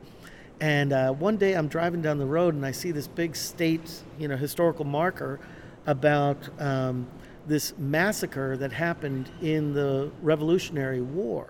and 0.61 0.93
uh, 0.93 1.13
one 1.13 1.37
day 1.37 1.55
I'm 1.55 1.69
driving 1.69 2.03
down 2.03 2.19
the 2.19 2.27
road 2.27 2.55
and 2.55 2.65
I 2.65 2.71
see 2.71 2.91
this 2.91 3.07
big 3.07 3.35
state, 3.35 4.03
you 4.19 4.29
know, 4.29 4.37
historical 4.37 4.85
marker 4.85 5.41
about 5.87 6.37
um, 6.61 7.07
this 7.47 7.77
massacre 7.79 8.57
that 8.59 8.73
happened 8.73 9.31
in 9.41 9.73
the 9.73 10.11
Revolutionary 10.23 11.01
War. 11.01 11.49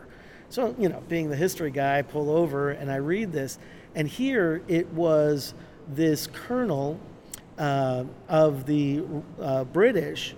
So 0.51 0.75
you 0.79 0.89
know, 0.89 1.03
being 1.09 1.31
the 1.31 1.37
history 1.37 1.71
guy, 1.71 1.99
I 1.99 2.03
pull 2.03 2.31
over 2.31 2.71
and 2.71 2.91
I 2.91 2.97
read 2.97 3.33
this, 3.33 3.59
and 3.95 4.07
here 4.07 4.63
it 4.69 4.89
was 4.93 5.55
this 5.89 6.27
colonel 6.27 7.01
uh, 7.59 8.05
of 8.29 8.67
the 8.67 9.03
uh, 9.41 9.65
British 9.65 10.35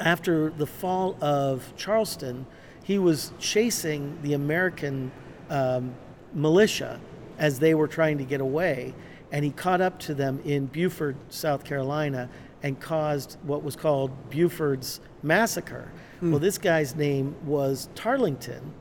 after 0.00 0.50
the 0.50 0.66
fall 0.66 1.16
of 1.20 1.72
Charleston, 1.76 2.46
he 2.82 2.98
was 2.98 3.32
chasing 3.38 4.18
the 4.22 4.32
American 4.32 5.12
um, 5.50 5.94
militia 6.32 7.00
as 7.38 7.58
they 7.58 7.74
were 7.74 7.88
trying 7.88 8.18
to 8.18 8.24
get 8.24 8.40
away, 8.40 8.94
and 9.30 9.44
he 9.44 9.50
caught 9.50 9.80
up 9.80 9.98
to 10.00 10.14
them 10.14 10.40
in 10.44 10.66
Beaufort, 10.66 11.16
South 11.28 11.64
Carolina, 11.64 12.28
and 12.62 12.80
caused 12.80 13.36
what 13.42 13.62
was 13.62 13.76
called 13.76 14.10
Beaufort's 14.30 15.00
massacre. 15.22 15.90
Well, 16.20 16.38
this 16.38 16.58
guy's 16.58 16.94
name 16.94 17.34
was 17.46 17.88
Tarlington, 17.94 18.72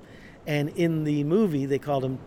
and 0.49 0.69
in 0.69 1.03
the 1.03 1.23
movie 1.23 1.65
they 1.67 1.77
called 1.79 2.03
him 2.03 2.17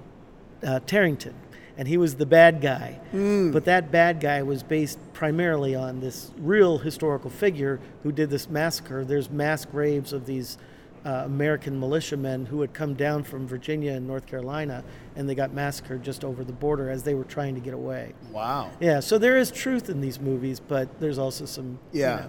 uh, 0.64 0.78
Tavington, 0.86 1.34
and 1.76 1.88
he 1.88 1.96
was 1.96 2.14
the 2.14 2.24
bad 2.26 2.60
guy. 2.60 3.00
But 3.12 3.64
that 3.64 3.90
bad 3.90 4.20
guy 4.20 4.42
was 4.44 4.62
based 4.62 4.98
primarily 5.12 5.74
on 5.74 6.00
this 6.00 6.30
real 6.38 6.78
historical 6.78 7.30
figure 7.30 7.80
who 8.04 8.12
did 8.12 8.30
this 8.30 8.48
massacre. 8.48 9.04
There's 9.04 9.28
mass 9.28 9.64
graves 9.64 10.12
of 10.12 10.24
these 10.24 10.56
uh, 11.04 11.22
American 11.24 11.80
militiamen 11.80 12.46
who 12.46 12.60
had 12.60 12.72
come 12.72 12.94
down 12.94 13.24
from 13.24 13.48
Virginia 13.48 13.92
and 13.94 14.06
North 14.06 14.24
Carolina, 14.26 14.84
and 15.16 15.28
they 15.28 15.34
got 15.34 15.52
massacred 15.52 16.04
just 16.04 16.24
over 16.24 16.44
the 16.44 16.52
border 16.52 16.90
as 16.90 17.02
they 17.02 17.14
were 17.14 17.24
trying 17.24 17.56
to 17.56 17.60
get 17.60 17.74
away. 17.74 18.12
Wow. 18.30 18.70
Yeah, 18.78 19.00
so 19.00 19.18
there 19.18 19.36
is 19.36 19.50
truth 19.50 19.88
in 19.90 20.00
these 20.00 20.20
movies, 20.20 20.60
but 20.60 21.00
there's 21.00 21.18
also 21.18 21.44
some 21.44 21.80
you 21.92 22.02
Yeah. 22.02 22.16
know, 22.16 22.28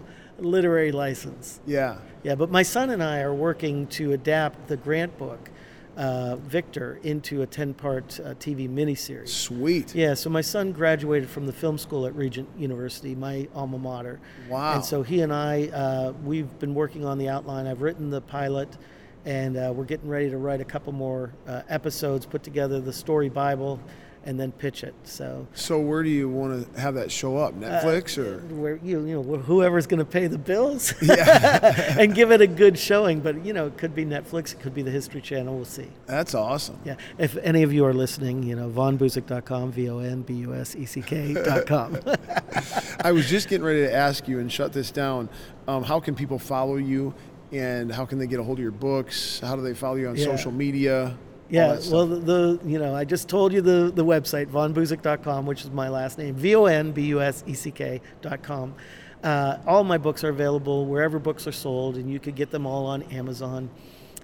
literary 0.50 0.92
license. 0.92 1.60
Yeah. 1.68 1.98
Yeah, 2.24 2.34
but 2.34 2.50
my 2.50 2.64
son 2.64 2.90
and 2.90 3.04
I 3.04 3.20
are 3.22 3.34
working 3.34 3.86
to 3.88 4.12
adapt 4.14 4.68
the 4.70 4.78
Grant 4.78 5.20
book, 5.20 5.52
uh, 5.98 6.38
Victor, 6.38 7.00
into 7.04 7.42
a 7.42 7.46
10 7.46 7.74
part 7.74 8.20
uh, 8.20 8.34
TV 8.36 8.70
miniseries. 8.70 9.30
Sweet. 9.30 9.94
Yeah, 9.94 10.14
so 10.14 10.30
my 10.30 10.42
son 10.42 10.72
graduated 10.72 11.30
from 11.30 11.46
the 11.46 11.54
film 11.54 11.78
school 11.78 12.06
at 12.06 12.16
Regent 12.16 12.50
University, 12.58 13.16
my 13.16 13.48
alma 13.54 13.78
mater. 13.78 14.20
Wow. 14.50 14.76
And 14.76 14.86
so 14.86 15.04
he 15.04 15.22
and 15.22 15.34
I, 15.34 15.68
uh, 15.68 16.14
we've 16.24 16.60
been 16.60 16.74
working 16.74 17.06
on 17.06 17.18
the 17.18 17.30
outline. 17.30 17.68
I've 17.68 17.82
written 17.82 18.10
the 18.10 18.22
pilot, 18.22 18.70
and 19.26 19.56
uh, 19.56 19.72
we're 19.76 19.86
getting 19.86 20.10
ready 20.10 20.30
to 20.30 20.38
write 20.38 20.62
a 20.62 20.66
couple 20.66 20.94
more 20.94 21.32
uh, 21.48 21.62
episodes, 21.70 22.26
put 22.26 22.44
together 22.44 22.80
the 22.80 22.94
story 22.94 23.30
Bible, 23.30 23.80
and 24.26 24.40
then 24.40 24.52
pitch 24.54 24.84
it. 24.84 24.94
So 25.04 25.48
So 25.54 25.80
where 25.80 26.02
do 26.04 26.10
you 26.10 26.30
want 26.30 26.74
to 26.74 26.80
have 26.80 26.96
that 26.96 27.12
show 27.12 27.38
up? 27.38 27.54
Netflix 27.60 28.18
or? 28.18 28.40
where 28.56 28.78
you 28.84 29.06
you 29.06 29.22
know 29.22 29.38
whoever's 29.38 29.86
going 29.88 30.00
to 30.00 30.06
pay 30.06 30.28
the 30.28 30.38
bills 30.38 30.94
Yeah. 31.02 31.96
and 32.00 32.16
give 32.16 32.32
it 32.32 32.40
a 32.42 32.48
good 32.48 32.78
showing. 32.80 33.20
But 33.20 33.46
you 33.46 33.54
know, 33.54 33.68
it 33.68 33.78
could 33.78 33.94
be 33.94 34.06
Netflix, 34.06 34.54
it 34.54 34.60
could 34.62 34.74
be 34.74 34.82
the 34.82 34.92
History 34.92 35.22
Channel. 35.22 35.56
We'll 35.56 35.66
see. 35.66 35.88
That's 36.06 36.34
awesome. 36.36 36.80
Yeah. 36.86 36.96
If 37.18 37.36
any 37.38 37.64
of 37.64 37.74
you 37.74 37.86
are 37.86 37.94
listening, 37.94 38.44
you 38.44 38.56
know, 38.56 38.70
vonbuseck.com, 38.70 39.72
V 39.72 39.90
O 39.90 40.00
N 40.00 40.22
B 40.22 40.34
U 40.36 40.54
S 40.54 40.76
E 40.76 40.86
C 40.86 41.02
K.com. 41.02 41.98
I 43.04 43.12
was 43.12 43.28
just 43.30 43.50
getting 43.50 43.66
ready 43.66 43.82
to 43.82 43.94
ask 43.94 44.28
you 44.28 44.40
and 44.40 44.52
shut 44.52 44.74
this 44.74 44.92
down. 44.92 45.30
Um, 45.68 45.84
how 45.84 46.00
can 46.00 46.16
people 46.16 46.40
follow 46.40 46.76
you, 46.78 47.14
and 47.52 47.92
how 47.92 48.06
can 48.06 48.20
they 48.20 48.28
get 48.28 48.40
a 48.40 48.44
hold 48.44 48.58
of 48.60 48.64
your 48.64 48.72
books? 48.72 49.40
How 49.40 49.56
do 49.56 49.62
they 49.62 49.74
follow 49.74 49.96
you 49.96 50.08
on 50.10 50.16
Yeah. 50.16 50.26
social 50.26 50.52
media? 50.52 51.18
Yeah, 51.50 51.80
well, 51.92 52.08
the, 52.08 52.16
the 52.16 52.60
you 52.66 52.80
know, 52.80 52.96
I 52.96 53.06
just 53.06 53.30
told 53.30 53.54
you 53.54 53.62
the 53.62 53.92
the 53.94 54.04
website 54.04 54.48
vonbuseck.com, 54.48 55.46
which 55.46 55.64
is 55.64 55.72
my 55.72 55.90
last 55.90 56.18
name, 56.18 56.36
V 56.36 56.56
O 56.56 56.66
N 56.66 56.92
B 56.92 57.04
U 57.08 57.22
S 57.22 57.44
E 57.46 57.54
C 57.54 57.70
K.com. 57.72 58.74
Uh, 59.24 59.58
all 59.66 59.84
my 59.84 59.98
books 59.98 60.24
are 60.24 60.30
available 60.30 60.86
wherever 60.86 61.20
books 61.20 61.48
are 61.48 61.52
sold, 61.52 61.96
and 61.96 62.12
you 62.12 62.20
could 62.20 62.36
get 62.36 62.52
them 62.52 62.66
all 62.66 62.86
on 62.86 63.04
Amazon. 63.04 63.70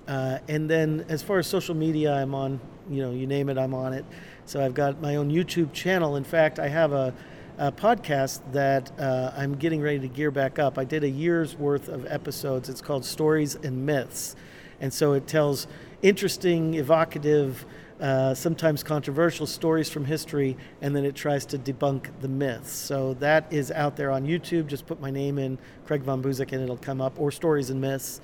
Uh, 0.07 0.39
and 0.47 0.69
then, 0.69 1.05
as 1.07 1.21
far 1.21 1.37
as 1.37 1.47
social 1.47 1.75
media, 1.75 2.13
I'm 2.13 2.33
on, 2.33 2.59
you 2.89 3.01
know, 3.01 3.11
you 3.11 3.27
name 3.27 3.47
it, 3.49 3.57
I'm 3.57 3.73
on 3.73 3.93
it. 3.93 4.03
So 4.45 4.63
I've 4.63 4.73
got 4.73 4.99
my 4.99 5.17
own 5.17 5.29
YouTube 5.29 5.71
channel. 5.71 6.15
In 6.15 6.23
fact, 6.23 6.57
I 6.57 6.67
have 6.67 6.91
a, 6.91 7.13
a 7.59 7.71
podcast 7.71 8.41
that 8.51 8.91
uh, 8.99 9.31
I'm 9.37 9.55
getting 9.55 9.81
ready 9.81 9.99
to 9.99 10.07
gear 10.07 10.31
back 10.31 10.57
up. 10.57 10.79
I 10.79 10.83
did 10.83 11.03
a 11.03 11.09
year's 11.09 11.55
worth 11.55 11.87
of 11.87 12.07
episodes. 12.07 12.67
It's 12.67 12.81
called 12.81 13.05
Stories 13.05 13.53
and 13.55 13.85
Myths. 13.85 14.35
And 14.81 14.91
so 14.91 15.13
it 15.13 15.27
tells 15.27 15.67
interesting, 16.01 16.75
evocative, 16.75 17.65
uh, 17.99 18.33
sometimes 18.33 18.83
controversial 18.83 19.45
stories 19.45 19.89
from 19.89 20.05
history, 20.05 20.55
and 20.81 20.95
then 20.95 21.03
it 21.03 21.15
tries 21.15 21.45
to 21.47 21.57
debunk 21.57 22.07
the 22.21 22.27
myths. 22.27 22.71
So 22.71 23.13
that 23.15 23.51
is 23.51 23.71
out 23.71 23.97
there 23.97 24.11
on 24.11 24.25
YouTube. 24.25 24.67
Just 24.67 24.85
put 24.85 25.01
my 25.01 25.11
name 25.11 25.37
in, 25.37 25.57
Craig 25.85 26.03
Von 26.03 26.23
Buseck, 26.23 26.51
and 26.53 26.61
it'll 26.63 26.77
come 26.77 27.01
up, 27.01 27.19
or 27.19 27.31
Stories 27.31 27.69
and 27.69 27.81
Myths. 27.81 28.21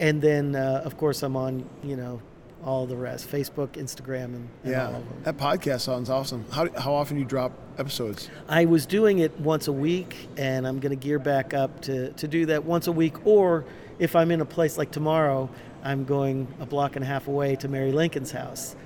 And 0.00 0.20
then, 0.20 0.56
uh, 0.56 0.82
of 0.84 0.96
course, 0.96 1.22
I'm 1.22 1.36
on, 1.36 1.68
you 1.82 1.96
know, 1.96 2.20
all 2.64 2.84
the 2.84 2.96
rest 2.96 3.30
Facebook, 3.30 3.68
Instagram, 3.72 4.24
and, 4.24 4.48
and 4.64 4.72
yeah, 4.72 4.98
that 5.22 5.36
podcast 5.36 5.82
sounds 5.82 6.10
awesome. 6.10 6.44
How, 6.50 6.68
how 6.76 6.94
often 6.94 7.16
do 7.16 7.22
you 7.22 7.28
drop 7.28 7.52
episodes? 7.78 8.28
I 8.48 8.64
was 8.64 8.86
doing 8.86 9.20
it 9.20 9.38
once 9.38 9.68
a 9.68 9.72
week, 9.72 10.28
and 10.36 10.66
I'm 10.66 10.80
going 10.80 10.90
to 10.90 10.96
gear 10.96 11.20
back 11.20 11.54
up 11.54 11.80
to, 11.82 12.10
to 12.12 12.26
do 12.26 12.46
that 12.46 12.64
once 12.64 12.88
a 12.88 12.92
week. 12.92 13.24
Or 13.24 13.64
if 14.00 14.16
I'm 14.16 14.32
in 14.32 14.40
a 14.40 14.44
place 14.44 14.76
like 14.76 14.90
tomorrow, 14.90 15.48
I'm 15.82 16.04
going 16.04 16.46
a 16.60 16.66
block 16.66 16.96
and 16.96 17.04
a 17.04 17.08
half 17.08 17.28
away 17.28 17.56
to 17.56 17.68
Mary 17.68 17.92
Lincoln's 17.92 18.30
house. 18.30 18.76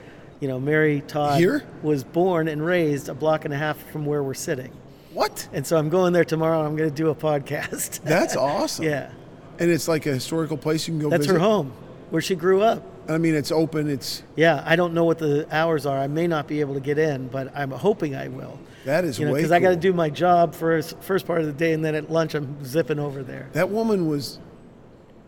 You 0.40 0.48
know, 0.48 0.58
Mary 0.58 1.02
Todd 1.06 1.38
Here? 1.38 1.62
was 1.82 2.02
born 2.02 2.48
and 2.48 2.64
raised 2.64 3.08
a 3.08 3.14
block 3.14 3.44
and 3.44 3.52
a 3.52 3.56
half 3.56 3.82
from 3.90 4.06
where 4.06 4.22
we're 4.22 4.34
sitting. 4.34 4.72
What? 5.12 5.48
And 5.52 5.66
so 5.66 5.76
I'm 5.76 5.88
going 5.88 6.12
there 6.12 6.24
tomorrow 6.24 6.60
and 6.60 6.68
I'm 6.68 6.76
going 6.76 6.88
to 6.88 6.94
do 6.94 7.10
a 7.10 7.14
podcast. 7.14 8.00
That's 8.04 8.36
awesome. 8.36 8.84
yeah. 8.84 9.10
And 9.58 9.70
it's 9.70 9.88
like 9.88 10.06
a 10.06 10.14
historical 10.14 10.56
place 10.56 10.88
you 10.88 10.94
can 10.94 11.00
go 11.00 11.10
That's 11.10 11.26
visit. 11.26 11.34
her 11.34 11.38
home 11.38 11.72
where 12.10 12.22
she 12.22 12.34
grew 12.34 12.62
up. 12.62 12.82
I 13.08 13.18
mean, 13.18 13.34
it's 13.34 13.50
open. 13.50 13.90
It's 13.90 14.22
Yeah, 14.36 14.62
I 14.64 14.76
don't 14.76 14.94
know 14.94 15.04
what 15.04 15.18
the 15.18 15.46
hours 15.50 15.84
are. 15.84 15.98
I 15.98 16.06
may 16.06 16.26
not 16.26 16.46
be 16.46 16.60
able 16.60 16.74
to 16.74 16.80
get 16.80 16.96
in, 16.96 17.28
but 17.28 17.54
I'm 17.56 17.70
hoping 17.70 18.14
I 18.14 18.28
will. 18.28 18.58
that 18.84 19.04
is 19.04 19.18
You 19.18 19.26
know, 19.26 19.32
way 19.32 19.40
because 19.40 19.52
I 19.52 19.58
got 19.58 19.70
to 19.70 19.76
do 19.76 19.92
my 19.92 20.10
job 20.10 20.54
first, 20.54 20.96
first 21.00 21.26
part 21.26 21.40
of 21.40 21.46
the 21.46 21.52
day, 21.52 21.72
and 21.72 21.84
then 21.84 21.94
at 21.94 22.10
lunch 22.10 22.34
I'm 22.34 22.64
zipping 22.64 22.98
over 22.98 23.22
there. 23.22 23.48
That 23.52 23.68
woman 23.70 24.08
was 24.08 24.38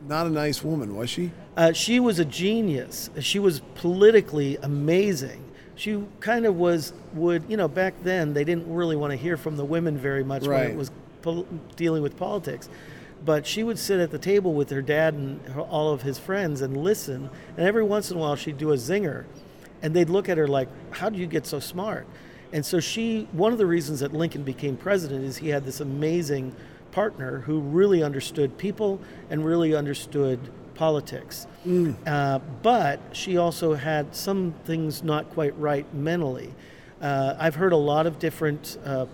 not 0.07 0.26
a 0.26 0.30
nice 0.30 0.62
woman, 0.62 0.96
was 0.96 1.11
she? 1.11 1.30
Uh, 1.57 1.72
she 1.72 2.00
was 2.00 2.18
a 2.18 2.24
genius. 2.24 3.11
She 3.20 3.38
was 3.38 3.61
politically 3.74 4.57
amazing. 4.57 5.44
She 5.74 6.05
kind 6.20 6.46
of 6.46 6.57
was 6.57 6.92
would 7.14 7.44
you 7.48 7.57
know 7.57 7.68
back 7.68 7.94
then 8.03 8.34
they 8.34 8.44
didn't 8.44 8.72
really 8.72 8.96
want 8.96 9.11
to 9.11 9.16
hear 9.16 9.36
from 9.36 9.57
the 9.57 9.64
women 9.64 9.96
very 9.96 10.22
much 10.22 10.46
when 10.46 10.70
it 10.70 10.76
was 10.76 10.90
pol- 11.22 11.46
dealing 11.76 12.03
with 12.03 12.16
politics. 12.16 12.68
But 13.24 13.46
she 13.46 13.62
would 13.62 13.78
sit 13.78 14.00
at 14.00 14.11
the 14.11 14.18
table 14.18 14.53
with 14.53 14.70
her 14.70 14.82
dad 14.82 15.14
and 15.14 15.40
her, 15.48 15.61
all 15.61 15.92
of 15.92 16.03
his 16.03 16.18
friends 16.18 16.61
and 16.61 16.76
listen. 16.76 17.30
And 17.57 17.66
every 17.66 17.84
once 17.84 18.11
in 18.11 18.16
a 18.16 18.20
while 18.20 18.36
she'd 18.36 18.59
do 18.59 18.72
a 18.72 18.76
zinger, 18.76 19.24
and 19.80 19.94
they'd 19.94 20.11
look 20.11 20.28
at 20.28 20.38
her 20.38 20.48
like, 20.48 20.68
"How 20.90 21.09
do 21.09 21.18
you 21.18 21.26
get 21.26 21.46
so 21.46 21.61
smart?" 21.61 22.07
And 22.53 22.66
so 22.66 22.80
she, 22.80 23.28
one 23.32 23.53
of 23.53 23.59
the 23.59 23.66
reasons 23.66 24.00
that 24.00 24.12
Lincoln 24.12 24.42
became 24.42 24.76
president 24.76 25.24
is 25.24 25.38
he 25.38 25.48
had 25.48 25.64
this 25.64 25.80
amazing 25.80 26.55
partner 26.93 27.40
who 27.40 27.59
really 27.61 28.03
understood 28.03 28.57
people 28.59 29.01
and 29.30 29.45
really 29.45 29.74
understood 29.74 30.38
politics. 30.74 31.47
Uh, 32.07 32.38
but 32.62 33.01
she 33.12 33.36
also 33.36 33.74
had 33.74 34.14
some 34.14 34.55
things 34.64 35.03
not 35.03 35.30
quite 35.30 35.59
right 35.59 35.93
mentally. 35.95 36.53
Uh, 37.01 37.34
I've 37.38 37.57
heard 37.57 37.72
a 37.72 37.76
lot 37.76 38.07
of 38.07 38.18
different 38.18 38.78
uh, 38.84 39.07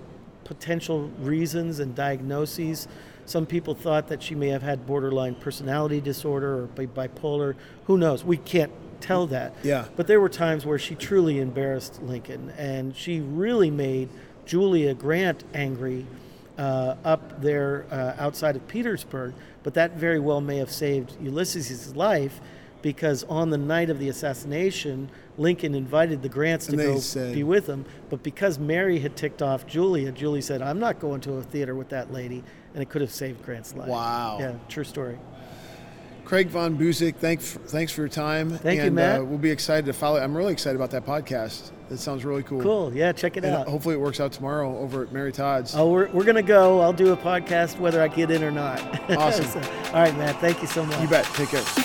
potential 0.45 1.11
reasons 1.21 1.79
and 1.79 1.95
diagnoses. 1.95 2.89
Some 3.27 3.47
people 3.47 3.75
thought 3.75 4.09
that 4.09 4.23
she 4.23 4.35
may 4.35 4.49
have 4.49 4.63
had 4.63 4.87
borderline 4.87 5.35
personality 5.35 6.01
disorder 6.01 6.61
or 6.63 6.67
bi- 6.67 6.87
bipolar. 6.87 7.55
Who 7.87 7.99
knows? 7.99 8.25
We 8.25 8.39
can't 8.39 8.73
tell 9.01 9.27
that. 9.29 9.55
Yeah. 9.63 9.87
But 9.97 10.07
there 10.07 10.21
were 10.21 10.29
times 10.31 10.65
where 10.65 10.79
she 10.79 10.95
truly 10.95 11.39
embarrassed 11.39 12.03
Lincoln, 12.03 12.53
and 12.57 12.97
she 12.97 13.21
really 13.21 13.71
made 13.71 14.09
Julia 14.47 14.95
Grant 14.95 15.45
angry 15.55 16.07
uh, 16.59 16.97
up 17.05 17.41
there 17.41 17.87
uh, 17.91 18.15
outside 18.19 18.57
of 18.57 18.67
Petersburg. 18.69 19.33
But 19.63 19.75
that 19.75 19.93
very 19.93 20.19
well 20.19 20.41
may 20.41 20.59
have 20.59 20.71
saved 20.71 21.17
Ulysses' 21.21 21.95
life 21.97 22.41
because 22.83 23.25
on 23.25 23.51
the 23.51 23.59
night 23.59 23.91
of 23.91 23.99
the 23.99 24.09
assassination, 24.09 25.11
Lincoln 25.37 25.75
invited 25.75 26.23
the 26.23 26.29
Grants 26.29 26.67
to 26.67 26.77
go 26.77 26.99
said- 26.99 27.35
be 27.35 27.43
with 27.43 27.67
him. 27.67 27.85
But 28.11 28.23
because 28.23 28.59
Mary 28.59 28.99
had 29.01 29.17
ticked 29.17 29.43
off 29.43 29.67
Julia, 29.67 30.13
Julie 30.13 30.41
said, 30.41 30.63
I'm 30.63 30.79
not 30.79 31.01
going 31.01 31.21
to 31.23 31.35
a 31.35 31.43
theater 31.43 31.75
with 31.75 31.89
that 31.91 32.13
lady. 32.13 32.43
And 32.75 32.83
it 32.83 32.89
could 32.91 33.01
have 33.01 33.11
saved 33.11 33.43
Grant's 33.45 33.75
life. 33.75 33.89
Wow. 33.89 34.37
Yeah, 34.39 34.53
true 34.69 34.85
story. 34.85 35.19
Craig 36.29 36.49
Von 36.49 36.77
Buseck, 36.77 37.17
thanks 37.17 37.53
for, 37.53 37.59
thanks 37.61 37.91
for 37.91 38.03
your 38.03 38.09
time. 38.11 38.51
Thank 38.51 38.81
you, 38.81 38.89
and, 38.89 38.95
Matt. 38.95 39.21
Uh, 39.21 39.25
we'll 39.25 39.39
be 39.39 39.51
excited 39.51 39.87
to 39.87 39.95
follow. 39.95 40.21
I'm 40.21 40.37
really 40.37 40.53
excited 40.53 40.77
about 40.77 40.91
that 40.91 41.07
podcast. 41.07 41.71
That 41.89 41.97
sounds 41.97 42.23
really 42.23 42.43
cool. 42.43 42.61
Cool. 42.61 42.95
Yeah, 42.95 43.13
check 43.13 43.39
it 43.39 43.45
And 43.45 43.55
out. 43.55 43.67
hopefully 43.67 43.95
it 43.95 43.99
works 43.99 44.21
out 44.21 44.33
tomorrow 44.33 44.77
over 44.79 45.03
at 45.05 45.11
Mary 45.11 45.33
Todd's. 45.33 45.75
Oh, 45.75 45.91
we're, 45.91 46.09
we're 46.11 46.25
going 46.25 46.37
to 46.37 46.43
go. 46.43 46.83
I'll 46.83 46.93
do 46.93 47.15
a 47.15 47.17
podcast 47.17 47.79
whether 47.79 48.03
I 48.03 48.09
get 48.09 48.31
in 48.31 48.45
or 48.45 48.51
not. 48.51 48.79
Awesome. 49.19 49.47
So, 49.47 49.61
all 49.95 50.03
right, 50.03 50.15
Matt. 50.19 50.39
Thank 50.39 50.61
you 50.61 50.69
so 50.69 50.85
much. 50.85 51.01
You 51.01 51.09
bet. 51.09 51.25
Take 51.25 51.49
care. 51.49 51.85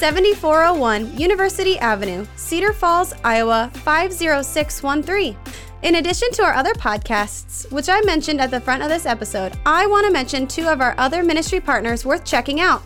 7401 0.00 1.18
University 1.18 1.78
Avenue, 1.78 2.26
Cedar 2.34 2.72
Falls, 2.72 3.12
Iowa 3.22 3.70
50613. 3.74 5.36
In 5.82 5.96
addition 5.96 6.30
to 6.32 6.42
our 6.42 6.54
other 6.54 6.72
podcasts, 6.72 7.70
which 7.70 7.90
I 7.90 8.00
mentioned 8.00 8.40
at 8.40 8.50
the 8.50 8.62
front 8.62 8.82
of 8.82 8.88
this 8.88 9.04
episode, 9.04 9.58
I 9.66 9.86
want 9.86 10.06
to 10.06 10.12
mention 10.12 10.46
two 10.46 10.68
of 10.68 10.80
our 10.80 10.94
other 10.96 11.22
ministry 11.22 11.60
partners 11.60 12.06
worth 12.06 12.24
checking 12.24 12.60
out. 12.60 12.82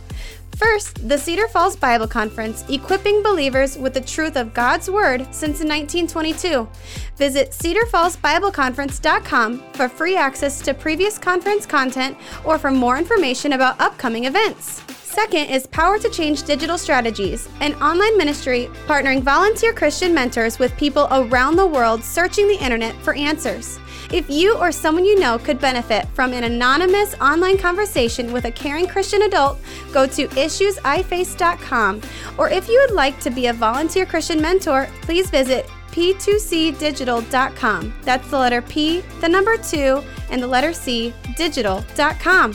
First, 0.57 1.09
the 1.09 1.19
Cedar 1.19 1.49
Falls 1.49 1.75
Bible 1.75 2.07
Conference, 2.07 2.65
equipping 2.69 3.23
believers 3.23 3.77
with 3.77 3.93
the 3.93 4.01
truth 4.01 4.37
of 4.37 4.55
God's 4.55 4.89
Word 4.89 5.23
since 5.35 5.59
1922. 5.61 6.69
Visit 7.17 7.51
cedarfallsbibleconference.com 7.51 9.65
for 9.73 9.89
free 9.89 10.17
access 10.17 10.61
to 10.61 10.73
previous 10.73 11.19
conference 11.19 11.67
content 11.67 12.17
or 12.45 12.57
for 12.59 12.71
more 12.71 12.99
information 12.99 13.55
about 13.55 13.81
upcoming 13.81 14.27
events. 14.27 14.81
Second 15.03 15.47
is 15.47 15.67
Power 15.69 15.99
to 15.99 16.09
Change 16.09 16.45
Digital 16.45 16.79
Strategies, 16.79 17.49
an 17.61 17.75
online 17.75 18.17
ministry 18.17 18.71
partnering 18.87 19.23
volunteer 19.23 19.73
Christian 19.73 20.15
mentors 20.15 20.59
with 20.59 20.77
people 20.77 21.07
around 21.11 21.57
the 21.57 21.67
world 21.67 22.03
searching 22.03 22.49
the 22.49 22.63
internet 22.63 22.95
for 22.97 23.15
answers. 23.15 23.79
If 24.13 24.29
you 24.29 24.57
or 24.57 24.73
someone 24.73 25.05
you 25.05 25.19
know 25.19 25.39
could 25.39 25.59
benefit 25.59 26.07
from 26.09 26.33
an 26.33 26.45
anonymous 26.45 27.15
online 27.21 27.59
conversation 27.59 28.33
with 28.33 28.45
a 28.45 28.51
caring 28.51 28.87
Christian 28.87 29.23
adult, 29.23 29.59
go 29.93 30.07
to 30.07 30.29
issuesiface.com. 30.29 32.01
Or 32.39 32.49
if 32.49 32.69
you 32.69 32.81
would 32.81 32.95
like 32.95 33.19
to 33.21 33.31
be 33.31 33.47
a 33.47 33.53
volunteer 33.53 34.07
Christian 34.07 34.41
mentor, 34.41 34.89
please 35.03 35.31
visit 35.31 35.67
p2cdigital.com. 35.93 37.95
That's 38.03 38.31
the 38.31 38.39
letter 38.39 38.63
P, 38.63 39.01
the 39.21 39.29
number 39.29 39.57
2, 39.57 40.03
and 40.31 40.43
the 40.43 40.47
letter 40.47 40.73
C, 40.73 41.15
digital.com. 41.37 42.55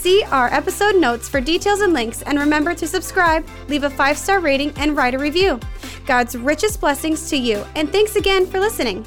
See 0.00 0.24
our 0.30 0.52
episode 0.52 0.96
notes 0.96 1.28
for 1.28 1.42
details 1.42 1.80
and 1.80 1.92
links, 1.92 2.22
and 2.22 2.38
remember 2.38 2.74
to 2.74 2.86
subscribe, 2.86 3.46
leave 3.68 3.84
a 3.84 3.90
five 3.90 4.16
star 4.16 4.40
rating, 4.40 4.72
and 4.76 4.96
write 4.96 5.14
a 5.14 5.18
review. 5.18 5.60
God's 6.06 6.36
richest 6.36 6.80
blessings 6.80 7.28
to 7.28 7.36
you, 7.36 7.66
and 7.76 7.92
thanks 7.92 8.16
again 8.16 8.46
for 8.46 8.60
listening. 8.60 9.06